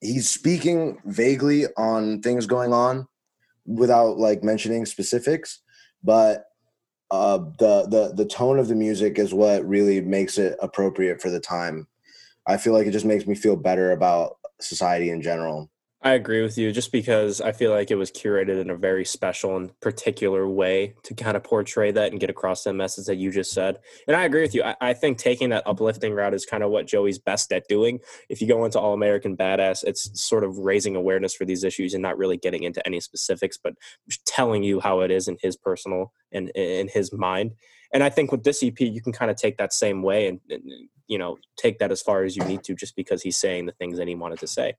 he's 0.00 0.28
speaking 0.28 0.98
vaguely 1.04 1.66
on 1.76 2.20
things 2.22 2.46
going 2.46 2.72
on 2.72 3.06
without 3.66 4.18
like 4.18 4.44
mentioning 4.44 4.86
specifics, 4.86 5.60
but 6.02 6.44
uh, 7.10 7.38
the 7.58 7.86
the 7.88 8.12
the 8.16 8.26
tone 8.26 8.58
of 8.58 8.68
the 8.68 8.74
music 8.74 9.18
is 9.18 9.32
what 9.32 9.66
really 9.66 10.00
makes 10.00 10.38
it 10.38 10.56
appropriate 10.60 11.20
for 11.20 11.30
the 11.30 11.40
time. 11.40 11.86
I 12.46 12.56
feel 12.56 12.72
like 12.72 12.86
it 12.86 12.92
just 12.92 13.04
makes 13.04 13.26
me 13.26 13.34
feel 13.34 13.56
better 13.56 13.92
about 13.92 14.36
society 14.60 15.10
in 15.10 15.22
general. 15.22 15.70
I 16.02 16.12
agree 16.12 16.42
with 16.42 16.58
you 16.58 16.72
just 16.72 16.92
because 16.92 17.40
I 17.40 17.52
feel 17.52 17.70
like 17.70 17.90
it 17.90 17.96
was 17.96 18.12
curated 18.12 18.60
in 18.60 18.68
a 18.68 18.76
very 18.76 19.04
special 19.04 19.56
and 19.56 19.80
particular 19.80 20.46
way 20.46 20.94
to 21.04 21.14
kind 21.14 21.36
of 21.36 21.42
portray 21.42 21.90
that 21.90 22.12
and 22.12 22.20
get 22.20 22.28
across 22.28 22.64
that 22.64 22.74
message 22.74 23.06
that 23.06 23.16
you 23.16 23.32
just 23.32 23.52
said. 23.52 23.78
And 24.06 24.14
I 24.14 24.24
agree 24.24 24.42
with 24.42 24.54
you. 24.54 24.62
I, 24.62 24.76
I 24.80 24.94
think 24.94 25.16
taking 25.16 25.48
that 25.50 25.66
uplifting 25.66 26.12
route 26.12 26.34
is 26.34 26.44
kind 26.44 26.62
of 26.62 26.70
what 26.70 26.86
Joey's 26.86 27.18
best 27.18 27.50
at 27.50 27.66
doing. 27.66 27.98
If 28.28 28.42
you 28.42 28.46
go 28.46 28.64
into 28.66 28.78
All 28.78 28.92
American 28.92 29.36
Badass, 29.36 29.84
it's 29.84 30.22
sort 30.22 30.44
of 30.44 30.58
raising 30.58 30.96
awareness 30.96 31.34
for 31.34 31.46
these 31.46 31.64
issues 31.64 31.94
and 31.94 32.02
not 32.02 32.18
really 32.18 32.36
getting 32.36 32.62
into 32.62 32.86
any 32.86 33.00
specifics, 33.00 33.56
but 33.56 33.74
telling 34.26 34.62
you 34.62 34.80
how 34.80 35.00
it 35.00 35.10
is 35.10 35.28
in 35.28 35.38
his 35.40 35.56
personal 35.56 36.12
and 36.30 36.50
in 36.50 36.88
his 36.88 37.10
mind. 37.10 37.52
And 37.92 38.04
I 38.04 38.10
think 38.10 38.30
with 38.30 38.44
this 38.44 38.62
EP, 38.62 38.78
you 38.80 39.00
can 39.00 39.12
kind 39.12 39.30
of 39.30 39.38
take 39.38 39.56
that 39.56 39.72
same 39.72 40.02
way 40.02 40.28
and, 40.28 40.40
and 40.50 40.62
you 41.08 41.18
know 41.18 41.38
take 41.56 41.78
that 41.78 41.90
as 41.90 42.02
far 42.02 42.24
as 42.24 42.36
you 42.36 42.44
need 42.44 42.62
to, 42.64 42.74
just 42.74 42.96
because 42.96 43.22
he's 43.22 43.36
saying 43.36 43.66
the 43.66 43.72
things 43.72 43.96
that 43.96 44.08
he 44.08 44.14
wanted 44.14 44.40
to 44.40 44.46
say. 44.46 44.74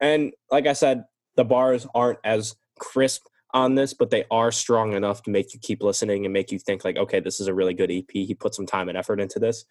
And 0.00 0.32
like 0.50 0.66
I 0.66 0.72
said, 0.72 1.04
the 1.36 1.44
bars 1.44 1.86
aren't 1.94 2.18
as 2.24 2.56
crisp 2.78 3.22
on 3.54 3.74
this, 3.74 3.94
but 3.94 4.10
they 4.10 4.24
are 4.30 4.52
strong 4.52 4.92
enough 4.92 5.22
to 5.22 5.30
make 5.30 5.54
you 5.54 5.60
keep 5.60 5.82
listening 5.82 6.24
and 6.24 6.32
make 6.32 6.52
you 6.52 6.58
think 6.58 6.84
like, 6.84 6.96
okay, 6.96 7.20
this 7.20 7.40
is 7.40 7.46
a 7.48 7.54
really 7.54 7.74
good 7.74 7.90
EP. 7.90 8.10
He 8.12 8.34
put 8.34 8.54
some 8.54 8.66
time 8.66 8.88
and 8.88 8.98
effort 8.98 9.20
into 9.20 9.38
this. 9.38 9.64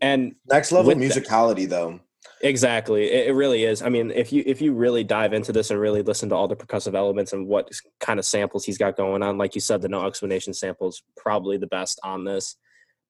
And 0.00 0.34
Next 0.50 0.72
level 0.72 0.94
With 0.94 0.98
that- 0.98 1.24
musicality, 1.24 1.68
though. 1.68 2.00
Exactly. 2.40 3.10
It, 3.10 3.28
it 3.28 3.32
really 3.32 3.64
is. 3.64 3.82
I 3.82 3.88
mean, 3.90 4.10
if 4.10 4.32
you 4.32 4.42
if 4.46 4.60
you 4.62 4.72
really 4.72 5.04
dive 5.04 5.32
into 5.34 5.52
this 5.52 5.70
and 5.70 5.78
really 5.78 6.02
listen 6.02 6.30
to 6.30 6.34
all 6.34 6.48
the 6.48 6.56
percussive 6.56 6.94
elements 6.94 7.32
and 7.34 7.46
what 7.46 7.70
kind 8.00 8.18
of 8.18 8.24
samples 8.24 8.64
he's 8.64 8.78
got 8.78 8.96
going 8.96 9.22
on, 9.22 9.36
like 9.38 9.54
you 9.54 9.60
said, 9.60 9.82
the 9.82 9.88
no 9.88 10.06
explanation 10.06 10.54
sample 10.54 10.88
is 10.88 11.02
probably 11.16 11.58
the 11.58 11.66
best 11.66 12.00
on 12.02 12.24
this. 12.24 12.56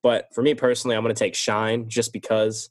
But 0.03 0.27
for 0.35 0.42
me 0.42 0.55
personally, 0.55 0.96
I'm 0.96 1.03
going 1.03 1.14
to 1.14 1.18
take 1.18 1.35
Shine 1.35 1.88
just 1.88 2.12
because 2.12 2.70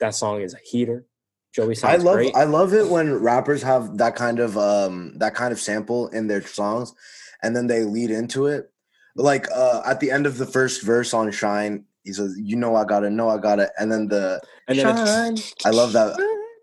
that 0.00 0.14
song 0.14 0.40
is 0.40 0.54
a 0.54 0.58
heater. 0.64 1.06
Joey 1.54 1.74
sounds 1.74 1.94
I 1.94 2.04
love 2.04 2.16
great. 2.16 2.34
I 2.34 2.44
love 2.44 2.74
it 2.74 2.88
when 2.88 3.14
rappers 3.14 3.62
have 3.62 3.96
that 3.98 4.16
kind 4.16 4.40
of 4.40 4.58
um 4.58 5.16
that 5.18 5.34
kind 5.34 5.52
of 5.52 5.60
sample 5.60 6.08
in 6.08 6.26
their 6.26 6.42
songs 6.42 6.94
and 7.42 7.54
then 7.54 7.66
they 7.68 7.84
lead 7.84 8.10
into 8.10 8.46
it. 8.46 8.70
Like 9.16 9.46
uh 9.54 9.82
at 9.86 10.00
the 10.00 10.10
end 10.10 10.26
of 10.26 10.38
the 10.38 10.46
first 10.46 10.82
verse 10.82 11.14
on 11.14 11.30
Shine, 11.30 11.84
he 12.02 12.12
says, 12.12 12.36
You 12.40 12.56
know 12.56 12.74
I 12.74 12.84
got 12.84 13.04
it, 13.04 13.10
know 13.10 13.28
I 13.28 13.38
got 13.38 13.60
it. 13.60 13.70
And 13.78 13.90
then 13.92 14.08
the 14.08 14.40
and 14.66 14.78
then 14.78 14.96
Shine. 14.96 15.36
I 15.64 15.70
love 15.70 15.92
that. 15.92 16.16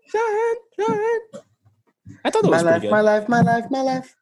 Shine, 0.08 0.86
shine. 0.86 1.42
I 2.24 2.30
thought 2.30 2.42
that 2.42 2.50
My 2.50 2.56
was 2.58 2.64
life, 2.64 2.72
pretty 2.74 2.86
good. 2.86 2.90
my 2.90 3.00
life, 3.00 3.28
my 3.28 3.40
life, 3.40 3.64
my 3.70 3.80
life. 3.80 4.14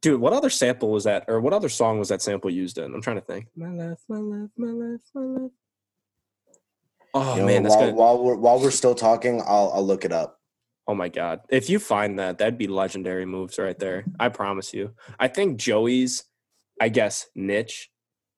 Dude, 0.00 0.20
what 0.20 0.32
other 0.32 0.50
sample 0.50 0.90
was 0.90 1.04
that, 1.04 1.24
or 1.28 1.40
what 1.40 1.52
other 1.52 1.68
song 1.68 1.98
was 1.98 2.08
that 2.08 2.22
sample 2.22 2.50
used 2.50 2.78
in? 2.78 2.92
I'm 2.92 3.02
trying 3.02 3.16
to 3.16 3.22
think. 3.22 3.46
My 3.54 3.68
life, 3.68 3.98
my 4.08 4.18
life, 4.18 4.50
my 4.56 4.68
life, 4.72 5.00
my 5.14 5.22
life. 5.22 5.50
Oh 7.14 7.34
You 7.34 7.40
know, 7.40 7.46
man, 7.46 7.62
that's 7.62 7.76
while, 7.76 7.92
while 7.92 8.24
we're 8.24 8.36
while 8.36 8.60
we're 8.60 8.70
still 8.70 8.94
talking, 8.94 9.40
I'll 9.46 9.72
I'll 9.74 9.86
look 9.86 10.04
it 10.04 10.12
up. 10.12 10.38
Oh 10.86 10.94
my 10.94 11.08
god. 11.08 11.40
If 11.48 11.70
you 11.70 11.78
find 11.78 12.18
that, 12.18 12.38
that'd 12.38 12.58
be 12.58 12.66
legendary 12.66 13.26
moves 13.26 13.58
right 13.58 13.78
there. 13.78 14.04
I 14.18 14.28
promise 14.30 14.74
you. 14.74 14.94
I 15.18 15.28
think 15.28 15.58
Joey's, 15.58 16.24
I 16.80 16.88
guess, 16.88 17.28
niche 17.34 17.90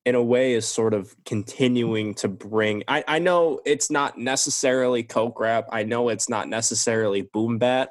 in 0.05 0.13
a 0.13 0.21
way 0.21 0.53
is 0.53 0.67
sort 0.67 0.93
of 0.93 1.15
continuing 1.25 2.13
to 2.13 2.27
bring 2.27 2.83
I, 2.87 3.03
I 3.07 3.19
know 3.19 3.59
it's 3.65 3.89
not 3.89 4.17
necessarily 4.17 5.03
coke 5.03 5.39
rap. 5.39 5.67
I 5.71 5.83
know 5.83 6.09
it's 6.09 6.29
not 6.29 6.47
necessarily 6.47 7.21
boom 7.21 7.57
bap. 7.57 7.89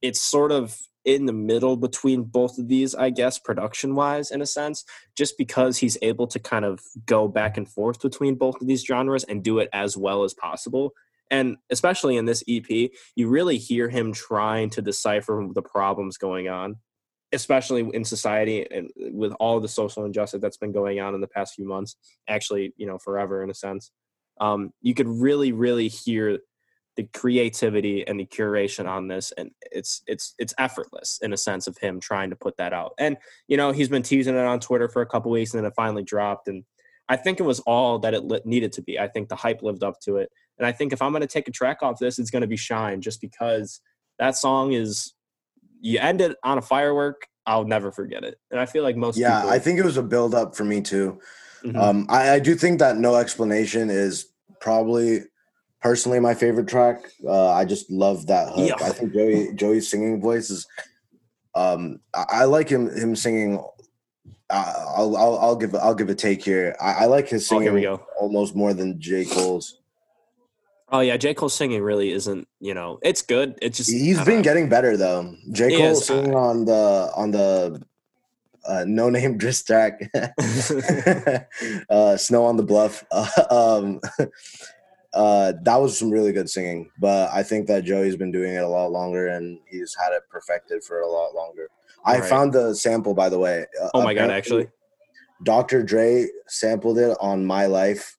It's 0.00 0.20
sort 0.20 0.50
of 0.50 0.76
in 1.04 1.26
the 1.26 1.32
middle 1.32 1.76
between 1.76 2.22
both 2.22 2.58
of 2.58 2.68
these, 2.68 2.94
I 2.94 3.10
guess, 3.10 3.38
production 3.38 3.94
wise, 3.94 4.30
in 4.30 4.40
a 4.42 4.46
sense, 4.46 4.84
just 5.16 5.36
because 5.36 5.78
he's 5.78 5.98
able 6.02 6.26
to 6.28 6.38
kind 6.38 6.64
of 6.64 6.80
go 7.06 7.28
back 7.28 7.56
and 7.56 7.68
forth 7.68 8.00
between 8.00 8.36
both 8.36 8.60
of 8.60 8.66
these 8.66 8.84
genres 8.84 9.24
and 9.24 9.42
do 9.42 9.58
it 9.58 9.68
as 9.72 9.96
well 9.96 10.24
as 10.24 10.34
possible. 10.34 10.92
And 11.30 11.56
especially 11.70 12.16
in 12.16 12.26
this 12.26 12.44
EP, 12.48 12.90
you 13.16 13.28
really 13.28 13.58
hear 13.58 13.88
him 13.88 14.12
trying 14.12 14.70
to 14.70 14.82
decipher 14.82 15.48
the 15.54 15.62
problems 15.62 16.18
going 16.18 16.48
on, 16.48 16.76
especially 17.32 17.88
in 17.94 18.04
society 18.04 18.66
and 18.70 18.90
with 18.96 19.32
all 19.40 19.58
the 19.58 19.68
social 19.68 20.04
injustice 20.04 20.42
that's 20.42 20.58
been 20.58 20.72
going 20.72 21.00
on 21.00 21.14
in 21.14 21.20
the 21.20 21.26
past 21.26 21.54
few 21.54 21.66
months, 21.66 21.96
actually, 22.28 22.74
you 22.76 22.86
know, 22.86 22.98
forever 22.98 23.42
in 23.42 23.50
a 23.50 23.54
sense. 23.54 23.90
Um, 24.40 24.72
you 24.80 24.94
could 24.94 25.08
really, 25.08 25.52
really 25.52 25.88
hear 25.88 26.38
the 26.96 27.04
creativity 27.14 28.06
and 28.06 28.20
the 28.20 28.26
curation 28.26 28.86
on 28.86 29.08
this 29.08 29.32
and 29.38 29.50
it's 29.70 30.02
it's 30.06 30.34
it's 30.38 30.54
effortless 30.58 31.18
in 31.22 31.32
a 31.32 31.36
sense 31.36 31.66
of 31.66 31.78
him 31.78 31.98
trying 31.98 32.30
to 32.30 32.36
put 32.36 32.56
that 32.56 32.72
out 32.72 32.92
and 32.98 33.16
you 33.48 33.56
know 33.56 33.72
he's 33.72 33.88
been 33.88 34.02
teasing 34.02 34.34
it 34.34 34.40
on 34.40 34.60
twitter 34.60 34.88
for 34.88 35.02
a 35.02 35.06
couple 35.06 35.30
weeks 35.30 35.54
and 35.54 35.62
then 35.62 35.68
it 35.70 35.74
finally 35.74 36.02
dropped 36.02 36.48
and 36.48 36.64
i 37.08 37.16
think 37.16 37.40
it 37.40 37.44
was 37.44 37.60
all 37.60 37.98
that 37.98 38.14
it 38.14 38.24
needed 38.44 38.72
to 38.72 38.82
be 38.82 38.98
i 38.98 39.08
think 39.08 39.28
the 39.28 39.36
hype 39.36 39.62
lived 39.62 39.82
up 39.82 39.98
to 40.00 40.16
it 40.16 40.30
and 40.58 40.66
i 40.66 40.72
think 40.72 40.92
if 40.92 41.00
i'm 41.00 41.12
going 41.12 41.22
to 41.22 41.26
take 41.26 41.48
a 41.48 41.52
track 41.52 41.78
off 41.82 41.98
this 41.98 42.18
it's 42.18 42.30
going 42.30 42.42
to 42.42 42.46
be 42.48 42.56
shine 42.56 43.00
just 43.00 43.20
because 43.20 43.80
that 44.18 44.36
song 44.36 44.72
is 44.72 45.14
you 45.80 45.98
end 45.98 46.20
it 46.20 46.36
on 46.44 46.58
a 46.58 46.62
firework 46.62 47.26
i'll 47.46 47.64
never 47.64 47.90
forget 47.90 48.22
it 48.22 48.38
and 48.50 48.60
i 48.60 48.66
feel 48.66 48.82
like 48.82 48.96
most 48.96 49.16
Yeah, 49.16 49.36
people 49.36 49.50
I 49.50 49.58
think 49.58 49.78
it 49.78 49.84
was 49.84 49.96
a 49.96 50.02
build 50.02 50.34
up 50.34 50.54
for 50.54 50.64
me 50.64 50.80
too. 50.80 51.18
Mhm. 51.64 51.76
Um, 51.76 52.06
I, 52.08 52.32
I 52.32 52.38
do 52.38 52.54
think 52.54 52.78
that 52.80 52.98
no 52.98 53.16
explanation 53.16 53.88
is 53.90 54.26
probably 54.60 55.22
personally 55.82 56.20
my 56.20 56.34
favorite 56.34 56.68
track. 56.68 57.04
Uh, 57.26 57.50
I 57.52 57.64
just 57.64 57.90
love 57.90 58.26
that 58.28 58.48
hook. 58.48 58.68
Yeah. 58.68 58.86
I 58.86 58.90
think 58.90 59.12
Joey 59.12 59.52
Joey's 59.54 59.90
singing 59.90 60.20
voice 60.20 60.50
is. 60.50 60.66
Um, 61.54 62.00
I, 62.14 62.24
I 62.30 62.44
like 62.44 62.68
him 62.68 62.88
him 62.94 63.14
singing. 63.14 63.58
Uh, 64.48 64.72
I'll, 64.96 65.16
I'll 65.16 65.38
I'll 65.38 65.56
give 65.56 65.74
I'll 65.74 65.94
give 65.94 66.08
a 66.08 66.14
take 66.14 66.42
here. 66.44 66.76
I, 66.80 66.92
I 66.92 67.04
like 67.06 67.28
his 67.28 67.50
oh 67.50 67.58
singing 67.58 67.74
we 67.74 67.82
go 67.82 68.04
almost 68.18 68.54
more 68.54 68.72
than 68.72 69.00
J 69.00 69.24
Cole's. 69.24 69.78
oh 70.90 71.00
yeah 71.00 71.16
j 71.16 71.32
Cole's 71.34 71.54
singing 71.54 71.82
really 71.82 72.12
isn't 72.12 72.46
you 72.60 72.74
know 72.74 72.98
it's 73.02 73.22
good 73.22 73.58
it's 73.62 73.78
just 73.78 73.90
He's 73.90 74.18
I 74.18 74.24
been 74.24 74.36
know. 74.36 74.42
getting 74.42 74.68
better 74.68 74.96
though. 74.96 75.34
J 75.52 75.76
Cole 75.76 75.92
is. 75.92 76.06
singing 76.06 76.34
on 76.34 76.64
the 76.64 77.10
on 77.16 77.30
the 77.30 77.82
uh, 78.66 78.84
no 78.86 79.10
name 79.10 79.38
diss 79.38 79.62
track. 79.62 80.00
uh, 81.90 82.16
Snow 82.16 82.44
on 82.44 82.56
the 82.56 82.62
Bluff. 82.62 83.04
um, 83.50 84.00
uh, 85.14 85.52
that 85.62 85.76
was 85.76 85.98
some 85.98 86.10
really 86.10 86.32
good 86.32 86.48
singing, 86.48 86.90
but 86.98 87.30
I 87.32 87.42
think 87.42 87.66
that 87.68 87.84
Joey's 87.84 88.16
been 88.16 88.32
doing 88.32 88.54
it 88.54 88.62
a 88.62 88.68
lot 88.68 88.90
longer 88.90 89.28
and 89.28 89.58
he's 89.66 89.94
had 90.02 90.12
it 90.14 90.22
perfected 90.30 90.82
for 90.82 91.00
a 91.00 91.08
lot 91.08 91.34
longer. 91.34 91.68
I 92.04 92.18
Right. 92.18 92.28
found 92.28 92.52
the 92.52 92.74
sample, 92.74 93.14
by 93.14 93.28
the 93.28 93.38
way. 93.38 93.66
Uh, 93.80 93.88
oh 93.94 94.02
my 94.02 94.14
god 94.14 94.30
actually 94.30 94.68
Dr. 95.42 95.82
Dre 95.82 96.26
sampled 96.46 96.98
it 96.98 97.16
on 97.20 97.44
My 97.44 97.66
Life. 97.66 98.16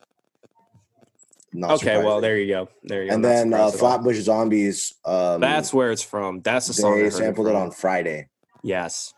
Not 1.56 1.72
okay 1.74 2.04
well 2.04 2.20
there 2.20 2.38
you 2.38 2.48
go 2.48 2.70
there 2.84 3.04
you 3.04 3.10
go 3.10 3.16
And 3.16 3.24
then 3.24 3.54
uh, 3.54 3.70
surprised 3.70 3.76
at 3.76 3.82
all. 3.84 3.90
Flatbush 3.90 4.20
Zombies. 4.22 4.94
Um, 5.06 5.40
That's 5.42 5.74
where 5.74 5.92
it's 5.92 6.02
from. 6.02 6.42
That's 6.42 6.68
the 6.68 6.74
song. 6.74 6.98
I 7.00 7.04
they 7.04 7.10
sampled 7.12 7.48
it 7.48 7.52
from. 7.52 7.62
on 7.62 7.72
Friday. 7.72 8.28
Yes, 8.64 9.14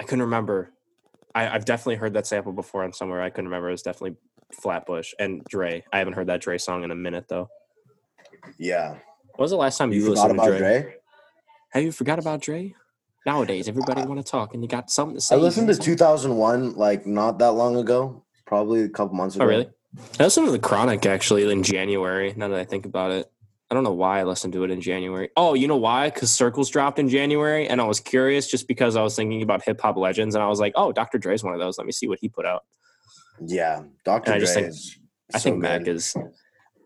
I 0.00 0.04
couldn't 0.04 0.22
remember. 0.22 0.70
I, 1.34 1.48
I've 1.48 1.64
definitely 1.64 1.96
heard 1.96 2.14
that 2.14 2.26
sample 2.26 2.52
before 2.52 2.84
on 2.84 2.92
somewhere. 2.92 3.20
I 3.20 3.28
couldn't 3.28 3.46
remember. 3.46 3.68
It 3.68 3.72
was 3.72 3.82
definitely 3.82 4.16
Flatbush 4.54 5.12
and 5.18 5.44
Dre. 5.44 5.84
I 5.92 5.98
haven't 5.98 6.14
heard 6.14 6.28
that 6.28 6.40
Dre 6.40 6.58
song 6.58 6.84
in 6.84 6.90
a 6.90 6.94
minute 6.94 7.26
though. 7.28 7.48
Yeah. 8.58 8.90
When 8.90 9.44
was 9.44 9.50
the 9.50 9.56
last 9.56 9.78
time 9.78 9.92
you, 9.92 10.02
You 10.02 10.10
listened 10.10 10.38
to 10.38 10.46
Dre? 10.46 10.58
Dre? 10.58 10.94
Have 11.70 11.82
you 11.82 11.92
forgot 11.92 12.18
about 12.18 12.40
Dre? 12.40 12.74
Nowadays, 13.26 13.68
everybody 13.68 14.02
want 14.02 14.24
to 14.24 14.30
talk, 14.30 14.52
and 14.52 14.62
you 14.62 14.68
got 14.68 14.90
something 14.90 15.16
to 15.16 15.20
say. 15.20 15.34
I 15.34 15.38
listened 15.38 15.68
to 15.68 15.74
2001 15.74 16.74
like 16.74 17.06
not 17.06 17.38
that 17.38 17.52
long 17.52 17.76
ago, 17.76 18.22
probably 18.44 18.82
a 18.82 18.88
couple 18.88 19.16
months 19.16 19.36
oh, 19.36 19.38
ago. 19.38 19.44
Oh 19.44 19.48
really? 19.48 19.70
I 20.20 20.24
listened 20.24 20.46
to 20.46 20.52
the 20.52 20.58
Chronic 20.58 21.06
actually 21.06 21.50
in 21.50 21.62
January. 21.62 22.34
Now 22.36 22.48
that 22.48 22.58
I 22.58 22.64
think 22.64 22.84
about 22.84 23.12
it, 23.12 23.30
I 23.70 23.74
don't 23.74 23.84
know 23.84 23.92
why 23.92 24.20
I 24.20 24.24
listened 24.24 24.52
to 24.52 24.64
it 24.64 24.70
in 24.70 24.80
January. 24.80 25.30
Oh, 25.36 25.54
you 25.54 25.66
know 25.66 25.76
why? 25.76 26.10
Because 26.10 26.30
Circles 26.30 26.68
dropped 26.68 26.98
in 26.98 27.08
January, 27.08 27.66
and 27.66 27.80
I 27.80 27.84
was 27.84 27.98
curious 27.98 28.48
just 28.48 28.68
because 28.68 28.94
I 28.94 29.02
was 29.02 29.16
thinking 29.16 29.42
about 29.42 29.64
hip 29.64 29.80
hop 29.80 29.96
legends, 29.96 30.34
and 30.34 30.44
I 30.44 30.48
was 30.48 30.60
like, 30.60 30.74
oh, 30.76 30.92
Dr. 30.92 31.18
Dre's 31.18 31.42
one 31.42 31.54
of 31.54 31.60
those. 31.60 31.78
Let 31.78 31.86
me 31.86 31.92
see 31.92 32.06
what 32.06 32.18
he 32.20 32.28
put 32.28 32.44
out. 32.44 32.64
Yeah, 33.40 33.82
Dr. 34.04 34.26
And 34.26 34.34
I 34.34 34.38
Dre 34.38 34.40
just 34.40 34.54
think- 34.54 34.66
is 34.68 34.98
I 35.34 35.38
so 35.38 35.42
think 35.44 35.58
Mac 35.62 35.84
good. 35.84 35.96
is, 35.96 36.14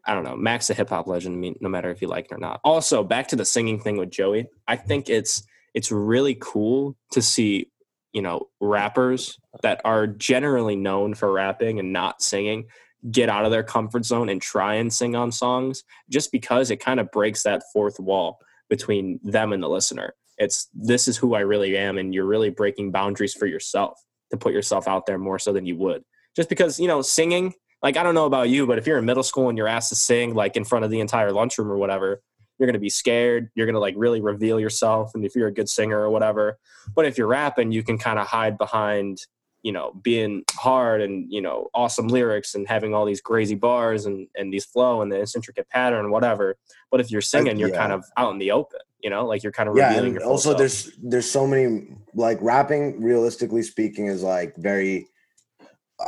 I 0.06 0.14
don't 0.14 0.24
know, 0.24 0.36
Mac's 0.36 0.70
a 0.70 0.74
hip 0.74 0.88
hop 0.90 1.06
legend. 1.06 1.34
I 1.34 1.38
mean, 1.38 1.56
no 1.60 1.68
matter 1.68 1.90
if 1.90 2.00
you 2.00 2.08
like 2.08 2.26
it 2.26 2.32
or 2.34 2.38
not. 2.38 2.60
Also, 2.64 3.02
back 3.02 3.28
to 3.28 3.36
the 3.36 3.44
singing 3.44 3.80
thing 3.80 3.96
with 3.96 4.10
Joey. 4.10 4.46
I 4.66 4.76
think 4.76 5.08
it's 5.10 5.42
it's 5.74 5.92
really 5.92 6.36
cool 6.40 6.96
to 7.12 7.20
see, 7.20 7.70
you 8.12 8.22
know, 8.22 8.48
rappers 8.60 9.38
that 9.62 9.80
are 9.84 10.06
generally 10.06 10.76
known 10.76 11.14
for 11.14 11.30
rapping 11.32 11.78
and 11.78 11.92
not 11.92 12.22
singing 12.22 12.66
get 13.12 13.28
out 13.28 13.44
of 13.44 13.52
their 13.52 13.62
comfort 13.62 14.04
zone 14.04 14.28
and 14.28 14.42
try 14.42 14.74
and 14.74 14.92
sing 14.92 15.14
on 15.14 15.30
songs 15.30 15.84
just 16.10 16.32
because 16.32 16.70
it 16.70 16.78
kind 16.78 16.98
of 16.98 17.08
breaks 17.12 17.44
that 17.44 17.62
fourth 17.72 18.00
wall 18.00 18.38
between 18.68 19.20
them 19.22 19.52
and 19.52 19.62
the 19.62 19.68
listener. 19.68 20.14
It's 20.36 20.68
this 20.74 21.06
is 21.06 21.16
who 21.16 21.34
I 21.34 21.40
really 21.40 21.76
am 21.76 21.96
and 21.98 22.12
you're 22.14 22.24
really 22.26 22.50
breaking 22.50 22.90
boundaries 22.90 23.34
for 23.34 23.46
yourself 23.46 24.00
to 24.30 24.36
put 24.36 24.52
yourself 24.52 24.88
out 24.88 25.06
there 25.06 25.18
more 25.18 25.38
so 25.38 25.52
than 25.52 25.64
you 25.64 25.76
would. 25.76 26.02
Just 26.38 26.48
because, 26.48 26.78
you 26.78 26.86
know, 26.86 27.02
singing 27.02 27.52
like 27.82 27.96
I 27.96 28.04
don't 28.04 28.14
know 28.14 28.26
about 28.26 28.48
you, 28.48 28.64
but 28.64 28.78
if 28.78 28.86
you're 28.86 28.98
in 28.98 29.04
middle 29.04 29.24
school 29.24 29.48
and 29.48 29.58
you're 29.58 29.66
asked 29.66 29.88
to 29.88 29.96
sing 29.96 30.34
like 30.34 30.56
in 30.56 30.64
front 30.64 30.84
of 30.84 30.90
the 30.92 31.00
entire 31.00 31.32
lunchroom 31.32 31.68
or 31.68 31.76
whatever, 31.76 32.22
you're 32.58 32.68
gonna 32.68 32.78
be 32.78 32.90
scared. 32.90 33.50
You're 33.56 33.66
gonna 33.66 33.80
like 33.80 33.94
really 33.96 34.20
reveal 34.20 34.60
yourself, 34.60 35.10
and 35.16 35.24
if 35.24 35.34
you're 35.34 35.48
a 35.48 35.52
good 35.52 35.68
singer 35.68 35.98
or 35.98 36.10
whatever. 36.10 36.58
But 36.94 37.06
if 37.06 37.18
you're 37.18 37.26
rapping, 37.26 37.72
you 37.72 37.82
can 37.82 37.98
kind 37.98 38.20
of 38.20 38.28
hide 38.28 38.56
behind, 38.56 39.18
you 39.62 39.72
know, 39.72 39.92
being 40.02 40.44
hard 40.52 41.00
and 41.00 41.26
you 41.28 41.40
know 41.40 41.70
awesome 41.74 42.06
lyrics 42.06 42.54
and 42.54 42.68
having 42.68 42.94
all 42.94 43.04
these 43.04 43.20
crazy 43.20 43.56
bars 43.56 44.06
and 44.06 44.28
and 44.36 44.52
these 44.52 44.64
flow 44.64 45.02
and 45.02 45.10
this 45.10 45.34
intricate 45.34 45.68
pattern, 45.70 46.12
whatever. 46.12 46.56
But 46.92 47.00
if 47.00 47.10
you're 47.10 47.20
singing, 47.20 47.58
you're 47.58 47.70
yeah. 47.70 47.78
kind 47.78 47.92
of 47.92 48.04
out 48.16 48.32
in 48.32 48.38
the 48.38 48.52
open. 48.52 48.78
You 49.00 49.10
know, 49.10 49.26
like 49.26 49.42
you're 49.42 49.52
kind 49.52 49.68
of 49.68 49.76
Yeah, 49.76 49.88
revealing 49.88 50.12
and 50.12 50.20
your 50.20 50.30
also 50.30 50.50
self. 50.50 50.58
there's 50.58 50.92
there's 51.02 51.28
so 51.28 51.48
many 51.48 51.88
like 52.14 52.38
rapping. 52.40 53.02
Realistically 53.02 53.62
speaking, 53.62 54.06
is 54.06 54.22
like 54.22 54.56
very. 54.56 55.08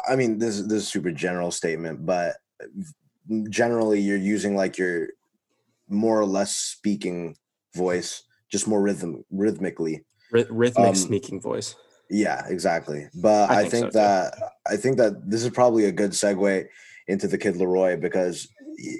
I 0.08 0.16
mean, 0.16 0.38
this 0.38 0.60
this 0.62 0.72
is 0.72 0.82
a 0.82 0.86
super 0.86 1.10
general 1.10 1.50
statement, 1.50 2.06
but 2.06 2.36
generally 3.48 4.00
you're 4.00 4.16
using 4.16 4.56
like 4.56 4.78
your 4.78 5.08
more 5.88 6.20
or 6.20 6.26
less 6.26 6.54
speaking 6.56 7.36
voice, 7.74 8.22
just 8.50 8.68
more 8.68 8.80
rhythm 8.80 9.24
rhythmically. 9.30 10.04
Rhythmic 10.32 10.78
um, 10.78 10.94
sneaking 10.94 11.40
voice. 11.40 11.74
Yeah, 12.08 12.42
exactly. 12.48 13.08
But 13.14 13.50
I 13.50 13.54
I, 13.54 13.60
think 13.62 13.70
think, 13.70 13.84
so, 13.84 13.88
too. 13.88 13.98
that 13.98 14.34
I 14.68 14.76
think 14.76 14.96
that 14.98 15.30
this 15.30 15.42
is 15.42 15.50
probably 15.50 15.86
a 15.86 15.92
good 15.92 16.10
segue 16.10 16.66
into 17.08 17.26
the 17.26 17.38
Kid 17.38 17.54
LAROI 17.54 18.00
because 18.00 18.48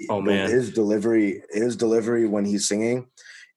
Oh, 0.09 0.21
man. 0.21 0.49
his 0.49 0.71
delivery 0.71 1.41
his 1.49 1.75
delivery 1.75 2.27
when 2.27 2.45
he's 2.45 2.67
singing 2.67 3.07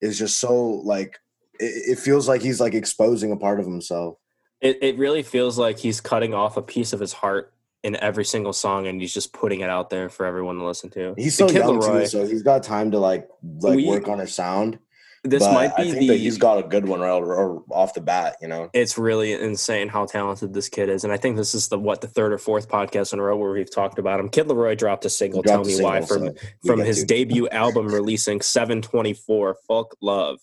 is 0.00 0.18
just 0.18 0.38
so 0.38 0.54
like 0.84 1.18
it, 1.60 1.92
it 1.92 1.98
feels 1.98 2.28
like 2.28 2.40
he's 2.42 2.60
like 2.60 2.74
exposing 2.74 3.32
a 3.32 3.36
part 3.36 3.60
of 3.60 3.66
himself. 3.66 4.16
It 4.64 4.78
it 4.82 4.98
really 4.98 5.22
feels 5.22 5.58
like 5.58 5.78
he's 5.78 6.00
cutting 6.00 6.34
off 6.34 6.56
a 6.56 6.62
piece 6.62 6.92
of 6.92 6.98
his 6.98 7.12
heart 7.12 7.52
in 7.84 7.96
every 7.96 8.24
single 8.24 8.54
song, 8.54 8.86
and 8.86 9.00
he's 9.00 9.12
just 9.12 9.32
putting 9.34 9.60
it 9.60 9.68
out 9.68 9.90
there 9.90 10.08
for 10.08 10.24
everyone 10.24 10.56
to 10.56 10.64
listen 10.64 10.88
to. 10.90 11.14
He's 11.16 11.36
so 11.36 11.48
young 11.50 11.78
Laroi, 11.78 12.00
too, 12.00 12.06
so 12.06 12.26
he's 12.26 12.42
got 12.42 12.62
time 12.62 12.90
to 12.92 12.98
like 12.98 13.28
like 13.60 13.76
We- 13.76 13.86
work 13.86 14.08
on 14.08 14.18
his 14.18 14.34
sound. 14.34 14.78
This 15.26 15.42
but 15.42 15.54
might 15.54 15.74
be 15.74 15.84
I 15.84 15.86
think 15.86 15.98
the 16.00 16.08
that 16.08 16.16
he's 16.18 16.36
got 16.36 16.58
a 16.58 16.62
good 16.68 16.86
one 16.86 17.00
right 17.00 17.08
or 17.10 17.64
off 17.70 17.94
the 17.94 18.02
bat. 18.02 18.36
You 18.42 18.48
know, 18.48 18.68
it's 18.74 18.98
really 18.98 19.32
insane 19.32 19.88
how 19.88 20.04
talented 20.04 20.52
this 20.52 20.68
kid 20.68 20.90
is. 20.90 21.02
And 21.02 21.14
I 21.14 21.16
think 21.16 21.38
this 21.38 21.54
is 21.54 21.68
the 21.68 21.78
what 21.78 22.02
the 22.02 22.08
third 22.08 22.34
or 22.34 22.36
fourth 22.36 22.68
podcast 22.68 23.14
in 23.14 23.18
a 23.18 23.22
row 23.22 23.34
where 23.34 23.50
we've 23.52 23.70
talked 23.70 23.98
about 23.98 24.20
him. 24.20 24.28
Kid 24.28 24.48
LAROI 24.48 24.76
dropped 24.76 25.06
a 25.06 25.10
single, 25.10 25.40
Dropped 25.40 25.64
Tell 25.66 25.78
Me 25.78 25.82
Why, 25.82 26.02
from 26.02 26.26
so 26.26 26.34
from 26.66 26.80
his 26.80 27.00
to. 27.00 27.06
debut 27.06 27.48
album 27.52 27.88
releasing 27.88 28.42
724, 28.42 29.56
Fuck 29.66 29.94
Love. 30.02 30.40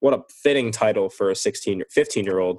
What 0.00 0.12
a 0.12 0.22
fitting 0.42 0.72
title 0.72 1.08
for 1.08 1.30
a 1.30 1.36
16 1.36 1.84
15 1.88 2.24
year 2.24 2.40
old. 2.40 2.58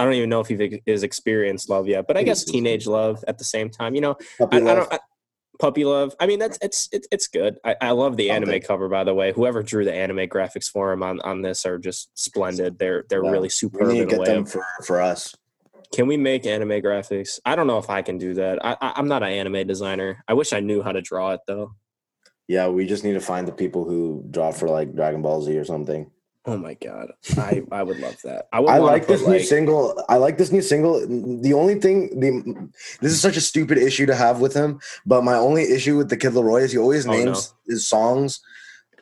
I 0.00 0.04
don't 0.04 0.14
even 0.14 0.30
know 0.30 0.40
if 0.40 0.46
he 0.48 0.80
is 0.86 1.02
experienced 1.02 1.68
love 1.68 1.86
yet, 1.86 2.06
but 2.06 2.16
I 2.16 2.22
guess 2.22 2.42
teenage 2.42 2.86
love 2.86 3.22
at 3.28 3.36
the 3.36 3.44
same 3.44 3.68
time. 3.68 3.94
You 3.94 4.00
know, 4.00 4.16
Puppy 4.38 4.56
I, 4.56 4.60
I 4.60 4.62
love. 4.62 4.76
don't. 4.78 4.92
I, 4.94 4.98
puppy 5.58 5.84
love. 5.84 6.14
I 6.18 6.26
mean, 6.26 6.38
that's 6.38 6.58
it's 6.62 6.88
it's 6.90 7.06
it's 7.12 7.28
good. 7.28 7.58
I, 7.66 7.76
I 7.82 7.90
love 7.90 8.16
the 8.16 8.30
anime 8.30 8.60
cover, 8.62 8.88
by 8.88 9.04
the 9.04 9.12
way. 9.12 9.30
Whoever 9.32 9.62
drew 9.62 9.84
the 9.84 9.92
anime 9.94 10.20
graphics 10.26 10.70
for 10.70 10.90
him 10.90 11.02
on, 11.02 11.20
on 11.20 11.42
this 11.42 11.66
are 11.66 11.76
just 11.78 12.08
splendid. 12.18 12.78
They're 12.78 13.04
they're 13.10 13.22
Yeah. 13.22 13.30
really 13.30 13.42
we 13.46 13.48
superb 13.50 13.88
need 13.88 14.08
to 14.08 14.16
get 14.16 14.24
them 14.24 14.42
of- 14.44 14.50
for 14.50 14.64
for 14.86 15.02
us. 15.02 15.34
can 15.92 16.06
we 16.06 16.16
make 16.16 16.46
anime 16.46 16.70
graphics? 16.80 17.38
I 17.44 17.54
don't 17.54 17.66
know 17.66 17.76
if 17.76 17.90
I 17.90 18.00
can 18.00 18.16
do 18.16 18.32
that. 18.34 18.64
I, 18.64 18.72
I 18.80 18.92
I'm 18.96 19.06
not 19.08 19.22
an 19.22 19.28
anime 19.32 19.66
designer. 19.66 20.24
I 20.26 20.32
wish 20.32 20.54
I 20.54 20.60
knew 20.60 20.82
how 20.82 20.92
to 20.92 21.02
draw 21.02 21.32
it 21.32 21.40
though. 21.46 21.74
Yeah, 22.48 22.68
we 22.68 22.86
just 22.86 23.04
need 23.04 23.12
to 23.12 23.20
find 23.20 23.46
the 23.46 23.52
people 23.52 23.84
who 23.84 24.24
draw 24.30 24.50
for 24.52 24.66
like 24.68 24.94
Dragon 24.96 25.20
Ball 25.20 25.42
Z 25.42 25.54
or 25.58 25.64
something. 25.66 26.10
Oh 26.46 26.56
my 26.56 26.74
god, 26.74 27.12
I 27.36 27.62
I 27.70 27.82
would 27.82 27.98
love 27.98 28.16
that. 28.24 28.48
I 28.52 28.60
would 28.60 28.70
I 28.70 28.78
like 28.78 29.06
this 29.06 29.22
put, 29.22 29.30
new 29.30 29.40
single. 29.40 30.02
I 30.08 30.16
like 30.16 30.38
this 30.38 30.50
new 30.52 30.62
single. 30.62 31.00
The 31.42 31.52
only 31.52 31.74
thing, 31.78 32.18
the 32.18 32.30
this 33.00 33.12
is 33.12 33.20
such 33.20 33.36
a 33.36 33.40
stupid 33.42 33.76
issue 33.78 34.06
to 34.06 34.14
have 34.14 34.40
with 34.40 34.54
him. 34.54 34.80
But 35.04 35.22
my 35.22 35.34
only 35.36 35.64
issue 35.70 35.96
with 35.98 36.08
the 36.08 36.16
Kid 36.16 36.32
LAROI 36.32 36.62
is 36.62 36.72
he 36.72 36.78
always 36.78 37.06
Oh, 37.06 37.12
no. 37.12 37.24
names 37.24 37.52
his 37.68 37.86
songs 37.86 38.40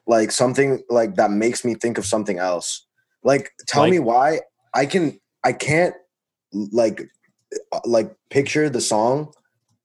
like 0.07 0.33
something 0.33 0.83
like 0.89 1.15
that 1.17 1.31
makes 1.31 1.65
me 1.65 1.75
think 1.75 1.97
of 1.99 2.07
something 2.07 2.39
else. 2.39 2.87
Like, 3.23 3.53
tell 3.67 3.83
Like- 3.83 3.93
me 3.93 3.99
why 4.01 4.41
I 4.75 4.87
can 4.87 5.21
I 5.45 5.53
can't 5.53 5.95
like 6.53 7.09
like 7.85 8.15
picture 8.31 8.69
the 8.69 8.81
song, 8.81 9.33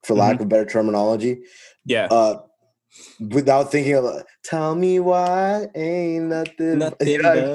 for 0.02 0.14
Mm-hmm. 0.14 0.20
lack 0.20 0.40
of 0.40 0.48
better 0.48 0.64
terminology, 0.66 1.42
Yeah, 1.86 2.08
uh, 2.10 2.40
without 3.30 3.70
thinking 3.70 3.94
of 3.94 4.22
tell 4.42 4.74
me 4.74 5.00
why 5.00 5.66
ain't 5.74 6.24
nothing 6.26 6.78
Nothing 6.78 7.08
You 7.08 7.22
know 7.22 7.32
I 7.32 7.34
mean? 7.36 7.54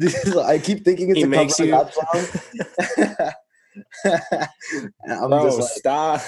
Is- 0.00 0.36
I 0.36 0.58
keep 0.58 0.84
thinking 0.84 1.10
it's 1.10 1.18
He 1.18 1.22
a 1.22 1.26
cover 1.26 1.36
makes 1.36 1.60
of 1.60 1.66
you- 1.66 1.72
that 1.72 1.94
song. 1.94 3.32
I'm 5.08 5.30
bro, 5.30 5.44
just 5.44 5.60
like, 5.60 5.70
stop. 5.70 6.22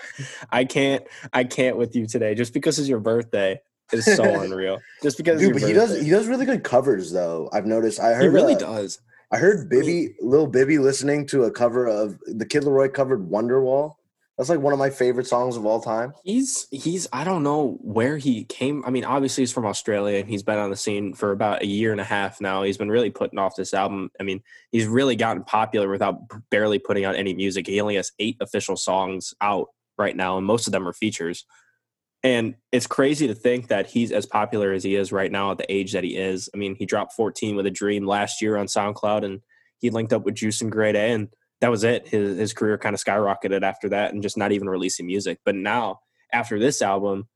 I 0.50 0.64
can't. 0.64 1.04
I 1.32 1.44
can't 1.44 1.76
with 1.76 1.96
you 1.96 2.06
today. 2.06 2.34
Just 2.34 2.52
because 2.52 2.78
it's 2.78 2.88
your 2.88 3.00
birthday 3.00 3.60
is 3.92 4.04
so 4.04 4.40
unreal. 4.40 4.80
Just 5.02 5.16
because, 5.16 5.40
dude, 5.40 5.54
but 5.54 5.62
he 5.62 5.72
does 5.72 6.00
he 6.02 6.10
does 6.10 6.26
really 6.26 6.44
good 6.44 6.62
covers 6.64 7.10
though. 7.12 7.48
I've 7.52 7.66
noticed. 7.66 8.00
I 8.00 8.12
heard 8.12 8.22
He 8.22 8.28
really 8.28 8.54
uh, 8.54 8.58
does. 8.58 9.00
I 9.30 9.38
heard 9.38 9.70
Bibby, 9.70 10.14
Lil 10.20 10.46
Bibby, 10.46 10.76
listening 10.78 11.26
to 11.28 11.44
a 11.44 11.50
cover 11.50 11.86
of 11.86 12.18
the 12.26 12.44
Kid 12.44 12.64
LAROI 12.64 12.92
covered 12.92 13.30
Wonderwall. 13.30 13.94
That's 14.42 14.50
like 14.50 14.58
one 14.58 14.72
of 14.72 14.78
my 14.80 14.90
favorite 14.90 15.28
songs 15.28 15.56
of 15.56 15.64
all 15.64 15.80
time. 15.80 16.14
He's 16.24 16.66
he's 16.72 17.06
I 17.12 17.22
don't 17.22 17.44
know 17.44 17.78
where 17.80 18.16
he 18.18 18.42
came. 18.42 18.84
I 18.84 18.90
mean, 18.90 19.04
obviously 19.04 19.42
he's 19.42 19.52
from 19.52 19.66
Australia 19.66 20.18
and 20.18 20.28
he's 20.28 20.42
been 20.42 20.58
on 20.58 20.68
the 20.68 20.76
scene 20.76 21.14
for 21.14 21.30
about 21.30 21.62
a 21.62 21.66
year 21.66 21.92
and 21.92 22.00
a 22.00 22.04
half 22.04 22.40
now. 22.40 22.64
He's 22.64 22.76
been 22.76 22.90
really 22.90 23.10
putting 23.10 23.38
off 23.38 23.54
this 23.54 23.72
album. 23.72 24.10
I 24.18 24.24
mean, 24.24 24.42
he's 24.72 24.88
really 24.88 25.14
gotten 25.14 25.44
popular 25.44 25.88
without 25.88 26.22
barely 26.50 26.80
putting 26.80 27.04
out 27.04 27.14
any 27.14 27.34
music. 27.34 27.68
He 27.68 27.80
only 27.80 27.94
has 27.94 28.10
eight 28.18 28.36
official 28.40 28.74
songs 28.74 29.32
out 29.40 29.68
right 29.96 30.16
now, 30.16 30.38
and 30.38 30.44
most 30.44 30.66
of 30.66 30.72
them 30.72 30.88
are 30.88 30.92
features. 30.92 31.44
And 32.24 32.56
it's 32.72 32.88
crazy 32.88 33.28
to 33.28 33.36
think 33.36 33.68
that 33.68 33.86
he's 33.86 34.10
as 34.10 34.26
popular 34.26 34.72
as 34.72 34.82
he 34.82 34.96
is 34.96 35.12
right 35.12 35.30
now 35.30 35.52
at 35.52 35.58
the 35.58 35.72
age 35.72 35.92
that 35.92 36.02
he 36.02 36.16
is. 36.16 36.48
I 36.52 36.56
mean, 36.56 36.74
he 36.74 36.84
dropped 36.84 37.12
14 37.12 37.54
with 37.54 37.66
a 37.66 37.70
dream 37.70 38.08
last 38.08 38.42
year 38.42 38.56
on 38.56 38.66
SoundCloud 38.66 39.24
and 39.24 39.40
he 39.78 39.90
linked 39.90 40.12
up 40.12 40.24
with 40.24 40.34
Juice 40.34 40.62
and 40.62 40.72
Grade 40.72 40.96
A 40.96 41.12
and 41.12 41.28
that 41.62 41.70
was 41.70 41.84
it. 41.84 42.08
His 42.08 42.36
his 42.36 42.52
career 42.52 42.76
kind 42.76 42.92
of 42.92 43.00
skyrocketed 43.00 43.62
after 43.62 43.88
that 43.90 44.12
and 44.12 44.20
just 44.20 44.36
not 44.36 44.50
even 44.50 44.68
releasing 44.68 45.06
music. 45.06 45.38
But 45.44 45.54
now, 45.54 46.00
after 46.32 46.58
this 46.58 46.82
album, 46.82 47.28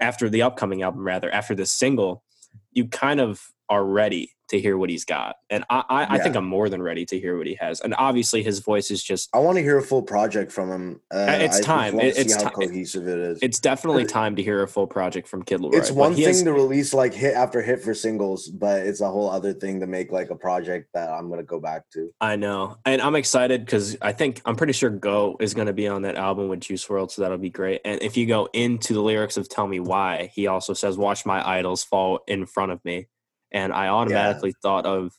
after 0.00 0.30
the 0.30 0.40
upcoming 0.42 0.80
album 0.80 1.06
rather, 1.06 1.30
after 1.30 1.54
this 1.54 1.70
single, 1.70 2.24
you 2.72 2.88
kind 2.88 3.20
of 3.20 3.52
are 3.70 3.84
ready 3.84 4.32
to 4.50 4.60
hear 4.60 4.76
what 4.76 4.90
he's 4.90 5.04
got. 5.04 5.36
And 5.48 5.64
I 5.70 5.84
I, 5.88 6.14
I 6.16 6.18
think 6.18 6.34
I'm 6.34 6.44
more 6.44 6.68
than 6.68 6.82
ready 6.82 7.06
to 7.06 7.20
hear 7.20 7.38
what 7.38 7.46
he 7.46 7.54
has. 7.60 7.80
And 7.80 7.94
obviously 7.96 8.42
his 8.42 8.58
voice 8.58 8.90
is 8.90 9.00
just 9.00 9.28
I 9.32 9.38
want 9.38 9.56
to 9.58 9.62
hear 9.62 9.78
a 9.78 9.82
full 9.82 10.02
project 10.02 10.50
from 10.50 10.72
him. 10.72 11.00
Uh, 11.14 11.38
it's 11.40 11.58
I 11.58 11.62
time. 11.62 12.00
It- 12.00 12.16
it's 12.18 12.34
see 12.34 12.42
how 12.42 12.50
ti- 12.50 12.66
cohesive 12.66 13.06
it 13.06 13.18
is. 13.18 13.38
it's 13.42 13.60
definitely 13.60 14.06
time 14.06 14.34
to 14.34 14.42
hear 14.42 14.64
a 14.64 14.66
full 14.66 14.88
project 14.88 15.28
from 15.28 15.44
Kid 15.44 15.60
LAROI. 15.60 15.74
it's 15.76 15.92
one 15.92 16.14
thing 16.16 16.24
has- 16.24 16.42
to 16.42 16.52
release 16.52 16.92
like 16.92 17.14
hit 17.14 17.34
after 17.36 17.62
hit 17.62 17.80
for 17.84 17.94
singles, 17.94 18.48
but 18.48 18.80
it's 18.84 19.00
a 19.00 19.08
whole 19.08 19.30
other 19.30 19.52
thing 19.52 19.78
to 19.80 19.86
make 19.86 20.10
like 20.10 20.30
a 20.30 20.36
project 20.36 20.88
that 20.94 21.10
I'm 21.10 21.30
gonna 21.30 21.44
go 21.44 21.60
back 21.60 21.88
to. 21.92 22.10
I 22.20 22.34
know, 22.34 22.76
and 22.84 23.00
I'm 23.00 23.14
excited 23.14 23.64
because 23.64 23.96
I 24.02 24.10
think 24.10 24.42
I'm 24.44 24.56
pretty 24.56 24.72
sure 24.72 24.90
Go 24.90 25.36
is 25.38 25.54
going 25.54 25.68
to 25.68 25.72
be 25.72 25.86
on 25.86 26.02
that 26.02 26.16
album 26.16 26.48
with 26.48 26.58
Juice 26.58 26.84
WRLD, 26.84 27.12
so 27.12 27.22
that'll 27.22 27.38
be 27.38 27.50
great. 27.50 27.82
And 27.84 28.02
if 28.02 28.16
you 28.16 28.26
go 28.26 28.48
into 28.52 28.94
the 28.94 29.00
lyrics 29.00 29.36
of 29.36 29.48
"Tell 29.48 29.68
Me 29.68 29.78
Why," 29.78 30.32
he 30.34 30.48
also 30.48 30.72
says, 30.74 30.98
"Watch 30.98 31.24
my 31.24 31.48
idols 31.48 31.84
fall 31.84 32.18
in 32.26 32.46
front 32.46 32.72
of 32.72 32.84
me," 32.84 33.06
and 33.52 33.72
I 33.72 33.88
automatically 33.88 34.54
thought 34.62 34.86
of 34.86 35.12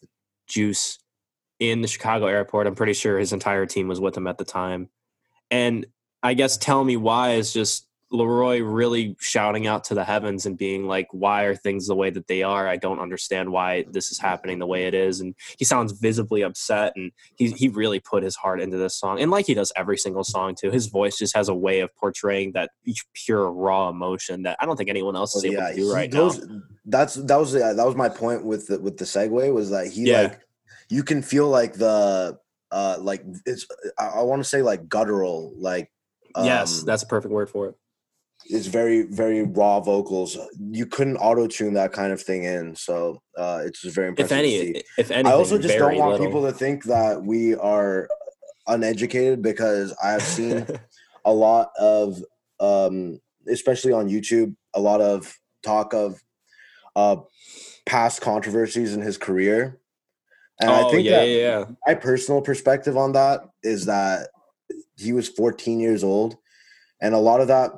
Juice 0.47 0.99
in 1.59 1.81
the 1.81 1.87
Chicago 1.87 2.25
airport. 2.27 2.67
I'm 2.67 2.75
pretty 2.75 2.93
sure 2.93 3.19
his 3.19 3.33
entire 3.33 3.65
team 3.65 3.87
was 3.87 3.99
with 3.99 4.15
him 4.15 4.27
at 4.27 4.37
the 4.37 4.45
time, 4.45 4.89
and 5.49 5.85
I 6.23 6.33
guess 6.33 6.57
"Tell 6.57 6.83
Me 6.83 6.97
Why" 6.97 7.33
is 7.33 7.53
just 7.53 7.87
LAROI 8.11 8.61
really 8.63 9.15
shouting 9.19 9.67
out 9.67 9.83
to 9.85 9.93
the 9.93 10.03
heavens 10.03 10.45
and 10.45 10.57
being 10.57 10.85
like, 10.85 11.07
"Why 11.11 11.43
are 11.43 11.55
things 11.55 11.87
the 11.87 11.95
way 11.95 12.09
that 12.09 12.27
they 12.27 12.43
are? 12.43 12.67
I 12.67 12.75
don't 12.77 12.99
understand 12.99 13.51
why 13.51 13.85
this 13.89 14.11
is 14.11 14.19
happening 14.19 14.59
the 14.59 14.67
way 14.67 14.85
it 14.85 14.93
is." 14.93 15.21
And 15.21 15.33
he 15.57 15.65
sounds 15.65 15.93
visibly 15.93 16.41
upset, 16.41 16.93
and 16.95 17.11
he 17.35 17.51
he 17.51 17.69
really 17.69 17.99
put 17.99 18.23
his 18.23 18.35
heart 18.35 18.59
into 18.61 18.77
this 18.77 18.95
song, 18.95 19.19
and 19.21 19.31
like 19.31 19.45
he 19.45 19.53
does 19.53 19.71
every 19.75 19.97
single 19.97 20.23
song 20.23 20.55
too. 20.55 20.71
His 20.71 20.87
voice 20.87 21.17
just 21.17 21.35
has 21.35 21.47
a 21.49 21.55
way 21.55 21.79
of 21.79 21.95
portraying 21.95 22.51
that 22.53 22.71
pure 23.13 23.51
raw 23.51 23.89
emotion 23.89 24.43
that 24.43 24.57
I 24.59 24.65
don't 24.65 24.75
think 24.77 24.89
anyone 24.89 25.15
else 25.15 25.35
is 25.35 25.43
Well, 25.43 25.53
able 25.53 25.67
to 25.69 25.75
do 25.75 25.93
right 25.93 26.11
goes- 26.11 26.39
now. 26.45 26.61
That's 26.85 27.15
that 27.15 27.37
was 27.37 27.53
that 27.53 27.75
was 27.77 27.95
my 27.95 28.09
point 28.09 28.43
with 28.43 28.67
the, 28.67 28.79
with 28.79 28.97
the 28.97 29.05
segue 29.05 29.53
was 29.53 29.69
that 29.69 29.87
he 29.87 30.09
Yeah. 30.09 30.21
like 30.23 30.39
you 30.89 31.03
can 31.03 31.21
feel 31.21 31.47
like 31.47 31.73
the 31.73 32.37
uh 32.71 32.97
like 32.99 33.23
it's 33.45 33.65
I, 33.97 34.07
I 34.07 34.21
want 34.23 34.41
to 34.41 34.49
say 34.49 34.61
like 34.61 34.89
guttural 34.89 35.53
like 35.55 35.91
yes, 36.35 36.79
um, 36.81 36.85
that's 36.85 37.03
a 37.03 37.07
perfect 37.07 37.31
word 37.33 37.49
for 37.49 37.67
it. 37.67 37.75
It's 38.45 38.67
very 38.67 39.03
very 39.03 39.43
raw 39.43 39.79
vocals. 39.79 40.37
You 40.59 40.85
couldn't 40.85 41.17
auto 41.17 41.47
tune 41.47 41.73
that 41.75 41.93
kind 41.93 42.11
of 42.11 42.21
thing 42.21 42.43
in, 42.43 42.75
so 42.75 43.21
uh 43.37 43.61
it's 43.65 43.83
very 43.83 44.09
impressive. 44.09 44.31
If 44.31 44.37
any, 44.37 44.83
if 44.97 45.11
anything, 45.11 45.25
I 45.27 45.35
also 45.35 45.57
just 45.57 45.77
don't 45.77 45.97
want 45.97 46.11
little. 46.11 46.25
people 46.25 46.43
to 46.43 46.51
think 46.51 46.83
that 46.85 47.21
we 47.21 47.55
are 47.55 48.07
uneducated 48.67 49.41
because 49.41 49.95
I 50.03 50.11
have 50.11 50.21
seen 50.21 50.65
a 51.25 51.33
lot 51.33 51.71
of 51.79 52.23
um 52.59 53.19
especially 53.47 53.91
on 53.91 54.09
YouTube 54.09 54.55
a 54.73 54.79
lot 54.79 55.01
of 55.01 55.33
talk 55.63 55.93
of 55.93 56.21
uh 56.95 57.17
past 57.85 58.21
controversies 58.21 58.93
in 58.93 59.01
his 59.01 59.17
career. 59.17 59.79
And 60.59 60.69
oh 60.69 60.87
I 60.87 60.91
think 60.91 61.05
yeah, 61.05 61.19
that 61.19 61.27
yeah, 61.27 61.37
yeah. 61.37 61.65
my 61.87 61.95
personal 61.95 62.41
perspective 62.41 62.97
on 62.97 63.13
that 63.13 63.41
is 63.63 63.85
that 63.85 64.29
he 64.97 65.13
was 65.13 65.27
14 65.27 65.79
years 65.79 66.03
old 66.03 66.37
and 67.01 67.15
a 67.15 67.19
lot 67.19 67.41
of 67.41 67.47
that 67.47 67.71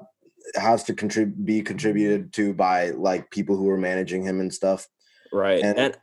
has 0.56 0.84
to 0.84 0.94
contrib- 0.94 1.46
be 1.46 1.62
contributed 1.62 2.34
to 2.34 2.54
by 2.54 2.90
like 2.92 3.30
people 3.32 3.56
who 3.56 3.70
are 3.70 3.78
managing 3.78 4.24
him 4.24 4.40
and 4.40 4.54
stuff 4.54 4.88
right. 5.32 5.64
and- 5.64 5.78
and 5.78 5.98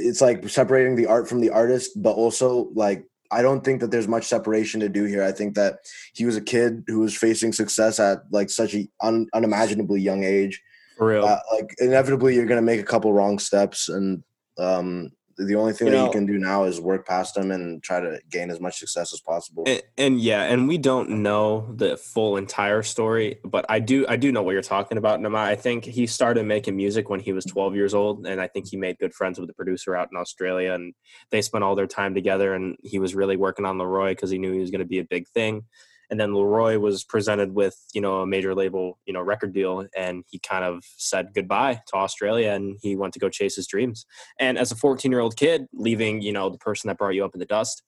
it's 0.00 0.20
like 0.20 0.48
separating 0.48 0.94
the 0.94 1.06
art 1.06 1.28
from 1.28 1.40
the 1.40 1.50
artist, 1.50 2.00
but 2.00 2.12
also 2.12 2.70
like 2.74 3.04
I 3.32 3.42
don't 3.42 3.64
think 3.64 3.80
that 3.80 3.90
there's 3.90 4.06
much 4.08 4.26
separation 4.26 4.78
to 4.80 4.88
do 4.88 5.04
here. 5.04 5.22
I 5.24 5.32
think 5.32 5.54
that 5.56 5.80
he 6.14 6.24
was 6.24 6.36
a 6.36 6.40
kid 6.40 6.84
who 6.86 7.00
was 7.00 7.16
facing 7.16 7.52
success 7.52 7.98
at 7.98 8.20
like 8.30 8.48
such 8.48 8.74
a 8.74 8.88
un- 9.00 9.26
unimaginably 9.34 10.00
young 10.00 10.22
age. 10.22 10.62
for 10.96 11.08
real. 11.08 11.24
Uh, 11.24 11.40
like 11.52 11.74
inevitably, 11.78 12.34
you're 12.36 12.46
gonna 12.46 12.62
make 12.62 12.80
a 12.80 12.84
couple 12.84 13.12
wrong 13.12 13.38
steps, 13.40 13.88
and 13.88 14.22
um, 14.56 15.10
the 15.38 15.54
only 15.54 15.72
thing 15.72 15.86
You 15.86 15.92
that 15.92 15.98
know- 15.98 16.04
you 16.06 16.10
can 16.10 16.26
do 16.26 16.36
now 16.38 16.64
is 16.64 16.80
work 16.80 17.06
past 17.06 17.34
them 17.36 17.50
and 17.52 17.82
try 17.82 18.00
to 18.00 18.20
gain 18.30 18.50
as 18.50 18.60
much 18.60 18.78
success 18.78 19.12
as 19.12 19.20
possible. 19.20 19.64
and, 19.66 19.82
and 19.96 20.20
yeah, 20.20 20.42
and 20.42 20.66
we 20.66 20.78
don't 20.78 21.08
know 21.22 21.72
the 21.76 21.96
full 21.96 22.36
entire 22.36 22.82
story, 22.82 23.38
but 23.44 23.64
I 23.68 23.78
do 23.78 24.04
I 24.08 24.16
do 24.16 24.32
know 24.32 24.42
what 24.42 24.52
you're 24.52 24.62
talking 24.62 24.98
about, 24.98 25.20
Nimai. 25.20 25.36
I 25.36 25.54
think 25.54 25.84
he 25.84 26.06
started 26.06 26.44
making 26.44 26.76
music 26.76 27.08
when 27.08 27.20
he 27.20 27.32
was 27.32 27.44
12 27.44 27.76
years 27.76 27.94
old, 27.94 28.26
and 28.26 28.40
I 28.40 28.48
think 28.48 28.68
he 28.68 28.76
made 28.76 28.98
good 28.98 29.14
friends 29.14 29.38
with 29.38 29.48
the 29.48 29.54
producer 29.54 29.94
out 29.94 30.08
in 30.12 30.18
Australia, 30.18 30.72
and 30.72 30.92
they 31.30 31.40
spent 31.40 31.62
all 31.64 31.74
their 31.76 31.86
time 31.86 32.14
together. 32.14 32.54
And 32.54 32.76
he 32.82 32.98
was 32.98 33.14
really 33.14 33.36
working 33.36 33.64
on 33.64 33.78
LAROI 33.78 34.10
because 34.10 34.30
he 34.30 34.38
knew 34.38 34.52
he 34.52 34.60
was 34.60 34.70
going 34.70 34.80
to 34.80 34.84
be 34.86 34.98
a 34.98 35.04
big 35.04 35.28
thing. 35.28 35.62
And 36.10 36.18
then 36.18 36.30
LAROI 36.30 36.80
was 36.80 37.04
presented 37.04 37.54
with, 37.54 37.76
you 37.92 38.00
know, 38.00 38.20
a 38.20 38.26
major 38.26 38.54
label, 38.54 38.98
you 39.04 39.12
know, 39.12 39.20
record 39.20 39.52
deal, 39.52 39.86
and 39.96 40.24
he 40.28 40.38
kind 40.38 40.64
of 40.64 40.84
said 40.96 41.34
goodbye 41.34 41.82
to 41.88 41.96
Australia, 41.96 42.52
and 42.52 42.78
he 42.80 42.96
went 42.96 43.12
to 43.14 43.18
go 43.18 43.28
chase 43.28 43.56
his 43.56 43.66
dreams. 43.66 44.06
And 44.38 44.56
as 44.58 44.72
a 44.72 44.76
14 44.76 45.10
year 45.10 45.20
old 45.20 45.36
kid, 45.36 45.66
leaving, 45.72 46.22
you 46.22 46.32
know, 46.32 46.48
the 46.48 46.58
person 46.58 46.88
that 46.88 46.98
brought 46.98 47.14
you 47.14 47.24
up 47.24 47.34
in 47.34 47.40
the 47.40 47.46
dust, 47.46 47.82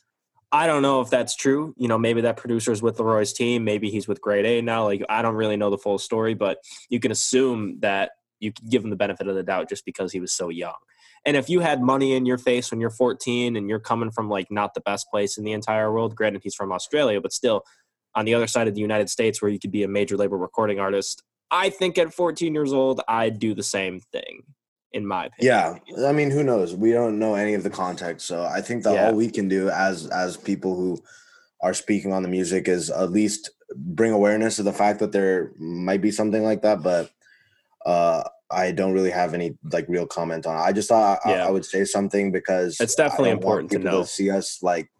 I 0.52 0.66
don't 0.66 0.82
know 0.82 1.00
if 1.00 1.10
that's 1.10 1.36
true. 1.36 1.74
You 1.76 1.88
know, 1.88 1.98
maybe 1.98 2.22
that 2.22 2.36
producer 2.36 2.72
is 2.72 2.82
with 2.82 2.98
LAROI's 2.98 3.32
team. 3.32 3.64
Maybe 3.64 3.88
he's 3.88 4.08
with 4.08 4.20
Grade 4.20 4.46
A 4.46 4.60
now. 4.60 4.84
Like, 4.84 5.02
I 5.08 5.22
don't 5.22 5.36
really 5.36 5.56
know 5.56 5.70
the 5.70 5.78
full 5.78 5.98
story, 5.98 6.34
but 6.34 6.58
you 6.88 6.98
can 6.98 7.12
assume 7.12 7.78
that 7.80 8.10
you 8.40 8.52
can 8.52 8.68
give 8.68 8.82
him 8.82 8.90
the 8.90 8.96
benefit 8.96 9.28
of 9.28 9.36
the 9.36 9.42
doubt 9.42 9.68
just 9.68 9.84
because 9.84 10.12
he 10.12 10.20
was 10.20 10.32
so 10.32 10.48
young. 10.48 10.74
And 11.24 11.36
if 11.36 11.50
you 11.50 11.60
had 11.60 11.82
money 11.82 12.14
in 12.14 12.24
your 12.24 12.38
face 12.38 12.70
when 12.70 12.80
you're 12.80 12.90
14 12.90 13.54
and 13.56 13.68
you're 13.68 13.78
coming 13.78 14.10
from 14.10 14.28
like 14.30 14.50
not 14.50 14.74
the 14.74 14.80
best 14.80 15.10
place 15.10 15.36
in 15.36 15.44
the 15.44 15.52
entire 15.52 15.92
world, 15.92 16.16
granted 16.16 16.40
he's 16.42 16.54
from 16.54 16.72
Australia, 16.72 17.20
but 17.20 17.32
still 17.32 17.64
on 18.14 18.24
the 18.24 18.34
other 18.34 18.46
side 18.46 18.68
of 18.68 18.74
the 18.74 18.80
United 18.80 19.08
States 19.10 19.40
where 19.40 19.50
you 19.50 19.58
could 19.58 19.70
be 19.72 19.82
a 19.82 19.88
major 19.88 20.16
label 20.16 20.36
recording 20.36 20.80
artist, 20.80 21.22
I 21.50 21.70
think 21.70 21.98
at 21.98 22.12
14 22.12 22.54
years 22.54 22.72
old, 22.72 23.00
I'd 23.08 23.38
do 23.38 23.54
the 23.54 23.62
same 23.62 24.00
thing, 24.12 24.42
in 24.92 25.06
my 25.06 25.26
opinion. 25.26 25.80
Yeah, 25.96 26.08
I 26.08 26.12
mean, 26.12 26.30
who 26.30 26.42
knows? 26.42 26.74
We 26.74 26.92
don't 26.92 27.18
know 27.18 27.34
any 27.34 27.54
of 27.54 27.62
the 27.62 27.70
context, 27.70 28.26
so 28.26 28.44
I 28.44 28.60
think 28.60 28.84
that 28.84 28.94
Yeah. 28.94 29.06
all 29.08 29.14
we 29.14 29.30
can 29.30 29.48
do 29.48 29.68
as 29.70 30.06
as 30.08 30.36
people 30.36 30.74
who 30.74 30.98
are 31.62 31.74
speaking 31.74 32.12
on 32.12 32.22
the 32.22 32.28
music 32.28 32.68
is 32.68 32.88
at 32.90 33.10
least 33.10 33.50
bring 33.76 34.12
awareness 34.12 34.58
of 34.58 34.64
the 34.64 34.72
fact 34.72 34.98
that 35.00 35.12
there 35.12 35.52
might 35.58 36.00
be 36.00 36.10
something 36.10 36.42
like 36.42 36.62
that. 36.62 36.82
But 36.82 37.10
uh, 37.86 38.22
I 38.50 38.72
don't 38.72 38.92
really 38.92 39.10
have 39.10 39.34
any 39.34 39.56
like 39.72 39.86
real 39.88 40.06
comment 40.06 40.46
on 40.46 40.56
it. 40.56 40.60
I 40.62 40.72
just 40.72 40.88
thought 40.88 41.20
I, 41.24 41.32
Yeah. 41.32 41.46
I 41.46 41.50
would 41.50 41.64
say 41.64 41.84
something 41.84 42.32
because 42.32 42.80
It's 42.80 42.94
definitely 42.94 43.30
I 43.30 43.32
important 43.34 43.70
to 43.72 43.78
people 43.78 43.98
know. 43.98 44.04
see 44.04 44.30
us 44.30 44.58
like 44.62 44.90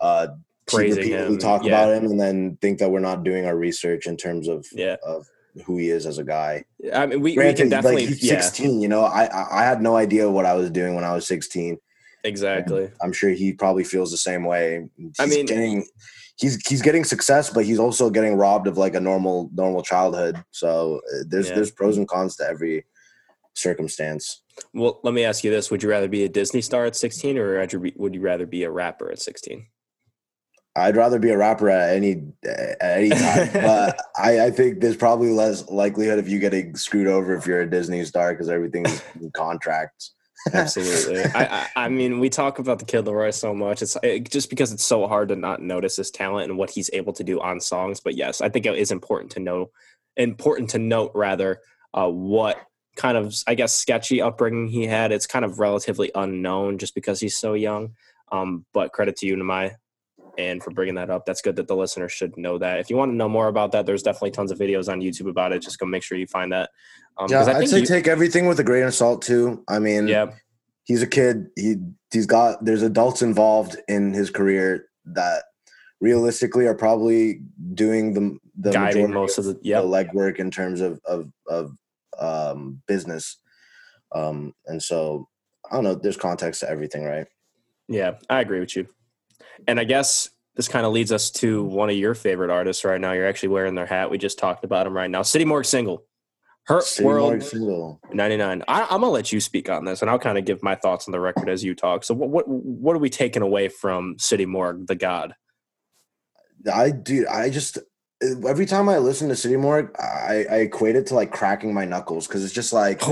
uh, 0.00 0.28
Praising 0.66 1.02
people 1.04 1.24
who 1.26 1.38
talk 1.38 1.62
yeah. 1.64 1.68
about 1.68 1.92
him 1.94 2.10
and 2.10 2.20
then 2.20 2.58
think 2.60 2.78
that 2.80 2.90
we're 2.90 3.00
not 3.00 3.22
doing 3.24 3.46
our 3.46 3.56
research 3.56 4.06
in 4.06 4.16
terms 4.16 4.48
of 4.48 4.66
Yeah. 4.72 4.96
of 5.04 5.26
who 5.64 5.78
he 5.78 5.88
is 5.88 6.04
as 6.06 6.18
a 6.18 6.24
guy. 6.24 6.64
I 6.92 7.06
mean, 7.06 7.20
we, 7.22 7.38
we 7.38 7.54
can 7.54 7.68
definitely, 7.70 8.06
like 8.08 8.22
yeah, 8.22 8.40
16. 8.40 8.80
You 8.80 8.88
know, 8.88 9.02
I, 9.04 9.24
I 9.24 9.60
I 9.60 9.64
had 9.64 9.80
no 9.80 9.96
idea 9.96 10.30
what 10.30 10.44
I 10.44 10.54
was 10.54 10.70
doing 10.70 10.94
when 10.94 11.04
I 11.04 11.14
was 11.14 11.26
16. 11.26 11.78
exactly. 12.24 12.90
I'm 13.00 13.12
sure 13.12 13.30
he 13.30 13.52
probably 13.52 13.84
feels 13.84 14.10
the 14.10 14.16
same 14.18 14.44
way. 14.44 14.86
He's 14.96 15.12
I 15.18 15.26
mean- 15.26 15.46
getting 15.46 15.86
he's 16.36 16.56
he's 16.68 16.82
getting 16.82 17.04
success, 17.04 17.48
but 17.48 17.64
he's 17.64 17.78
also 17.78 18.10
getting 18.10 18.34
robbed 18.34 18.66
of 18.66 18.76
like 18.76 18.94
a 18.94 19.00
normal 19.00 19.48
normal 19.54 19.82
childhood. 19.82 20.42
So 20.50 21.00
uh, 21.14 21.24
there's 21.28 21.48
Yeah. 21.48 21.54
there's 21.54 21.70
pros 21.70 21.96
and 21.96 22.06
cons 22.08 22.36
to 22.36 22.44
every 22.44 22.84
circumstance. 23.54 24.42
Well, 24.74 25.00
let 25.02 25.14
me 25.14 25.24
ask 25.24 25.44
you 25.44 25.50
this: 25.50 25.70
Would 25.70 25.82
you 25.82 25.88
rather 25.88 26.08
be 26.08 26.24
a 26.24 26.28
Disney 26.28 26.60
star 26.60 26.84
at 26.86 26.96
16, 26.96 27.38
or 27.38 27.58
would 27.60 27.72
you 27.72 27.78
be- 27.80 27.94
would 27.96 28.14
you 28.14 28.20
rather 28.20 28.46
be 28.46 28.64
a 28.64 28.70
rapper 28.70 29.10
at 29.10 29.20
16? 29.20 29.66
I'd 30.76 30.96
rather 30.96 31.18
be 31.18 31.30
a 31.30 31.38
rapper 31.38 31.70
at 31.70 31.96
any 31.96 32.22
at 32.44 32.76
any 32.80 33.08
time, 33.10 33.50
but 33.52 33.98
I, 34.16 34.46
I 34.46 34.50
think 34.50 34.80
there's 34.80 34.96
probably 34.96 35.30
less 35.30 35.68
likelihood 35.70 36.18
of 36.18 36.28
you 36.28 36.38
getting 36.38 36.76
screwed 36.76 37.06
over 37.06 37.34
if 37.34 37.46
you're 37.46 37.62
a 37.62 37.70
Disney 37.70 38.04
star 38.04 38.32
because 38.32 38.48
everything's 38.48 39.02
in 39.20 39.30
contracts. 39.30 40.14
Absolutely. 40.52 41.24
I, 41.34 41.44
I 41.44 41.66
I 41.76 41.88
mean, 41.88 42.20
we 42.20 42.28
talk 42.28 42.58
about 42.58 42.78
the 42.78 42.84
kid 42.84 43.06
LAROI 43.06 43.34
so 43.34 43.54
much. 43.54 43.82
It's 43.82 43.96
it, 44.02 44.30
just 44.30 44.50
because 44.50 44.72
it's 44.72 44.84
so 44.84 45.08
hard 45.08 45.30
to 45.30 45.36
not 45.36 45.62
notice 45.62 45.96
his 45.96 46.10
talent 46.10 46.50
and 46.50 46.58
what 46.58 46.70
he's 46.70 46.90
able 46.92 47.12
to 47.14 47.24
do 47.24 47.40
on 47.40 47.58
songs. 47.58 48.00
But 48.00 48.14
yes, 48.14 48.40
I 48.40 48.48
think 48.48 48.66
it 48.66 48.76
is 48.76 48.92
important 48.92 49.32
to 49.32 49.40
know, 49.40 49.70
important 50.16 50.70
to 50.70 50.78
note 50.78 51.12
rather, 51.14 51.60
uh, 51.94 52.08
what 52.08 52.60
kind 52.96 53.16
of 53.16 53.34
I 53.46 53.54
guess 53.54 53.72
sketchy 53.72 54.20
upbringing 54.20 54.68
he 54.68 54.86
had. 54.86 55.10
It's 55.10 55.26
kind 55.26 55.44
of 55.44 55.58
relatively 55.58 56.10
unknown 56.14 56.78
just 56.78 56.94
because 56.94 57.18
he's 57.18 57.36
so 57.36 57.54
young. 57.54 57.94
Um, 58.30 58.66
but 58.72 58.92
credit 58.92 59.16
to 59.18 59.26
you, 59.26 59.36
Nimai, 59.36 59.76
and 60.38 60.62
for 60.62 60.70
bringing 60.70 60.94
that 60.96 61.10
up. 61.10 61.24
That's 61.26 61.42
good 61.42 61.56
that 61.56 61.68
the 61.68 61.76
listener 61.76 62.08
should 62.08 62.36
know 62.36 62.58
that. 62.58 62.78
If 62.80 62.90
you 62.90 62.96
want 62.96 63.12
to 63.12 63.16
know 63.16 63.28
more 63.28 63.48
about 63.48 63.72
that, 63.72 63.86
there's 63.86 64.02
definitely 64.02 64.32
tons 64.32 64.50
of 64.52 64.58
videos 64.58 64.90
on 64.90 65.00
YouTube 65.00 65.28
about 65.28 65.52
it. 65.52 65.62
Just 65.62 65.78
go 65.78 65.86
make 65.86 66.02
sure 66.02 66.18
you 66.18 66.26
find 66.26 66.52
that. 66.52 66.70
Um, 67.18 67.26
Yeah, 67.30 67.44
I'd 67.44 67.68
say 67.68 67.80
you- 67.80 67.86
take 67.86 68.06
everything 68.08 68.46
with 68.46 68.60
a 68.60 68.64
grain 68.64 68.84
of 68.84 68.94
salt 68.94 69.22
too. 69.22 69.64
I 69.68 69.78
mean, 69.78 70.08
yeah, 70.08 70.32
he's 70.84 71.02
a 71.02 71.06
kid. 71.06 71.48
He 71.56 71.76
he's 72.12 72.26
got 72.26 72.64
there's 72.64 72.82
adults 72.82 73.22
involved 73.22 73.76
in 73.88 74.12
his 74.12 74.30
career 74.30 74.88
that 75.06 75.44
realistically 76.00 76.66
are 76.66 76.74
probably 76.74 77.40
doing 77.74 78.12
the 78.12 78.38
the 78.58 78.72
guiding 78.72 79.12
most 79.12 79.38
of 79.38 79.44
the 79.44 79.54
the 79.54 79.70
legwork 79.70 80.36
in 80.36 80.50
terms 80.50 80.80
of 80.80 81.00
of 81.04 81.30
of 81.48 81.72
um, 82.18 82.82
business. 82.86 83.38
Um, 84.14 84.54
and 84.66 84.82
so 84.82 85.28
I 85.70 85.74
don't 85.74 85.84
know. 85.84 85.94
There's 85.94 86.16
context 86.16 86.60
to 86.60 86.70
everything, 86.70 87.04
right? 87.04 87.26
Yeah, 87.88 88.14
I 88.28 88.40
agree 88.40 88.60
with 88.60 88.76
you. 88.76 88.86
And 89.66 89.80
I 89.80 89.84
guess 89.84 90.30
this 90.56 90.68
kind 90.68 90.86
of 90.86 90.92
leads 90.92 91.12
us 91.12 91.30
to 91.32 91.62
one 91.64 91.90
of 91.90 91.96
your 91.96 92.14
favorite 92.14 92.50
artists 92.50 92.84
right 92.84 93.00
now. 93.00 93.12
You're 93.12 93.26
actually 93.26 93.50
wearing 93.50 93.74
their 93.74 93.86
hat. 93.86 94.10
We 94.10 94.18
just 94.18 94.38
talked 94.38 94.64
about 94.64 94.86
him 94.86 94.96
right 94.96 95.10
now. 95.10 95.22
City 95.22 95.44
Morgue 95.44 95.64
single. 95.64 96.04
Hurt 96.64 96.84
City 96.84 97.06
World 97.06 97.32
Morgue 97.32 97.42
single. 97.42 98.00
99. 98.12 98.64
I, 98.66 98.82
I'm 98.82 99.00
gonna 99.00 99.10
let 99.10 99.32
you 99.32 99.40
speak 99.40 99.68
on 99.68 99.84
this, 99.84 100.02
and 100.02 100.10
I'll 100.10 100.18
kind 100.18 100.38
of 100.38 100.44
give 100.44 100.62
my 100.62 100.74
thoughts 100.74 101.06
on 101.06 101.12
the 101.12 101.20
record 101.20 101.48
as 101.48 101.62
you 101.62 101.74
talk. 101.74 102.04
So, 102.04 102.14
what 102.14 102.30
what 102.30 102.48
what 102.48 102.96
are 102.96 103.00
we 103.00 103.10
taking 103.10 103.42
away 103.42 103.68
from 103.68 104.18
City 104.18 104.46
Morgue, 104.46 104.86
the 104.86 104.96
God? 104.96 105.34
I 106.72 106.90
do. 106.90 107.26
I 107.30 107.50
just 107.50 107.78
every 108.44 108.66
time 108.66 108.88
I 108.88 108.98
listen 108.98 109.28
to 109.28 109.36
City 109.36 109.56
Morgue, 109.56 109.94
I, 110.00 110.46
I 110.50 110.56
equate 110.60 110.96
it 110.96 111.06
to 111.08 111.14
like 111.14 111.32
cracking 111.32 111.74
my 111.74 111.84
knuckles 111.84 112.26
because 112.26 112.44
it's 112.44 112.54
just 112.54 112.72
like 112.72 113.02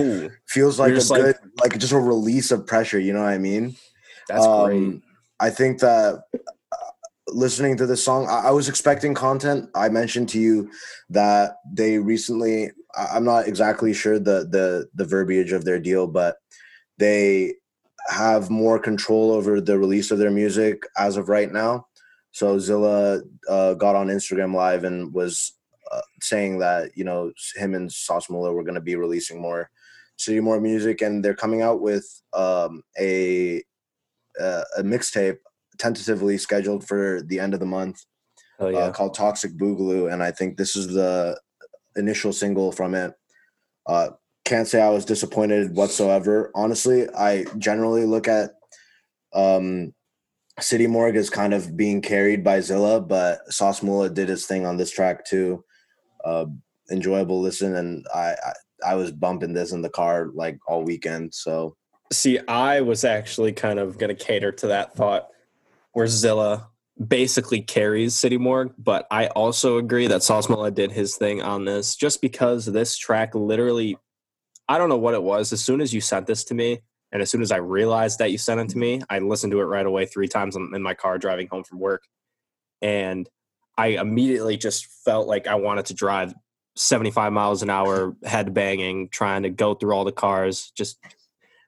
feels 0.49 0.79
like 0.81 0.93
a 0.93 0.95
just 0.95 1.11
like- 1.11 1.23
good 1.23 1.37
like 1.61 1.79
just 1.79 1.93
a 1.93 1.99
release 1.99 2.51
of 2.51 2.67
pressure. 2.67 2.99
You 2.99 3.13
know 3.13 3.23
what 3.23 3.33
I 3.33 3.39
mean? 3.39 3.77
that's 4.29 4.47
great. 4.47 4.77
Um, 4.77 5.03
I 5.41 5.51
think 5.51 5.81
that 5.81 6.25
uh, 6.35 6.77
listening 7.29 7.77
to 7.79 7.87
this 7.87 8.05
song, 8.05 8.27
I, 8.29 8.49
I 8.49 8.51
was 8.51 8.69
expecting 8.69 9.15
content. 9.15 9.69
I 9.75 9.89
mentioned 9.89 10.29
to 10.31 10.39
you 10.39 10.71
that 11.11 11.57
they 11.73 11.99
recently. 11.99 12.71
I- 12.97 13.09
I'm 13.15 13.25
not 13.25 13.49
exactly 13.49 13.93
sure 13.93 14.19
the 14.19 14.47
the 14.51 14.89
the 14.95 15.05
verbiage 15.05 15.53
of 15.53 15.65
their 15.65 15.79
deal, 15.79 16.07
but 16.07 16.37
they 16.99 17.55
have 18.09 18.51
more 18.51 18.79
control 18.79 19.33
over 19.33 19.61
the 19.61 19.79
release 19.79 20.11
of 20.11 20.19
their 20.19 20.31
music 20.31 20.83
as 20.97 21.17
of 21.17 21.29
right 21.29 21.51
now. 21.53 21.87
So 22.33 22.59
Zilla 22.59 23.23
uh, 23.49 23.75
got 23.75 23.97
on 23.97 24.09
Instagram 24.09 24.55
Live 24.55 24.85
and 24.85 25.13
was 25.13 25.53
uh, 25.91 26.01
saying 26.21 26.59
that 26.59 26.91
you 26.97 27.05
know 27.05 27.33
him 27.57 27.75
and 27.75 27.91
Mula 28.31 28.53
were 28.53 28.65
going 28.65 28.75
to 28.75 28.81
be 28.81 28.97
releasing 28.97 29.41
more 29.41 29.71
City 30.17 30.41
Morgue 30.41 30.63
music, 30.63 31.03
and 31.03 31.25
they're 31.25 31.35
coming 31.35 31.63
out 31.63 31.81
with 31.81 32.07
um, 32.33 32.83
a 32.99 33.63
uh, 34.41 34.63
a 34.77 34.83
mixtape 34.83 35.39
tentatively 35.79 36.39
scheduled 36.39 36.87
for 36.87 37.23
the 37.23 37.41
end 37.41 37.55
of 37.55 37.61
the 37.61 37.67
month 37.67 38.05
Hell 38.59 38.77
uh, 38.77 38.93
called 38.93 39.15
Toxic 39.15 39.53
Boogaloo, 39.57 40.13
and 40.13 40.23
I 40.23 40.31
think 40.31 40.57
this 40.57 40.77
is 40.77 40.89
the 40.89 41.39
initial 41.97 42.33
single 42.33 42.73
from 42.73 42.95
it. 42.95 43.13
Uh, 43.87 44.11
can't 44.45 44.69
say 44.69 44.81
I 44.81 44.91
was 44.91 45.05
disappointed 45.05 45.75
whatsoever. 45.75 46.51
Honestly, 46.55 47.09
I 47.11 47.47
generally 47.59 48.05
look 48.05 48.29
at 48.29 48.53
um, 49.33 49.93
City 50.61 50.87
Morgue 50.87 51.17
as 51.17 51.31
kind 51.31 51.55
of 51.55 51.77
being 51.77 52.01
carried 52.01 52.45
by 52.45 52.61
Zilla, 52.61 53.01
but 53.01 53.41
Sauce 53.53 53.83
Mula 53.83 54.11
did 54.11 54.29
his 54.29 54.47
thing 54.47 54.67
on 54.67 54.77
this 54.77 54.91
track 54.91 55.25
too. 55.25 55.65
Uh, 56.25 56.47
enjoyable 56.91 57.41
listen, 57.41 57.75
and 57.77 58.07
I, 58.15 58.35
I 58.35 58.53
I 58.87 58.95
was 58.95 59.11
bumping 59.11 59.55
this 59.55 59.73
in 59.73 59.83
the 59.83 59.89
car 59.89 60.31
like 60.35 60.59
all 60.69 60.85
weekend. 60.85 61.35
So 61.35 61.77
See, 62.13 62.39
I 62.47 62.81
was 62.81 63.05
actually 63.05 63.53
kind 63.53 63.79
of 63.79 63.99
going 63.99 64.15
to 64.15 64.25
cater 64.25 64.53
to 64.53 64.69
that 64.69 64.95
thought 64.95 65.29
where 65.93 66.07
Zilla 66.07 66.69
basically 67.09 67.61
carries 67.61 68.15
City 68.15 68.37
Morgue, 68.37 68.75
but 68.79 69.07
I 69.11 69.29
also 69.29 69.79
agree 69.79 70.07
that 70.07 70.23
Sauce 70.23 70.49
Mula 70.49 70.71
did 70.71 70.93
his 70.93 71.17
thing 71.17 71.43
on 71.43 71.65
this 71.65 71.97
just 71.97 72.21
because 72.21 72.67
this 72.67 72.97
track 72.97 73.35
literally, 73.35 73.97
I 74.69 74.79
don't 74.79 74.89
know 74.89 74.99
what 74.99 75.15
it 75.15 75.23
was. 75.23 75.53
As 75.53 75.63
soon 75.63 75.81
as 75.81 75.93
you 75.93 76.01
sent 76.01 76.27
this 76.27 76.45
to 76.45 76.55
me, 76.55 76.81
and 77.11 77.23
as 77.23 77.31
soon 77.31 77.43
as 77.43 77.53
I 77.53 77.59
realized 77.59 78.19
that 78.19 78.33
you 78.33 78.39
sent 78.39 78.61
it 78.61 78.69
to 78.71 78.79
me, 78.79 79.01
I 79.09 79.21
listened 79.21 79.53
to 79.53 79.61
it 79.61 79.65
right 79.65 79.87
away 79.87 80.05
three 80.05 80.29
times 80.29 80.57
in 80.57 80.83
my 80.83 80.95
car 80.95 81.17
driving 81.17 81.47
home 81.47 81.63
from 81.63 81.79
work. 81.79 82.03
And 82.83 83.29
I 83.79 83.89
immediately 83.89 84.57
just 84.57 84.87
felt 85.05 85.29
like 85.29 85.47
I 85.47 85.55
wanted 85.55 85.87
to 85.87 85.95
drive 85.95 86.35
75 86.77 87.33
miles 87.33 87.63
an 87.63 87.71
hour, 87.71 88.17
head 88.25 88.53
banging, 88.53 89.09
trying 89.11 89.45
to 89.45 89.51
go 89.51 89.75
through 89.75 89.95
all 89.95 90.05
the 90.05 90.13
cars, 90.13 90.73
just 90.77 90.99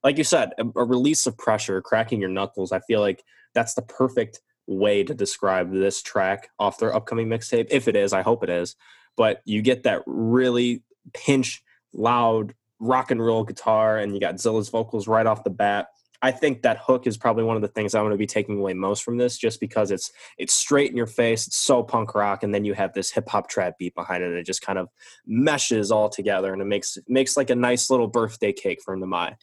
like 0.06 0.18
you 0.18 0.24
said, 0.24 0.52
a, 0.56 0.64
a 0.76 0.84
release 0.84 1.26
of 1.26 1.36
pressure, 1.36 1.82
cracking 1.82 2.20
your 2.20 2.30
knuckles. 2.30 2.70
I 2.70 2.78
feel 2.78 3.00
like 3.00 3.24
that's 3.54 3.74
the 3.74 3.82
perfect 3.82 4.40
way 4.68 5.02
to 5.02 5.12
describe 5.12 5.72
this 5.72 6.00
track 6.00 6.48
off 6.60 6.78
their 6.78 6.94
upcoming 6.94 7.26
mixtape. 7.26 7.66
If 7.70 7.88
it 7.88 7.96
is, 7.96 8.12
I 8.12 8.22
hope 8.22 8.44
it 8.44 8.48
is. 8.48 8.76
But 9.16 9.42
you 9.46 9.62
get 9.62 9.82
that 9.82 10.02
really 10.06 10.84
pinch, 11.12 11.60
loud 11.92 12.54
rock 12.78 13.10
and 13.10 13.20
roll 13.20 13.42
guitar, 13.42 13.98
and 13.98 14.14
you 14.14 14.20
got 14.20 14.38
Zilla's 14.38 14.68
vocals 14.68 15.08
right 15.08 15.26
off 15.26 15.42
the 15.42 15.50
bat. 15.50 15.88
I 16.22 16.30
think 16.30 16.62
that 16.62 16.78
hook 16.78 17.08
is 17.08 17.16
probably 17.16 17.42
one 17.42 17.56
of 17.56 17.62
the 17.62 17.68
things 17.68 17.92
I'm 17.92 18.02
going 18.02 18.12
to 18.12 18.16
be 18.16 18.28
taking 18.28 18.60
away 18.60 18.74
most 18.74 19.02
from 19.02 19.16
this, 19.16 19.36
just 19.36 19.58
because 19.58 19.90
it's 19.90 20.12
it's 20.38 20.54
straight 20.54 20.92
in 20.92 20.96
your 20.96 21.08
face, 21.08 21.48
it's 21.48 21.56
so 21.56 21.82
punk 21.82 22.14
rock, 22.14 22.44
and 22.44 22.54
then 22.54 22.64
you 22.64 22.74
have 22.74 22.92
this 22.92 23.10
hip 23.10 23.28
hop 23.28 23.48
trap 23.48 23.76
beat 23.76 23.96
behind 23.96 24.22
it, 24.22 24.28
and 24.28 24.38
it 24.38 24.46
just 24.46 24.62
kind 24.62 24.78
of 24.78 24.88
meshes 25.26 25.90
all 25.90 26.08
together, 26.08 26.52
and 26.52 26.62
it 26.62 26.66
makes 26.66 26.96
makes 27.08 27.36
like 27.36 27.50
a 27.50 27.56
nice 27.56 27.90
little 27.90 28.06
birthday 28.06 28.52
cake 28.52 28.80
for 28.84 28.96
Nimai. 28.96 29.34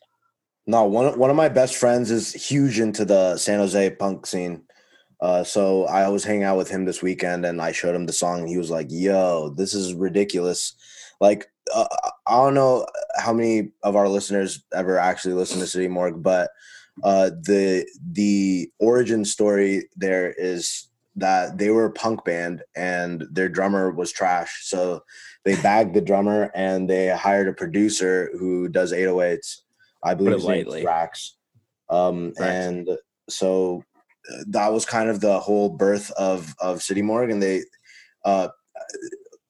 No, 0.65 0.85
one 0.85 1.17
one 1.19 1.29
of 1.29 1.35
my 1.35 1.49
best 1.49 1.75
friends 1.75 2.09
is 2.09 2.33
huge 2.33 2.79
into 2.79 3.05
the 3.05 3.37
San 3.37 3.59
Jose 3.59 3.89
punk 3.91 4.25
scene. 4.25 4.63
Uh, 5.19 5.43
so 5.43 5.85
I 5.85 6.07
was 6.09 6.23
hanging 6.23 6.43
out 6.43 6.57
with 6.57 6.69
him 6.69 6.85
this 6.85 7.01
weekend, 7.01 7.45
and 7.45 7.61
I 7.61 7.71
showed 7.71 7.95
him 7.95 8.05
the 8.05 8.13
song, 8.13 8.41
and 8.41 8.49
he 8.49 8.57
was 8.57 8.69
like, 8.69 8.87
"Yo, 8.89 9.49
this 9.49 9.73
is 9.73 9.93
ridiculous." 9.93 10.73
Like, 11.19 11.49
uh, 11.73 11.85
I 12.27 12.31
don't 12.31 12.53
know 12.53 12.85
how 13.17 13.33
many 13.33 13.71
of 13.83 13.95
our 13.95 14.07
listeners 14.07 14.63
ever 14.73 14.97
actually 14.97 15.35
listen 15.35 15.59
to 15.59 15.67
City 15.67 15.87
Morgue, 15.87 16.23
but 16.23 16.49
uh, 17.03 17.31
the 17.41 17.87
the 18.11 18.71
origin 18.79 19.25
story 19.25 19.89
there 19.95 20.31
is 20.31 20.87
that 21.15 21.57
they 21.57 21.69
were 21.69 21.85
a 21.85 21.91
punk 21.91 22.25
band 22.25 22.63
and 22.75 23.25
their 23.31 23.49
drummer 23.49 23.91
was 23.91 24.11
trash. 24.11 24.61
So 24.63 25.03
they 25.43 25.55
bagged 25.61 25.93
the 25.93 26.01
drummer 26.01 26.51
and 26.55 26.89
they 26.89 27.09
hired 27.09 27.47
a 27.47 27.53
producer 27.53 28.31
who 28.37 28.67
does 28.67 28.91
808s. 28.91 29.62
I 30.03 30.13
believe 30.13 30.33
his 30.35 30.43
lightly. 30.45 30.85
Rax. 30.85 31.35
Um, 31.89 32.33
Rax. 32.39 32.41
and 32.65 32.89
so 33.29 33.83
uh, 34.31 34.43
that 34.47 34.71
was 34.71 34.85
kind 34.85 35.09
of 35.09 35.21
the 35.21 35.39
whole 35.39 35.69
birth 35.69 36.11
of 36.11 36.53
of 36.59 36.81
City 36.81 37.01
Morgue, 37.01 37.31
and 37.31 37.41
they 37.41 37.61
uh, 38.25 38.49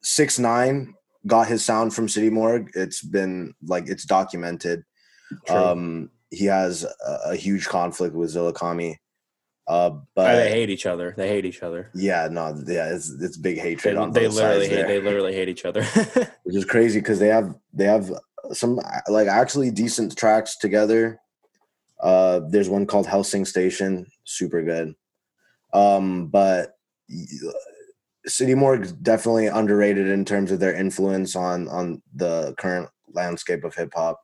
six 0.02 0.38
nine 0.38 0.94
got 1.26 1.46
his 1.48 1.64
sound 1.64 1.94
from 1.94 2.08
City 2.08 2.30
Morgue. 2.30 2.70
It's 2.74 3.02
been 3.02 3.54
like 3.66 3.88
it's 3.88 4.04
documented. 4.04 4.84
True. 5.46 5.56
Um, 5.56 6.10
he 6.30 6.46
has 6.46 6.84
a, 6.84 7.18
a 7.30 7.36
huge 7.36 7.66
conflict 7.66 8.14
with 8.14 8.30
Zilla 8.30 8.52
Kami. 8.52 8.98
Uh, 9.66 9.90
but 10.14 10.30
Uh, 10.30 10.36
they 10.36 10.50
hate 10.50 10.68
each 10.68 10.84
other. 10.84 11.14
They 11.16 11.28
hate 11.28 11.46
each 11.46 11.62
other. 11.62 11.90
yeah, 11.94 12.28
no, 12.30 12.54
yeah, 12.66 12.92
it's 12.92 13.10
it's 13.20 13.38
big 13.38 13.56
They, 13.56 13.62
hatred 13.62 13.96
on 13.96 14.12
they 14.12 14.28
literally 14.28 14.68
hate. 14.68 14.74
there, 14.74 14.86
They 14.88 15.00
literally 15.00 15.32
hate 15.32 15.48
each 15.48 15.64
other. 15.64 15.82
which 16.42 16.54
is 16.56 16.66
crazy 16.66 17.00
because 17.00 17.18
they 17.18 17.28
have 17.28 17.54
they 17.72 17.84
have 17.86 18.12
some 18.52 18.80
like 19.08 19.28
actually 19.28 19.70
decent 19.70 20.16
tracks 20.16 20.56
together. 20.56 21.20
Uh, 22.00 22.40
there's 22.48 22.68
one 22.68 22.86
called 22.86 23.06
Helsing 23.06 23.44
Station, 23.44 24.06
super 24.24 24.62
good. 24.62 24.94
Um, 25.72 26.26
but 26.26 26.76
City 28.26 28.54
Morgue 28.54 29.02
definitely 29.02 29.46
underrated 29.46 30.08
in 30.08 30.24
terms 30.24 30.50
of 30.50 30.60
their 30.60 30.74
influence 30.74 31.36
on 31.36 31.68
on 31.68 32.02
the 32.14 32.54
current 32.58 32.88
landscape 33.12 33.64
of 33.64 33.74
hip 33.74 33.92
hop. 33.94 34.20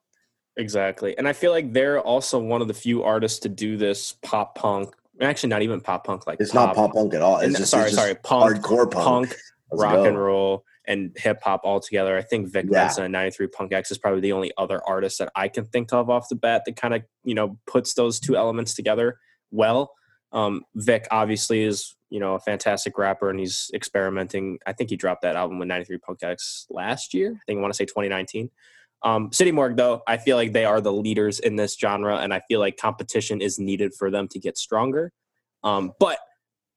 Exactly. 0.56 1.16
And 1.16 1.26
I 1.28 1.32
feel 1.32 1.52
like 1.52 1.72
they're 1.72 2.00
also 2.00 2.38
one 2.38 2.60
of 2.60 2.68
the 2.68 2.74
few 2.74 3.02
artists 3.02 3.38
to 3.40 3.48
do 3.48 3.76
this 3.76 4.14
pop 4.22 4.56
punk. 4.56 4.94
Actually, 5.20 5.50
not 5.50 5.62
even 5.62 5.80
pop 5.80 6.04
punk, 6.04 6.26
like 6.26 6.40
It's 6.40 6.54
not 6.54 6.74
pop 6.74 6.92
punk 6.92 7.14
at 7.14 7.22
all. 7.22 7.36
It's 7.38 7.46
and- 7.46 7.56
just 7.56 7.70
sorry, 7.70 7.84
it's 7.84 7.92
just 7.92 8.02
sorry, 8.02 8.14
punk, 8.16 8.56
hardcore 8.56 8.90
punk. 8.90 9.28
punk, 9.30 9.36
rock 9.72 9.94
go. 9.94 10.04
and 10.04 10.18
roll, 10.18 10.64
and 10.90 11.12
hip 11.16 11.40
hop 11.42 11.60
all 11.62 11.78
together. 11.78 12.16
I 12.16 12.22
think 12.22 12.52
Vic 12.52 12.66
Yeah. 12.68 12.84
Mensa 12.84 13.04
and 13.04 13.14
93PUNX 13.14 13.90
is 13.92 13.98
probably 13.98 14.20
the 14.20 14.32
only 14.32 14.50
other 14.58 14.80
artist 14.86 15.18
that 15.20 15.30
I 15.36 15.48
can 15.48 15.64
think 15.66 15.92
of 15.92 16.10
off 16.10 16.28
the 16.28 16.34
bat 16.34 16.62
that 16.66 16.74
kind 16.76 16.94
of, 16.94 17.02
you 17.22 17.34
know, 17.34 17.58
puts 17.66 17.94
those 17.94 18.18
two 18.18 18.36
elements 18.36 18.74
together 18.74 19.18
well. 19.52 19.94
Um, 20.32 20.64
Vic 20.74 21.06
obviously 21.10 21.62
is, 21.62 21.96
you 22.10 22.18
know, 22.18 22.34
a 22.34 22.40
fantastic 22.40 22.98
rapper 22.98 23.30
and 23.30 23.38
he's 23.38 23.70
experimenting. 23.72 24.58
I 24.66 24.72
think 24.72 24.90
he 24.90 24.96
dropped 24.96 25.22
that 25.22 25.36
album 25.36 25.58
with 25.60 25.68
93PUNX 25.68 26.66
last 26.70 27.14
year. 27.14 27.32
I 27.34 27.40
think 27.46 27.58
I 27.58 27.62
want 27.62 27.72
to 27.72 27.76
say 27.76 27.84
2019. 27.84 28.50
Um, 29.02 29.32
City 29.32 29.52
Morgue, 29.52 29.76
though, 29.76 30.02
I 30.06 30.18
feel 30.18 30.36
like 30.36 30.52
they 30.52 30.64
are 30.64 30.80
the 30.80 30.92
leaders 30.92 31.38
in 31.38 31.56
this 31.56 31.74
genre, 31.76 32.18
and 32.18 32.34
I 32.34 32.40
feel 32.48 32.60
like 32.60 32.76
competition 32.76 33.40
is 33.40 33.58
needed 33.58 33.94
for 33.94 34.10
them 34.10 34.28
to 34.28 34.38
get 34.38 34.58
stronger. 34.58 35.12
Um, 35.62 35.92
but 35.98 36.18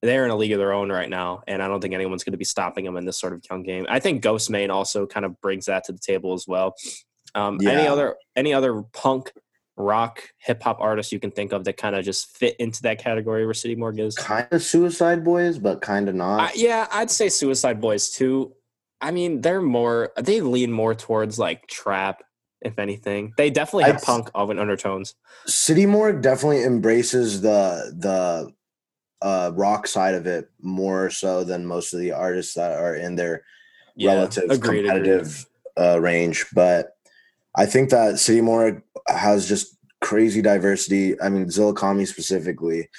they're 0.03 0.25
in 0.25 0.31
a 0.31 0.35
league 0.35 0.51
of 0.51 0.59
their 0.59 0.73
own 0.73 0.91
right 0.91 1.09
now, 1.09 1.43
and 1.47 1.63
I 1.63 1.67
don't 1.67 1.79
think 1.79 1.93
anyone's 1.93 2.25
going 2.25 2.33
to 2.33 2.37
be 2.37 2.43
stopping 2.43 2.83
them 2.83 2.97
in 2.97 3.05
this 3.05 3.17
sort 3.17 3.31
of 3.31 3.41
young 3.49 3.63
game. 3.63 3.85
I 3.89 3.99
think 3.99 4.21
Ghostemane 4.21 4.69
also 4.69 5.07
kind 5.07 5.25
of 5.25 5.39
brings 5.39 5.65
that 5.65 5.85
to 5.85 5.93
the 5.93 5.99
table 5.99 6.33
as 6.33 6.45
well. 6.45 6.75
Um, 7.33 7.57
Any 7.65 7.87
other 7.87 8.17
any 8.35 8.53
other 8.53 8.83
punk, 8.83 9.31
rock, 9.77 10.21
hip 10.37 10.61
hop 10.61 10.79
artists 10.81 11.13
you 11.13 11.19
can 11.19 11.31
think 11.31 11.53
of 11.53 11.63
that 11.63 11.77
kind 11.77 11.95
of 11.95 12.03
just 12.03 12.35
fit 12.35 12.57
into 12.59 12.81
that 12.83 12.99
category 12.99 13.45
where 13.45 13.53
City 13.53 13.75
Morgue 13.75 13.99
is? 13.99 14.15
Kind 14.15 14.47
of 14.51 14.61
Suicide 14.61 15.23
Boys, 15.23 15.57
but 15.57 15.81
kind 15.81 16.09
of 16.09 16.15
not. 16.15 16.39
I, 16.41 16.51
yeah, 16.53 16.87
I'd 16.91 17.09
say 17.09 17.29
Suicide 17.29 17.79
Boys 17.79 18.09
too. 18.11 18.53
I 18.99 19.11
mean, 19.11 19.39
they're 19.41 19.61
more 19.61 20.11
they 20.17 20.41
lean 20.41 20.71
more 20.71 20.93
towards 20.93 21.39
like 21.39 21.65
trap, 21.67 22.23
if 22.61 22.77
anything. 22.77 23.33
They 23.37 23.49
definitely 23.49 23.85
have 23.85 23.97
I'd 23.97 24.03
punk 24.03 24.29
of 24.35 24.49
an 24.49 24.59
undertones. 24.59 25.15
City 25.47 25.85
Morgue 25.85 26.21
definitely 26.21 26.63
embraces 26.63 27.41
the 27.41 27.93
the 27.97 28.51
uh, 29.23 29.51
rock 29.55 29.87
side 29.87 30.13
of 30.13 30.27
it 30.27 30.49
more 30.61 31.09
so 31.09 31.43
than 31.43 31.65
most 31.65 31.93
of 31.93 31.99
the 31.99 32.11
artists 32.11 32.53
that 32.53 32.73
are 32.73 32.95
in 32.95 33.15
their 33.15 33.43
relative 33.99 34.43
agreed, 34.43 34.57
agreed. 34.57 34.83
competitive 34.83 35.45
Uh, 35.75 35.97
range. 35.99 36.45
But 36.53 36.95
I 37.55 37.65
think 37.65 37.89
that 37.89 38.19
City 38.19 38.41
Morgue 38.41 38.83
has 39.07 39.47
just 39.47 39.75
crazy 40.01 40.41
diversity. 40.41 41.19
I 41.19 41.29
mean, 41.29 41.49
Zilla 41.49 41.73
Kami 41.73 42.05
specifically 42.05 42.89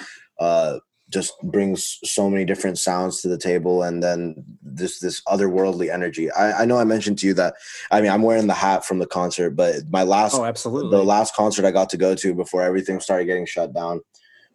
uh, 0.40 0.78
just 1.10 1.34
brings 1.42 1.98
so 2.02 2.28
many 2.28 2.44
different 2.44 2.78
sounds 2.78 3.20
to 3.22 3.28
the 3.28 3.38
table, 3.38 3.84
and 3.84 4.02
then 4.02 4.34
this 4.62 4.98
this 4.98 5.20
otherworldly 5.28 5.92
energy. 5.92 6.30
I, 6.32 6.62
I 6.62 6.64
know 6.64 6.78
I 6.78 6.84
mentioned 6.84 7.18
to 7.20 7.26
you 7.28 7.34
that 7.34 7.54
I 7.92 8.00
mean 8.00 8.10
I'm 8.10 8.22
wearing 8.22 8.48
the 8.48 8.54
hat 8.54 8.84
from 8.84 8.98
the 8.98 9.06
concert, 9.06 9.50
but 9.50 9.74
my 9.90 10.02
last 10.02 10.34
Oh, 10.34 10.44
absolutely. 10.44 10.90
the 10.90 11.04
last 11.04 11.36
concert 11.36 11.64
I 11.64 11.70
got 11.70 11.90
to 11.90 11.96
go 11.96 12.14
to 12.16 12.34
before 12.34 12.62
everything 12.62 12.98
started 13.00 13.26
getting 13.26 13.46
shut 13.46 13.72
down 13.72 14.00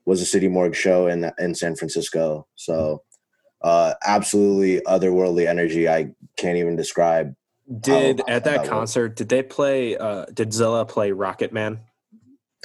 was 0.06 0.22
a 0.22 0.26
City 0.26 0.48
Morgue 0.48 0.76
show 0.76 1.08
in 1.08 1.32
in 1.40 1.54
San 1.56 1.76
Francisco. 1.76 2.48
So, 2.56 3.04
uh, 3.62 3.94
absolutely 4.06 4.82
otherworldly 4.82 5.48
energy. 5.48 5.88
I 5.90 6.12
can't 6.38 6.58
even 6.58 6.76
describe. 6.76 7.36
Did 7.82 8.22
how 8.28 8.34
at 8.34 8.44
that 8.44 8.52
that 8.52 8.60
was. 8.62 8.70
concert 8.70 9.16
did 9.16 9.30
they 9.30 9.44
play? 9.44 9.96
uh 9.98 10.26
Did 10.34 10.54
Zilla 10.54 10.86
play 10.86 11.12
Rocket 11.12 11.54
Man 11.54 11.80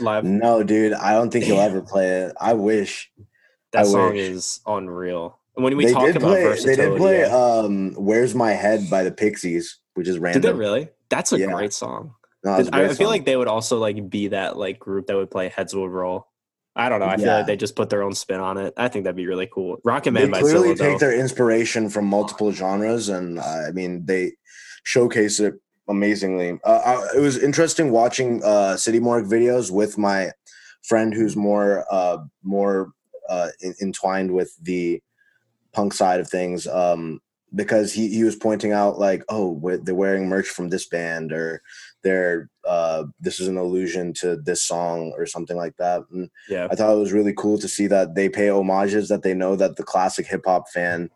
live? 0.00 0.24
No, 0.24 0.62
dude, 0.62 0.94
I 0.94 1.12
don't 1.12 1.30
think 1.30 1.44
he'll 1.44 1.60
ever 1.60 1.82
play 1.82 2.08
it. 2.22 2.32
I 2.40 2.54
wish 2.54 3.10
That 3.72 3.80
I 3.80 3.84
song 3.84 4.12
wish. 4.14 4.20
is 4.20 4.60
unreal. 4.66 5.38
And 5.56 5.62
when 5.64 5.76
we 5.76 5.84
they 5.86 5.92
talk 5.92 6.08
about 6.10 6.20
play. 6.22 6.42
They 6.42 6.48
versatility, 6.48 6.90
did 6.90 6.98
play. 6.98 7.20
yeah. 7.20 7.26
Um, 7.36 7.92
"Where's 7.96 8.34
My 8.34 8.52
Head" 8.52 8.88
by 8.90 9.02
the 9.04 9.12
Pixies, 9.12 9.78
which 9.94 10.08
is 10.08 10.18
random. 10.18 10.42
did 10.42 10.48
they 10.48 10.58
really? 10.58 10.88
That's 11.10 11.32
a 11.32 11.38
Yeah. 11.38 11.52
great 11.52 11.72
song. 11.72 12.14
No, 12.42 12.52
I, 12.72 12.84
I 12.84 12.88
feel 12.94 13.08
like 13.08 13.24
they 13.24 13.36
would 13.36 13.46
also 13.48 13.78
like 13.78 14.08
be 14.10 14.28
that 14.28 14.56
like 14.56 14.78
group 14.78 15.06
that 15.06 15.16
would 15.16 15.30
play 15.30 15.48
Heads 15.48 15.74
Would 15.74 15.90
Roll. 15.90 16.26
I 16.76 16.88
don't 16.88 16.98
know. 16.98 17.06
I 17.06 17.16
feel 17.16 17.26
like 17.26 17.46
they 17.46 17.56
just 17.56 17.76
put 17.76 17.88
their 17.88 18.02
own 18.02 18.14
spin 18.14 18.40
on 18.40 18.56
it. 18.58 18.74
I 18.76 18.88
think 18.88 19.04
that'd 19.04 19.16
be 19.16 19.26
really 19.26 19.48
cool. 19.52 19.78
Rocket 19.84 20.10
they 20.12 20.22
Man 20.22 20.30
by 20.30 20.40
clearly 20.40 20.74
Zilla, 20.74 20.90
take 20.90 21.00
though. 21.00 21.06
their 21.06 21.18
inspiration 21.18 21.88
from 21.88 22.06
multiple 22.06 22.50
genres 22.52 23.08
and 23.08 23.38
uh, 23.38 23.62
i 23.68 23.70
mean 23.72 24.04
they 24.04 24.32
showcase 24.84 25.40
it 25.40 25.54
amazingly 25.88 26.58
uh, 26.64 26.80
I, 26.84 27.16
it 27.16 27.20
was 27.20 27.38
interesting 27.38 27.90
watching 27.90 28.42
uh, 28.44 28.76
city 28.76 29.00
morgue 29.00 29.26
videos 29.26 29.70
with 29.70 29.98
my 29.98 30.30
friend 30.82 31.14
who's 31.14 31.36
more 31.36 31.84
uh, 31.90 32.18
more 32.42 32.92
uh, 33.28 33.48
in, 33.60 33.74
entwined 33.80 34.32
with 34.32 34.54
the 34.62 35.02
punk 35.72 35.92
side 35.92 36.20
of 36.20 36.28
things 36.28 36.66
um, 36.66 37.20
because 37.54 37.92
he, 37.92 38.08
he 38.08 38.24
was 38.24 38.36
pointing 38.36 38.72
out 38.72 38.98
like 38.98 39.22
oh 39.28 39.60
they're 39.82 39.94
wearing 39.94 40.28
merch 40.28 40.48
from 40.48 40.68
this 40.68 40.86
band 40.86 41.32
or 41.32 41.62
they're 42.04 42.48
uh, 42.66 43.04
this 43.20 43.40
is 43.40 43.48
an 43.48 43.56
allusion 43.56 44.12
to 44.12 44.36
this 44.36 44.62
song 44.62 45.12
or 45.16 45.26
something 45.26 45.56
like 45.56 45.76
that 45.76 46.02
and 46.12 46.30
yeah. 46.48 46.68
I 46.70 46.76
thought 46.76 46.94
it 46.94 47.00
was 47.00 47.12
really 47.12 47.34
cool 47.36 47.58
to 47.58 47.68
see 47.68 47.88
that 47.88 48.14
they 48.14 48.28
pay 48.28 48.48
homages 48.48 49.08
that 49.08 49.22
they 49.22 49.34
know 49.34 49.56
that 49.56 49.76
the 49.76 49.82
classic 49.82 50.26
hip 50.26 50.42
hop 50.46 50.68
fan 50.68 51.10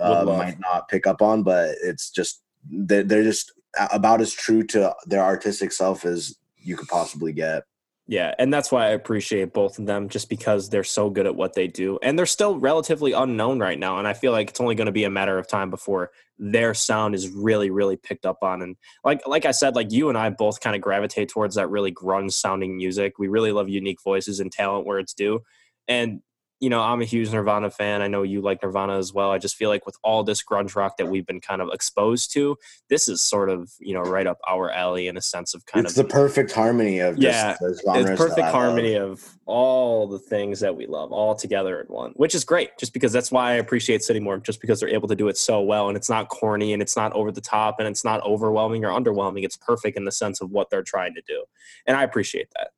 uh, 0.00 0.24
might 0.24 0.58
not 0.60 0.88
pick 0.88 1.06
up 1.06 1.22
on, 1.22 1.42
but 1.42 1.76
it's 1.82 2.10
just 2.10 2.42
they're, 2.70 3.02
they're 3.02 3.22
just 3.22 3.52
about 3.92 4.20
as 4.20 4.32
true 4.32 4.62
to 4.64 4.94
their 5.06 5.22
artistic 5.22 5.72
self 5.72 6.04
as 6.04 6.36
you 6.58 6.76
could 6.76 6.88
possibly 6.88 7.32
get. 7.32 7.64
Yeah, 8.12 8.34
and 8.38 8.52
that's 8.52 8.70
why 8.70 8.88
I 8.88 8.90
appreciate 8.90 9.54
both 9.54 9.78
of 9.78 9.86
them 9.86 10.10
just 10.10 10.28
because 10.28 10.68
they're 10.68 10.84
so 10.84 11.08
good 11.08 11.24
at 11.24 11.34
what 11.34 11.54
they 11.54 11.66
do. 11.66 11.98
And 12.02 12.18
they're 12.18 12.26
still 12.26 12.58
relatively 12.58 13.12
unknown 13.12 13.58
right 13.58 13.78
now. 13.78 13.98
And 13.98 14.06
I 14.06 14.12
feel 14.12 14.32
like 14.32 14.50
it's 14.50 14.60
only 14.60 14.74
going 14.74 14.84
to 14.84 14.92
be 14.92 15.04
a 15.04 15.10
matter 15.10 15.38
of 15.38 15.48
time 15.48 15.70
before 15.70 16.10
their 16.38 16.74
sound 16.74 17.14
is 17.14 17.30
really, 17.30 17.70
really 17.70 17.96
picked 17.96 18.26
up 18.26 18.42
on. 18.42 18.60
And 18.60 18.76
like 19.02 19.26
like 19.26 19.46
I 19.46 19.50
said, 19.50 19.74
like 19.76 19.92
you 19.92 20.10
and 20.10 20.18
I 20.18 20.28
both 20.28 20.60
kind 20.60 20.76
of 20.76 20.82
gravitate 20.82 21.30
towards 21.30 21.54
that 21.54 21.70
really 21.70 21.90
grunge 21.90 22.32
sounding 22.32 22.76
music. 22.76 23.14
We 23.18 23.28
really 23.28 23.50
love 23.50 23.70
unique 23.70 24.02
voices 24.04 24.40
and 24.40 24.52
talent 24.52 24.84
where 24.84 24.98
it's 24.98 25.14
due. 25.14 25.40
And 25.88 26.20
you 26.62 26.70
know, 26.70 26.80
I'm 26.80 27.02
a 27.02 27.04
huge 27.04 27.32
Nirvana 27.32 27.70
fan. 27.70 28.02
I 28.02 28.06
know 28.06 28.22
you 28.22 28.40
like 28.40 28.62
Nirvana 28.62 28.96
as 28.96 29.12
well. 29.12 29.32
I 29.32 29.38
just 29.38 29.56
feel 29.56 29.68
like 29.68 29.84
with 29.84 29.96
all 30.04 30.22
this 30.22 30.44
grunge 30.44 30.76
rock 30.76 30.96
that 30.98 31.08
we've 31.08 31.26
been 31.26 31.40
kind 31.40 31.60
of 31.60 31.68
exposed 31.72 32.32
to, 32.34 32.56
this 32.88 33.08
is 33.08 33.20
sort 33.20 33.50
of, 33.50 33.72
you 33.80 33.92
know, 33.92 34.02
right 34.02 34.28
up 34.28 34.38
our 34.48 34.70
alley 34.70 35.08
in 35.08 35.16
a 35.16 35.20
sense 35.20 35.54
of 35.54 35.66
kind 35.66 35.84
of 35.84 35.90
it's 35.90 35.98
of 35.98 36.06
the 36.06 36.14
perfect 36.14 36.52
harmony 36.52 37.00
of 37.00 37.18
just 37.18 37.24
Yeah, 37.36 37.56
the 37.60 37.72
it's 37.96 38.10
perfect 38.10 38.38
love. 38.38 38.52
harmony 38.52 38.94
of 38.94 39.28
all 39.44 40.06
the 40.06 40.20
things 40.20 40.60
that 40.60 40.76
we 40.76 40.86
love 40.86 41.10
all 41.10 41.34
together 41.34 41.80
in 41.80 41.86
one 41.88 42.12
which 42.12 42.32
is 42.32 42.44
great 42.44 42.70
just 42.78 42.92
because 42.92 43.12
that's 43.12 43.32
why 43.32 43.50
i 43.50 43.54
appreciate 43.54 44.00
city 44.02 44.20
morgue 44.20 44.44
just 44.44 44.60
because 44.60 44.78
they're 44.78 44.88
able 44.88 45.08
to 45.08 45.16
do 45.16 45.26
it 45.26 45.36
so 45.36 45.60
well 45.60 45.88
and 45.88 45.96
it's 45.96 46.08
not 46.08 46.28
corny 46.28 46.72
and 46.72 46.80
it's 46.80 46.96
not 46.96 47.12
over 47.12 47.32
the 47.32 47.40
top 47.40 47.80
and 47.80 47.88
it's 47.88 48.04
not 48.04 48.22
overwhelming 48.24 48.84
or 48.84 48.90
underwhelming 48.90 49.42
it's 49.44 49.56
perfect 49.56 49.96
in 49.96 50.04
the 50.04 50.12
sense 50.12 50.40
of 50.40 50.50
what 50.52 50.70
they're 50.70 50.84
trying 50.84 51.12
to 51.12 51.20
do 51.26 51.42
and 51.86 51.96
i 51.96 52.04
appreciate 52.04 52.46
that 52.56 52.68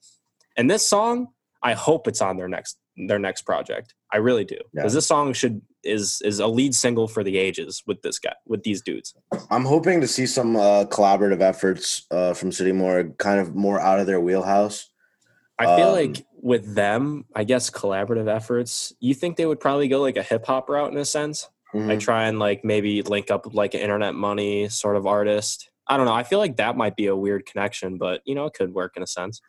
and 0.56 0.70
this 0.70 0.84
song 0.88 1.28
i 1.62 1.74
hope 1.74 2.08
it's 2.08 2.22
on 2.22 2.38
their 2.38 2.48
next 2.48 2.78
their 2.96 3.18
next 3.18 3.42
project 3.42 3.94
i 4.12 4.16
really 4.16 4.44
do 4.44 4.56
Yeah. 4.72 4.82
because 4.82 4.94
this 4.94 5.06
song 5.06 5.32
should 5.32 5.60
is 5.82 6.22
is 6.24 6.38
a 6.38 6.46
lead 6.46 6.74
single 6.74 7.08
for 7.08 7.22
the 7.24 7.36
ages 7.36 7.82
with 7.86 8.00
this 8.02 8.18
guy 8.18 8.34
with 8.46 8.62
these 8.62 8.80
dudes 8.82 9.14
I'm 9.50 9.64
hoping 9.64 10.00
to 10.00 10.06
see 10.08 10.26
some 10.26 10.56
uh, 10.56 10.84
collaborative 10.86 11.40
efforts 11.40 12.06
uh, 12.10 12.32
from 12.34 12.50
City 12.52 12.72
Morgue, 12.72 13.18
kind 13.18 13.38
of 13.40 13.54
more 13.54 13.78
out 13.80 14.00
of 14.00 14.06
their 14.06 14.20
wheelhouse. 14.20 14.88
I 15.58 15.64
feel 15.76 15.88
Um, 15.88 15.92
like 15.94 16.26
with 16.40 16.74
them, 16.74 17.26
I 17.34 17.44
guess 17.44 17.68
collaborative 17.70 18.28
efforts, 18.28 18.92
you 19.00 19.12
think 19.14 19.36
they 19.36 19.44
would 19.46 19.60
probably 19.60 19.88
go 19.88 20.00
like 20.00 20.16
a 20.16 20.22
hip 20.22 20.46
hop 20.46 20.68
route 20.68 20.90
in 20.92 20.98
a 20.98 21.04
sense? 21.04 21.48
Mhm. 21.74 21.88
Like 21.88 22.00
try 22.00 22.24
and 22.24 22.38
like 22.38 22.64
maybe 22.64 23.02
link 23.02 23.30
up 23.30 23.44
with 23.44 23.54
like 23.54 23.74
an 23.74 23.80
internet 23.80 24.14
money 24.14 24.68
sort 24.68 24.96
of 24.96 25.06
artist. 25.06 25.70
I 25.86 25.96
don't 25.96 26.06
know. 26.06 26.14
I 26.14 26.22
feel 26.22 26.38
like 26.38 26.56
that 26.56 26.76
might 26.76 26.96
be 26.96 27.06
a 27.08 27.16
weird 27.16 27.44
connection, 27.46 27.98
but 27.98 28.22
you 28.24 28.34
know, 28.34 28.46
it 28.46 28.54
could 28.54 28.72
work 28.72 28.96
in 28.96 29.02
a 29.02 29.06
sense. 29.06 29.40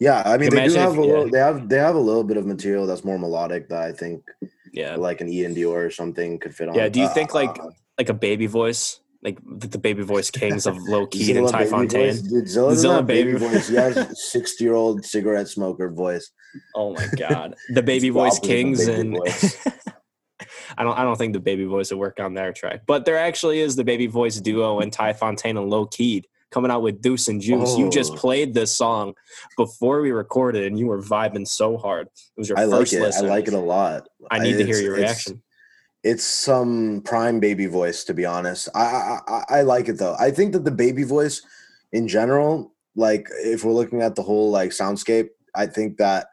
Yeah, 0.00 0.22
I 0.26 0.36
mean, 0.38 0.50
they 0.50 0.68
do 0.68 0.74
have 0.74 0.92
if- 0.92 0.98
a 0.98 1.00
little. 1.00 1.24
yeah. 1.26 1.30
They 1.32 1.38
have 1.38 1.68
they 1.68 1.78
have 1.78 1.94
a 1.94 2.00
little 2.00 2.24
bit 2.24 2.36
of 2.36 2.46
material 2.46 2.86
that's 2.86 3.04
more 3.04 3.18
melodic 3.18 3.68
that 3.68 3.82
I 3.82 3.92
think 3.92 4.22
Yeah. 4.72 4.96
like 4.96 5.20
an 5.20 5.28
Ian 5.28 5.54
Dior 5.54 5.86
or 5.86 5.90
something 5.90 6.38
could 6.38 6.54
fit 6.54 6.68
on. 6.68 6.74
Yeah, 6.74 6.88
do 6.88 7.00
you 7.00 7.06
Uh, 7.06 7.14
think, 7.14 7.32
like, 7.34 7.58
uh, 7.60 7.70
Like 7.96 8.08
a 8.08 8.14
baby 8.14 8.46
voice, 8.46 9.00
like 9.22 9.38
the, 9.46 9.78
baby 9.78 10.02
voice 10.02 10.30
kings 10.32 10.66
of 10.66 10.76
Lil 10.88 11.06
Keed 11.06 11.36
and 11.36 11.48
Ty 11.48 11.66
Fontaine. 11.66 12.16
Dude, 12.28 12.48
Zilla 12.48 12.74
Zilla 12.74 13.02
baby 13.02 13.34
baby- 13.34 13.46
voice. 13.46 13.68
He 13.68 13.76
has 13.76 13.94
sixty 14.32 14.64
year 14.64 14.74
old 14.74 15.04
cigarette 15.04 15.46
smoker 15.48 15.88
voice. 15.90 16.30
Oh 16.74 16.92
my 16.92 17.06
god, 17.16 17.54
the 17.72 17.82
baby 17.82 18.10
voice 18.10 18.38
kings 18.40 18.84
baby 18.86 19.00
and 19.00 19.16
voice. 19.16 19.56
I 20.76 20.82
don't 20.82 20.98
I 20.98 21.04
don't 21.04 21.16
think 21.16 21.32
the 21.34 21.40
baby 21.40 21.64
voice 21.64 21.90
would 21.90 21.98
work 22.00 22.18
on 22.18 22.34
their 22.34 22.52
track, 22.52 22.82
but 22.86 23.04
there 23.04 23.16
actually 23.16 23.60
is 23.60 23.76
the 23.76 23.84
baby 23.84 24.08
voice 24.08 24.40
duo 24.40 24.80
and 24.80 24.92
Ty 24.92 25.12
Fontaine 25.12 25.56
and 25.56 25.70
Lil 25.70 25.86
Keed 25.86 26.26
coming 26.54 26.70
out 26.70 26.82
with 26.82 27.02
Deuce 27.02 27.26
and 27.26 27.40
Juice. 27.40 27.76
You 27.76 27.90
just 27.90 28.12
Oh. 28.12 28.16
played 28.16 28.54
this 28.54 28.70
song 28.70 29.14
before 29.56 30.00
we 30.00 30.12
recorded, 30.12 30.64
and 30.64 30.78
you 30.78 30.86
were 30.86 31.02
vibing 31.02 31.46
so 31.48 31.76
hard. 31.76 32.06
It 32.06 32.38
was 32.38 32.48
your 32.48 32.58
I 32.58 32.64
like 32.64 32.80
first 32.82 32.92
it. 32.92 33.00
listen. 33.02 33.26
I 33.26 33.28
like 33.28 33.48
it 33.48 33.54
a 33.54 33.58
lot. 33.58 34.08
I 34.30 34.38
need 34.38 34.56
to 34.58 34.64
hear 34.64 34.80
your 34.80 34.94
reaction. 34.94 35.42
It's 36.04 36.22
some 36.22 37.02
prime 37.04 37.40
baby 37.40 37.66
voice, 37.66 38.04
to 38.04 38.14
be 38.14 38.24
honest. 38.24 38.68
I, 38.72 38.84
I 38.84 39.20
I 39.26 39.44
I 39.58 39.62
like 39.62 39.88
it 39.88 39.98
though. 39.98 40.14
I 40.20 40.30
think 40.30 40.52
that 40.52 40.64
the 40.64 40.70
baby 40.70 41.02
voice, 41.02 41.42
in 41.92 42.06
general, 42.06 42.72
like 42.94 43.26
if 43.42 43.64
we're 43.64 43.72
looking 43.72 44.00
at 44.00 44.14
the 44.14 44.22
whole 44.22 44.50
like 44.52 44.70
soundscape, 44.70 45.30
I 45.56 45.66
think 45.66 45.96
that 45.98 46.28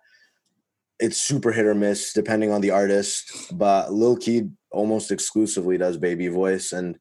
it's 0.99 1.17
super 1.17 1.51
hit 1.51 1.65
or 1.65 1.73
miss 1.73 2.13
depending 2.13 2.51
on 2.51 2.61
the 2.61 2.69
artist. 2.69 3.57
But 3.57 3.91
Lil 3.91 4.17
Keed 4.17 4.51
almost 4.71 5.09
exclusively 5.11 5.77
does 5.79 5.97
baby 5.97 6.27
voice, 6.27 6.73
and 6.73 6.99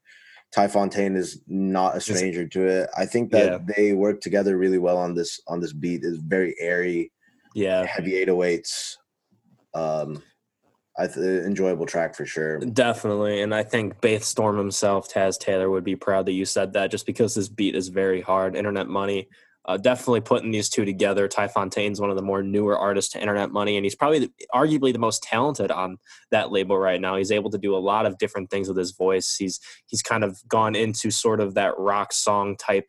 Ty 0.51 0.67
Fontaine 0.67 1.15
is 1.15 1.41
not 1.47 1.95
a 1.95 2.01
stranger 2.01 2.45
to 2.45 2.67
it. 2.67 2.89
I 2.97 3.05
think 3.05 3.31
that 3.31 3.45
Yeah. 3.51 3.73
they 3.75 3.93
work 3.93 4.19
together 4.19 4.57
really 4.57 4.77
well 4.77 4.97
on 4.97 5.15
this 5.15 5.39
on 5.47 5.61
this 5.61 5.71
beat. 5.71 6.03
It's 6.03 6.17
very 6.17 6.55
airy, 6.59 7.11
Yeah, 7.55 7.85
heavy 7.85 8.15
808s. 8.15 8.97
Um, 9.73 10.21
I 10.97 11.07
th- 11.07 11.45
enjoyable 11.45 11.85
track 11.85 12.15
for 12.15 12.25
sure. 12.25 12.59
Definitely. 12.59 13.41
And 13.41 13.55
I 13.55 13.63
think 13.63 14.01
Baith 14.01 14.23
Storm 14.23 14.57
himself, 14.57 15.09
Taz 15.11 15.39
Taylor, 15.39 15.69
would 15.69 15.85
be 15.85 15.95
proud 15.95 16.25
that 16.25 16.33
you 16.33 16.43
said 16.45 16.73
that 16.73 16.91
just 16.91 17.05
because 17.05 17.33
this 17.33 17.47
beat 17.47 17.75
is 17.75 17.87
very 17.87 18.19
hard. 18.19 18.57
Internet 18.57 18.87
Money, 18.89 19.29
uh, 19.65 19.77
definitely 19.77 20.21
putting 20.21 20.51
these 20.51 20.69
two 20.69 20.85
together. 20.85 21.27
Ty 21.27 21.47
Fontaine's 21.47 22.01
one 22.01 22.09
of 22.09 22.15
the 22.15 22.21
more 22.21 22.41
newer 22.41 22.77
artists 22.77 23.11
to 23.13 23.19
Internet 23.19 23.51
Money, 23.51 23.77
and 23.77 23.85
he's 23.85 23.95
probably 23.95 24.19
the, 24.19 24.31
arguably 24.53 24.91
the 24.91 24.99
most 24.99 25.21
talented 25.23 25.71
on 25.71 25.97
that 26.31 26.51
label 26.51 26.77
right 26.77 26.99
now. 26.99 27.15
He's 27.15 27.31
able 27.31 27.51
to 27.51 27.57
do 27.57 27.75
a 27.75 27.77
lot 27.77 28.05
of 28.05 28.17
different 28.17 28.49
things 28.49 28.67
with 28.67 28.77
his 28.77 28.91
voice. 28.91 29.37
He's 29.37 29.59
he's 29.85 30.01
kind 30.01 30.23
of 30.23 30.39
gone 30.47 30.75
into 30.75 31.11
sort 31.11 31.39
of 31.39 31.53
that 31.55 31.77
rock 31.77 32.11
song 32.13 32.55
type 32.57 32.85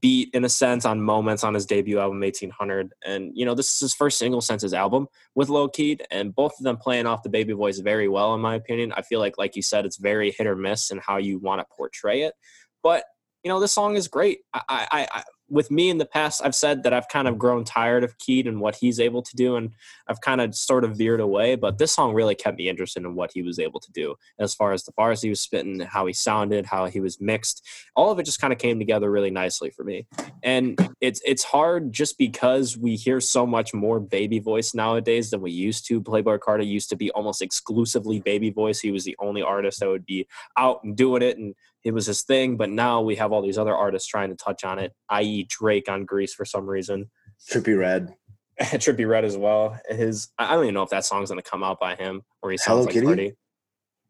beat 0.00 0.30
in 0.32 0.44
a 0.44 0.48
sense 0.48 0.84
on 0.84 1.00
moments 1.00 1.42
on 1.44 1.52
his 1.52 1.66
debut 1.66 1.98
album 1.98 2.20
1800 2.20 2.92
and 3.04 3.32
you 3.34 3.44
know 3.44 3.54
this 3.54 3.74
is 3.74 3.80
his 3.80 3.94
first 3.94 4.18
single 4.18 4.40
since 4.40 4.62
his 4.62 4.72
album 4.72 5.08
with 5.34 5.48
Lil 5.48 5.68
Keed 5.68 6.06
and 6.10 6.34
both 6.34 6.52
of 6.58 6.64
them 6.64 6.76
playing 6.76 7.06
off 7.06 7.24
the 7.24 7.28
baby 7.28 7.52
voice 7.52 7.80
very 7.80 8.08
well 8.08 8.34
in 8.34 8.40
my 8.40 8.54
opinion 8.54 8.92
i 8.96 9.02
feel 9.02 9.18
like 9.18 9.36
like 9.36 9.56
you 9.56 9.62
said 9.62 9.84
it's 9.84 9.96
very 9.96 10.30
hit 10.30 10.46
or 10.46 10.54
miss 10.54 10.90
in 10.90 10.98
how 10.98 11.16
you 11.16 11.38
want 11.38 11.60
to 11.60 11.66
portray 11.76 12.22
it 12.22 12.34
but 12.82 13.04
you 13.42 13.48
know 13.48 13.58
this 13.58 13.72
song 13.72 13.96
is 13.96 14.06
great 14.06 14.38
I, 14.54 14.62
I 14.68 15.08
i 15.12 15.22
with 15.48 15.70
me 15.70 15.90
in 15.90 15.98
the 15.98 16.06
past 16.06 16.42
i've 16.44 16.54
said 16.54 16.82
that 16.82 16.92
i've 16.92 17.08
kind 17.08 17.28
of 17.28 17.38
grown 17.38 17.64
tired 17.64 18.04
of 18.04 18.16
keed 18.18 18.46
and 18.46 18.60
what 18.60 18.76
he's 18.76 18.98
able 18.98 19.22
to 19.22 19.36
do 19.36 19.56
and 19.56 19.70
i've 20.08 20.20
kind 20.20 20.40
of 20.40 20.54
sort 20.54 20.84
of 20.84 20.96
veered 20.96 21.20
away 21.20 21.54
but 21.54 21.78
this 21.78 21.92
song 21.92 22.14
really 22.14 22.34
kept 22.34 22.58
me 22.58 22.68
interested 22.68 23.04
in 23.04 23.14
what 23.14 23.30
he 23.32 23.42
was 23.42 23.58
able 23.58 23.80
to 23.80 23.92
do 23.92 24.14
as 24.38 24.54
far 24.54 24.72
as 24.72 24.84
the 24.84 24.92
bars 24.92 25.22
he 25.22 25.28
was 25.28 25.40
spitting 25.40 25.80
how 25.80 26.06
he 26.06 26.12
sounded 26.12 26.66
how 26.66 26.86
he 26.86 27.00
was 27.00 27.20
mixed 27.20 27.66
all 27.94 28.10
of 28.10 28.18
it 28.18 28.24
just 28.24 28.40
kind 28.40 28.52
of 28.52 28.58
came 28.58 28.78
together 28.78 29.10
really 29.10 29.30
nicely 29.30 29.70
for 29.70 29.84
me 29.84 30.06
and 30.42 30.78
it's 31.00 31.20
it's 31.24 31.44
hard 31.44 31.92
just 31.92 32.16
because 32.16 32.76
we 32.76 32.96
hear 32.96 33.20
so 33.20 33.46
much 33.46 33.74
more 33.74 34.00
baby 34.00 34.38
voice 34.38 34.74
nowadays 34.74 35.30
than 35.30 35.40
we 35.40 35.50
used 35.50 35.86
to. 35.86 36.00
Playboi 36.00 36.38
Carti 36.38 36.66
used 36.66 36.88
to 36.90 36.96
be 36.96 37.10
almost 37.10 37.42
exclusively 37.42 38.20
baby 38.20 38.50
voice. 38.50 38.80
He 38.80 38.90
was 38.90 39.04
the 39.04 39.16
only 39.18 39.42
artist 39.42 39.80
that 39.80 39.88
would 39.88 40.06
be 40.06 40.26
out 40.56 40.82
and 40.82 40.96
doing 40.96 41.22
it, 41.22 41.36
and 41.36 41.54
it 41.84 41.92
was 41.92 42.06
his 42.06 42.22
thing. 42.22 42.56
But 42.56 42.70
now 42.70 43.00
we 43.02 43.16
have 43.16 43.30
all 43.32 43.42
these 43.42 43.58
other 43.58 43.74
artists 43.74 44.08
trying 44.08 44.30
to 44.30 44.36
touch 44.36 44.64
on 44.64 44.78
it, 44.78 44.92
i.e., 45.10 45.46
Drake 45.48 45.88
on 45.88 46.04
Greece 46.04 46.34
for 46.34 46.44
some 46.44 46.66
reason. 46.66 47.10
Trippie 47.48 47.78
Redd. 47.78 48.14
Trippie 48.60 49.08
Redd 49.08 49.24
as 49.24 49.36
well. 49.36 49.78
His 49.88 50.28
I 50.38 50.54
don't 50.54 50.64
even 50.64 50.74
know 50.74 50.82
if 50.82 50.90
that 50.90 51.04
song's 51.04 51.28
gonna 51.30 51.42
come 51.42 51.62
out 51.62 51.78
by 51.80 51.94
him 51.96 52.22
or 52.42 52.50
he 52.50 52.58
Hello 52.64 52.82
sounds 52.84 52.94
like 52.96 53.04
Kitty? 53.04 53.34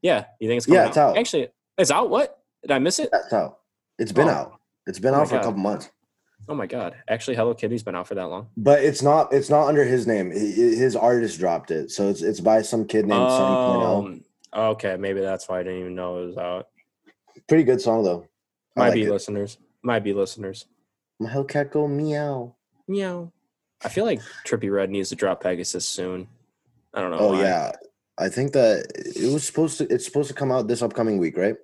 Yeah, 0.02 0.26
you 0.40 0.48
think 0.48 0.58
it's 0.58 0.66
coming 0.66 0.80
Yeah, 0.82 0.88
it's 0.88 0.96
out. 0.98 1.16
Actually, 1.16 1.48
it's 1.78 1.90
out. 1.90 2.10
What 2.10 2.38
did 2.62 2.70
I 2.70 2.78
miss 2.78 2.98
it? 2.98 3.08
That's 3.10 3.32
out. 3.32 3.58
It's 3.98 4.12
been 4.12 4.28
Oh. 4.28 4.32
out. 4.32 4.60
It's 4.86 4.98
been 4.98 5.14
Oh 5.14 5.20
out 5.20 5.28
for 5.30 5.36
a 5.36 5.40
couple 5.42 5.60
months. 5.60 5.90
Oh 6.46 6.54
my 6.54 6.66
god! 6.66 6.94
Actually, 7.08 7.36
Hello 7.36 7.54
Kitty's 7.54 7.82
been 7.82 7.94
out 7.94 8.06
for 8.06 8.14
that 8.16 8.24
long. 8.28 8.48
But 8.54 8.82
it's 8.84 9.00
not 9.00 9.32
it's 9.32 9.48
not 9.48 9.66
under 9.66 9.82
his 9.82 10.06
name. 10.06 10.30
Hi- 10.30 10.38
hi- 10.38 10.76
His 10.76 10.94
artist 10.94 11.38
dropped 11.38 11.70
it. 11.70 11.90
So 11.90 12.10
it's 12.10 12.20
it's 12.20 12.40
by 12.40 12.60
some 12.60 12.84
kid 12.86 13.06
named 13.06 13.30
Sunny.0. 13.30 13.82
Oh, 13.82 13.98
um, 14.06 14.24
okay, 14.72 14.96
maybe 14.98 15.20
that's 15.22 15.48
why 15.48 15.60
I 15.60 15.62
didn't 15.62 15.80
even 15.80 15.94
know 15.94 16.18
it 16.22 16.26
was 16.26 16.36
out. 16.36 16.66
Pretty 17.48 17.64
good 17.64 17.80
song 17.80 18.04
though. 18.04 18.26
I 18.76 18.80
Might 18.80 18.86
like 18.88 18.94
be 18.94 19.02
it. 19.04 19.10
listeners. 19.10 19.58
Might 19.82 20.04
be 20.04 20.12
listeners. 20.12 20.66
My 21.20 21.30
Hellcat 21.30 21.70
go 21.70 21.86
meow. 21.86 22.54
Meow. 22.88 23.32
I 23.84 23.88
feel 23.88 24.04
like 24.04 24.20
Trippie 24.46 24.72
Redd 24.72 24.90
needs 24.90 25.10
to 25.10 25.16
drop 25.16 25.42
Pegasus 25.42 25.84
soon. 25.86 26.28
I 26.92 27.00
don't 27.00 27.10
know. 27.10 27.18
Oh 27.18 27.32
why. 27.32 27.42
yeah. 27.42 27.72
I 28.16 28.28
think 28.28 28.52
that 28.52 28.86
it 28.94 29.32
was 29.32 29.44
supposed 29.46 29.78
to 29.78 29.84
it's 29.92 30.04
supposed 30.04 30.28
to 30.28 30.34
come 30.34 30.52
out 30.52 30.68
this 30.68 30.82
upcoming 30.82 31.18
week, 31.18 31.36
right? 31.36 31.56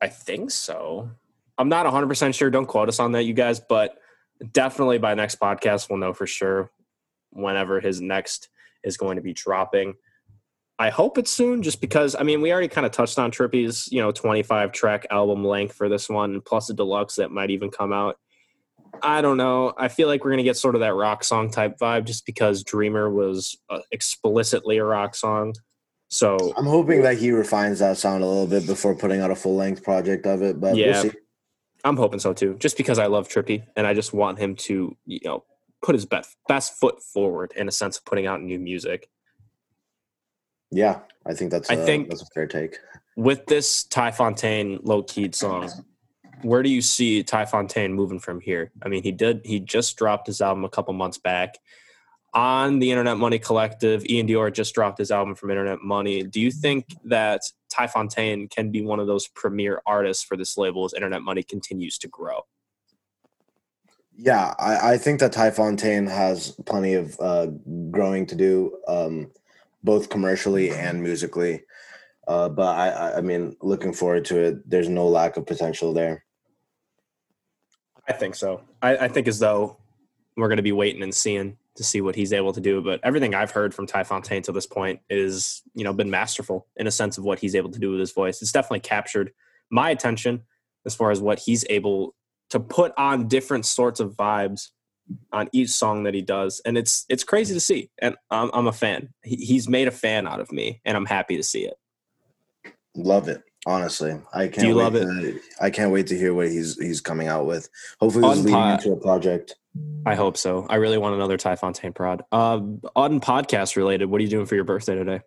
I 0.00 0.08
think 0.08 0.50
so. 0.50 1.10
I'm 1.58 1.68
not 1.68 1.86
100% 1.86 2.34
sure. 2.34 2.50
Don't 2.50 2.66
quote 2.66 2.88
us 2.88 3.00
on 3.00 3.12
that, 3.12 3.24
you 3.24 3.34
guys, 3.34 3.58
but 3.60 3.98
definitely 4.52 4.98
by 4.98 5.14
next 5.14 5.40
podcast, 5.40 5.90
we'll 5.90 5.98
know 5.98 6.12
for 6.12 6.26
sure 6.26 6.70
whenever 7.30 7.80
his 7.80 8.00
next 8.00 8.48
is 8.84 8.96
going 8.96 9.16
to 9.16 9.22
be 9.22 9.32
dropping. 9.32 9.94
I 10.78 10.90
hope 10.90 11.18
it's 11.18 11.30
soon 11.30 11.62
just 11.62 11.80
because, 11.80 12.14
I 12.14 12.22
mean, 12.22 12.40
we 12.40 12.52
already 12.52 12.68
kind 12.68 12.86
of 12.86 12.92
touched 12.92 13.18
on 13.18 13.32
Trippie's, 13.32 13.90
you 13.90 14.00
know, 14.00 14.12
25 14.12 14.72
track 14.72 15.06
album 15.10 15.44
length 15.44 15.74
for 15.74 15.88
this 15.88 16.08
one, 16.08 16.40
plus 16.40 16.70
a 16.70 16.74
deluxe 16.74 17.16
that 17.16 17.32
might 17.32 17.50
even 17.50 17.70
come 17.70 17.92
out. 17.92 18.16
I 19.02 19.20
don't 19.20 19.36
know. 19.36 19.74
I 19.76 19.88
feel 19.88 20.06
like 20.08 20.24
we're 20.24 20.30
going 20.30 20.38
to 20.38 20.44
get 20.44 20.56
sort 20.56 20.74
of 20.76 20.80
that 20.80 20.94
rock 20.94 21.24
song 21.24 21.50
type 21.50 21.78
vibe 21.78 22.04
just 22.04 22.24
because 22.26 22.62
Dreamer 22.62 23.10
was 23.10 23.56
uh, 23.68 23.80
explicitly 23.90 24.78
a 24.78 24.84
rock 24.84 25.14
song. 25.14 25.54
So 26.08 26.54
I'm 26.56 26.64
hoping 26.64 27.02
that 27.02 27.18
he 27.18 27.32
refines 27.32 27.80
that 27.80 27.98
sound 27.98 28.22
a 28.22 28.26
little 28.26 28.46
bit 28.46 28.66
before 28.66 28.94
putting 28.94 29.20
out 29.20 29.30
a 29.30 29.36
full 29.36 29.56
length 29.56 29.82
project 29.82 30.26
of 30.26 30.42
it. 30.42 30.60
But 30.60 30.76
Yeah. 30.76 31.02
we'll 31.02 31.10
see. 31.10 31.18
I'm 31.84 31.96
hoping 31.96 32.18
so 32.18 32.32
too, 32.32 32.56
just 32.58 32.76
because 32.76 32.98
I 32.98 33.06
love 33.06 33.28
Trippie 33.28 33.64
and 33.76 33.86
I 33.86 33.94
just 33.94 34.12
want 34.12 34.38
him 34.38 34.56
to, 34.56 34.96
you 35.06 35.20
know, 35.24 35.44
put 35.82 35.94
his 35.94 36.06
best 36.06 36.36
best 36.48 36.74
foot 36.78 37.02
forward 37.02 37.52
in 37.56 37.68
a 37.68 37.72
sense 37.72 37.98
of 37.98 38.04
putting 38.04 38.26
out 38.26 38.42
new 38.42 38.58
music. 38.58 39.08
Yeah, 40.70 41.00
I 41.26 41.34
think 41.34 41.50
that's 41.50 41.70
I 41.70 41.74
a, 41.74 41.84
think- 41.84 42.08
that's 42.08 42.22
a 42.22 42.26
fair 42.34 42.46
take. 42.46 42.78
With 43.16 43.46
this 43.46 43.84
Ty 43.84 44.12
Fontaine 44.12 44.78
Lil 44.82 45.02
Keed 45.02 45.34
song, 45.34 45.68
where 46.42 46.62
do 46.62 46.68
you 46.70 46.80
see 46.80 47.24
Ty 47.24 47.46
Fontaine 47.46 47.92
moving 47.92 48.20
from 48.20 48.40
here? 48.40 48.70
I 48.82 48.88
mean, 48.88 49.02
he 49.02 49.10
did 49.10 49.40
he 49.44 49.58
just 49.58 49.96
dropped 49.96 50.28
his 50.28 50.40
album 50.40 50.64
a 50.64 50.68
couple 50.68 50.94
months 50.94 51.18
back 51.18 51.56
on 52.32 52.78
the 52.78 52.92
Internet 52.92 53.16
Money 53.16 53.40
Collective. 53.40 54.04
Ian 54.06 54.28
Dior 54.28 54.52
just 54.52 54.72
dropped 54.72 54.98
his 54.98 55.10
album 55.10 55.34
from 55.34 55.50
Internet 55.50 55.80
Money. 55.82 56.22
Do 56.22 56.40
you 56.40 56.52
think 56.52 56.86
that 57.04 57.40
Ty 57.70 57.88
Fontaine 57.88 58.46
can 58.46 58.70
be 58.70 58.82
one 58.82 59.00
of 59.00 59.08
those 59.08 59.26
premier 59.26 59.82
artists 59.84 60.22
for 60.22 60.36
this 60.36 60.56
label 60.56 60.84
as 60.84 60.94
Internet 60.94 61.22
Money 61.22 61.42
continues 61.42 61.98
to 61.98 62.08
grow? 62.08 62.42
Yeah, 64.16 64.54
I, 64.58 64.92
I 64.94 64.98
think 64.98 65.20
that 65.20 65.32
Ty 65.32 65.50
Fontaine 65.52 66.06
has 66.06 66.52
plenty 66.66 66.94
of 66.94 67.16
uh, 67.20 67.46
growing 67.90 68.26
to 68.26 68.34
do, 68.34 68.76
um, 68.88 69.30
both 69.82 70.08
commercially 70.08 70.70
and 70.70 71.02
musically. 71.02 71.64
Uh, 72.26 72.48
but 72.48 72.76
I, 72.76 72.88
I, 72.90 73.16
I 73.18 73.20
mean, 73.20 73.56
looking 73.62 73.92
forward 73.92 74.24
to 74.26 74.38
it. 74.38 74.68
There's 74.68 74.88
no 74.88 75.08
lack 75.08 75.36
of 75.36 75.46
potential 75.46 75.92
there. 75.92 76.24
I 78.06 78.12
think 78.12 78.34
so. 78.34 78.62
I, 78.82 78.96
I 78.96 79.08
think 79.08 79.28
as 79.28 79.38
though 79.38 79.78
we're 80.36 80.48
going 80.48 80.58
to 80.58 80.62
be 80.62 80.72
waiting 80.72 81.02
and 81.02 81.14
seeing 81.14 81.56
to 81.76 81.84
see 81.84 82.00
what 82.00 82.16
he's 82.16 82.32
able 82.32 82.52
to 82.52 82.60
do. 82.60 82.82
But 82.82 83.00
everything 83.02 83.34
I've 83.34 83.50
heard 83.50 83.72
from 83.72 83.86
Ty 83.86 84.04
Fontaine 84.04 84.42
to 84.42 84.52
this 84.52 84.66
point 84.66 85.00
is, 85.08 85.62
you 85.74 85.84
know, 85.84 85.92
been 85.92 86.10
masterful 86.10 86.66
in 86.76 86.86
a 86.86 86.90
sense 86.90 87.18
of 87.18 87.24
what 87.24 87.38
he's 87.38 87.54
able 87.54 87.70
to 87.70 87.78
do 87.78 87.90
with 87.90 88.00
his 88.00 88.12
voice. 88.12 88.42
It's 88.42 88.52
definitely 88.52 88.80
captured 88.80 89.32
my 89.70 89.90
attention 89.90 90.42
as 90.84 90.94
far 90.94 91.10
as 91.10 91.20
what 91.20 91.38
he's 91.38 91.64
able 91.70 92.14
to 92.50 92.60
put 92.60 92.92
on 92.96 93.28
different 93.28 93.64
sorts 93.66 94.00
of 94.00 94.14
vibes 94.14 94.68
on 95.32 95.48
each 95.52 95.70
song 95.70 96.04
that 96.04 96.14
he 96.14 96.22
does, 96.22 96.60
and 96.64 96.76
it's 96.78 97.06
it's 97.08 97.24
crazy 97.24 97.54
to 97.54 97.60
see. 97.60 97.90
And 97.98 98.16
I'm, 98.30 98.50
I'm 98.52 98.66
a 98.66 98.72
fan. 98.72 99.08
He, 99.22 99.36
he's 99.36 99.68
made 99.68 99.88
a 99.88 99.92
fan 99.92 100.26
out 100.26 100.40
of 100.40 100.52
me, 100.52 100.80
and 100.84 100.96
I'm 100.96 101.06
happy 101.06 101.36
to 101.36 101.42
see 101.42 101.64
it. 101.64 101.78
Love 102.94 103.28
it. 103.28 103.42
Honestly, 103.66 104.18
I 104.32 104.48
can't. 104.48 104.60
Do 104.60 104.66
you 104.68 104.76
wait 104.76 104.82
love 104.82 104.94
it? 104.94 105.04
to- 105.04 105.40
I 105.60 105.70
can't 105.70 105.90
wait 105.92 106.06
to 106.08 106.16
hear 106.16 106.32
what 106.32 106.48
he's 106.48 106.78
he's 106.78 107.00
coming 107.00 107.28
out 107.28 107.46
with. 107.46 107.68
Hopefully, 108.00 108.28
is 108.30 108.44
leading 108.44 108.54
Unpo- 108.54 108.74
into 108.74 108.92
a 108.92 108.96
project. 108.96 109.56
I 110.06 110.14
hope 110.14 110.36
so. 110.36 110.66
I 110.68 110.76
really 110.76 110.98
want 110.98 111.14
another 111.14 111.36
Ty 111.36 111.56
Fontaine 111.56 111.92
prod. 111.92 112.22
Uh, 112.32 112.60
on 112.96 113.20
podcast 113.20 113.76
related, 113.76 114.06
what 114.06 114.20
are 114.20 114.24
you 114.24 114.30
doing 114.30 114.46
for 114.46 114.54
your 114.54 114.64
birthday 114.64 114.94
today? 114.94 115.20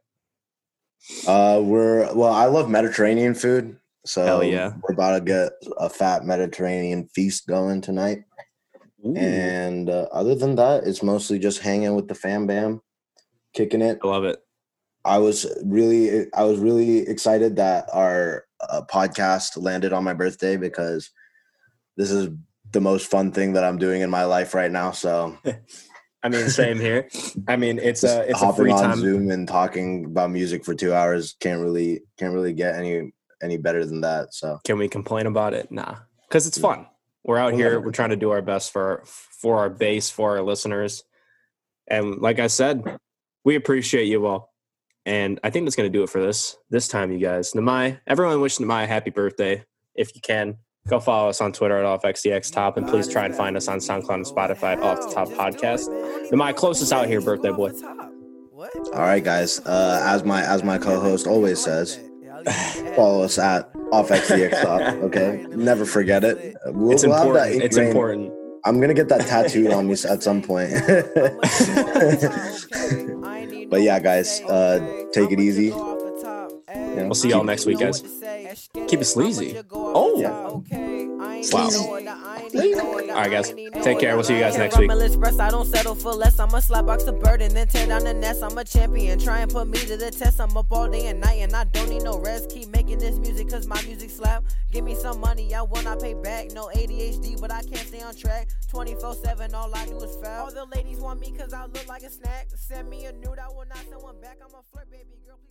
Uh, 1.27 1.61
we're 1.63 2.13
well. 2.13 2.34
I 2.34 2.45
love 2.45 2.69
Mediterranean 2.69 3.34
food, 3.34 3.77
so 4.05 4.25
Hell 4.25 4.43
yeah. 4.43 4.73
we're 4.82 4.93
about 4.93 5.19
to 5.19 5.21
get 5.21 5.51
a 5.77 5.89
fat 5.89 6.25
Mediterranean 6.25 7.07
feast 7.13 7.47
going 7.47 7.82
tonight. 7.82 8.23
And 9.04 9.89
uh, 9.89 10.08
other 10.12 10.36
than 10.36 10.56
that, 10.56 10.86
it's 10.86 11.04
mostly 11.04 11.39
just 11.39 11.60
hanging 11.60 11.95
with 11.95 12.08
the 12.08 12.16
fam 12.16 12.47
bam, 12.47 12.82
kicking 13.54 13.82
it. 13.82 13.99
I 14.04 14.08
love 14.08 14.26
it. 14.26 14.39
I 15.04 15.18
was 15.18 15.47
really, 15.64 16.32
I 16.34 16.43
was 16.43 16.60
really 16.60 16.99
excited 16.99 17.56
that 17.56 17.88
our 17.91 18.45
uh, 18.60 18.82
podcast 18.89 19.62
landed 19.62 19.93
on 19.93 20.04
my 20.04 20.14
birthday 20.14 20.58
because 20.58 21.10
this 21.97 22.12
is 22.12 22.30
the 22.72 22.82
most 22.82 23.10
fun 23.10 23.32
thing 23.32 23.54
that 23.54 23.64
I'm 23.64 23.78
doing 23.78 24.02
in 24.02 24.10
my 24.10 24.26
life 24.26 24.54
right 24.54 24.72
now. 24.72 24.91
So 24.91 25.38
I 26.24 26.30
mean, 26.30 26.49
same 26.49 26.80
here. 26.80 27.10
I 27.47 27.56
mean, 27.56 27.80
it's 27.80 28.04
a 28.04 28.30
it's 28.30 28.41
a 28.41 28.54
free 28.54 28.72
on 28.72 28.84
time. 28.84 28.99
Zoom 28.99 29.32
and 29.32 29.47
talking 29.47 30.06
about 30.06 30.30
music 30.30 30.64
for 30.64 30.76
two 30.76 30.93
hours 30.93 31.36
can't 31.39 31.62
really 31.62 32.02
can't 32.18 32.34
really 32.34 32.54
get 32.54 32.76
any 32.76 33.12
any 33.41 33.58
better 33.58 33.86
than 33.86 34.02
that. 34.02 34.34
So 34.34 34.60
Can 34.64 34.78
we 34.78 34.88
complain 34.88 35.26
about 35.26 35.54
it? 35.54 35.72
Nah, 35.72 35.95
because 36.28 36.45
it's 36.45 36.60
fun. 36.60 36.86
We're 37.24 37.38
out 37.38 37.53
here. 37.53 37.80
We're 37.80 37.91
trying 37.91 38.09
to 38.09 38.15
do 38.15 38.32
our 38.32 38.41
best 38.41 38.72
for 38.72 39.03
for 39.05 39.57
our 39.57 39.69
base, 39.69 40.09
for 40.09 40.38
our 40.38 40.41
listeners, 40.41 41.03
and 41.88 42.19
like 42.19 42.39
I 42.39 42.47
said, 42.47 42.97
we 43.43 43.55
appreciate 43.55 44.05
you 44.05 44.26
all. 44.26 44.51
And 45.05 45.39
I 45.43 45.49
think 45.49 45.65
that's 45.65 45.76
going 45.76 45.91
to 45.91 45.97
do 45.97 46.03
it 46.03 46.09
for 46.09 46.22
this 46.22 46.55
this 46.69 46.88
time, 46.88 47.11
you 47.11 47.19
guys. 47.19 47.53
Nimai, 47.53 47.99
everyone 48.07 48.41
wish 48.41 48.57
Nimai 48.57 48.84
a 48.84 48.88
happy 48.88 49.09
birthday 49.09 49.63
if 49.95 50.15
you 50.15 50.22
can. 50.22 50.57
Go 50.88 50.99
follow 50.99 51.30
us 51.30 51.41
on 51.41 51.51
Twitter 51.53 51.78
at 51.78 52.01
OffXDX 52.01 52.51
Top, 52.51 52.78
and 52.78 52.88
please 52.88 53.07
try 53.07 53.26
and 53.26 53.36
find 53.36 53.55
us 53.55 53.67
on 53.67 53.78
SoundCloud 53.78 54.13
and 54.13 54.26
Spotify 54.26 54.74
at 54.74 54.82
Off 54.82 54.99
the 54.99 55.13
Top 55.13 55.28
Podcast. 55.30 55.88
Nimai, 56.32 56.55
close 56.55 56.82
us 56.82 56.91
out 56.91 57.07
here, 57.07 57.22
birthday 57.22 57.51
boy. 57.51 57.72
What? 58.51 58.76
all 58.93 59.01
right, 59.01 59.24
guys. 59.24 59.59
Uh, 59.59 60.01
as 60.03 60.24
my 60.24 60.43
as 60.43 60.63
my 60.63 60.78
co-host 60.78 61.28
always 61.28 61.63
says, 61.63 61.99
follow 62.95 63.23
us 63.23 63.37
at 63.37 63.71
offxdx 63.73 64.61
top. 64.61 64.81
Okay, 65.11 65.45
never 65.49 65.85
forget 65.85 66.23
it. 66.23 66.55
We'll, 66.67 66.91
It's 66.91 67.05
we'll 67.05 67.15
important. 67.15 67.63
It's 67.63 67.75
ingrained- 67.77 67.91
important. 67.91 68.33
I'm 68.63 68.79
gonna 68.79 68.93
get 68.93 69.09
that 69.09 69.25
tattooed 69.27 69.71
on 69.71 69.87
me 69.87 69.93
at 70.09 70.21
some 70.21 70.41
point. 70.41 70.71
but 73.69 73.81
yeah, 73.81 73.99
guys, 73.99 74.41
uh, 74.41 74.79
take 75.13 75.31
it 75.31 75.39
easy. 75.39 75.69
know, 75.69 77.05
We'll 77.05 77.15
see 77.15 77.29
y'all 77.29 77.43
next 77.43 77.65
week, 77.65 77.79
guys. 77.79 78.01
Keep 78.87 79.01
it 79.01 79.05
sleazy. 79.05 79.57
Oh. 79.71 80.63
Wow. 81.51 82.11
All 82.56 83.18
right, 83.18 83.32
guys. 83.32 83.49
Take 83.84 83.99
care. 83.99 84.16
We'll 84.16 84.24
see 84.24 84.36
you 84.36 84.41
guys 84.41 84.58
next 84.58 84.78
week. 84.78 84.91
Express, 84.91 85.39
I 85.39 85.49
don't 85.49 85.66
settle 85.66 85.95
for 85.95 86.14
less. 86.14 86.39
I'm 86.39 86.54
a 86.54 86.62
slap 86.62 86.86
box 86.86 87.06
a 87.06 87.12
bird 87.12 87.41
and 87.41 87.56
then 87.56 87.68
tear 87.68 87.88
down 87.88 88.04
the 88.04 88.14
nest. 88.14 88.43
I'm 88.43 88.58
a 88.58 88.64
champion. 88.64 89.20
Try 89.20 89.39
and 89.39 89.52
put 89.52 89.68
me 89.68 89.78
to 89.80 89.97
the 89.97 90.12
test. 90.12 90.39
I'm 90.39 90.56
up 90.58 90.72
all 90.72 90.89
day 90.89 91.08
and 91.08 91.20
night 91.20 91.39
and 91.39 91.54
I 91.56 91.66
don't 91.66 91.89
need 91.89 92.04
no 92.04 92.20
rest. 92.20 92.49
Keep 92.49 92.70
making 92.70 92.99
this 92.99 93.18
music 93.18 93.49
cause 93.49 93.68
my 93.68 93.82
music 93.84 94.10
slap. 94.10 94.43
Give 94.72 94.84
me 94.86 94.95
some 94.95 95.20
money, 95.20 95.54
I 95.54 95.62
will 95.62 95.84
not 95.84 95.99
pay 95.99 96.14
back. 96.14 96.52
No 96.52 96.70
ADHD, 96.76 97.39
but 97.39 97.52
I 97.52 97.62
can't 97.62 97.88
stay 97.88 98.02
on 98.02 98.16
track. 98.16 98.49
24 98.70 99.16
7, 99.16 99.54
all 99.54 99.74
I 99.76 99.86
do 99.86 99.97
is 99.97 100.16
foul. 100.18 100.45
All 100.45 100.52
the 100.52 100.66
ladies 100.76 100.99
want 100.99 101.20
me 101.20 101.32
cause 101.32 101.54
I 101.54 101.66
look 101.66 101.88
like 101.88 102.04
a 102.04 102.10
snack. 102.10 102.47
Send 102.56 102.89
me 102.89 103.06
a 103.06 103.12
nude, 103.12 103.39
I 103.39 103.47
will 103.49 103.66
not 103.68 103.78
send 103.89 104.02
one 104.02 104.20
back. 104.22 104.38
I'm 104.41 104.54
a 104.54 104.64
flirt, 104.72 104.89
baby 104.89 105.20
girl. 105.26 105.38
Please 105.38 105.51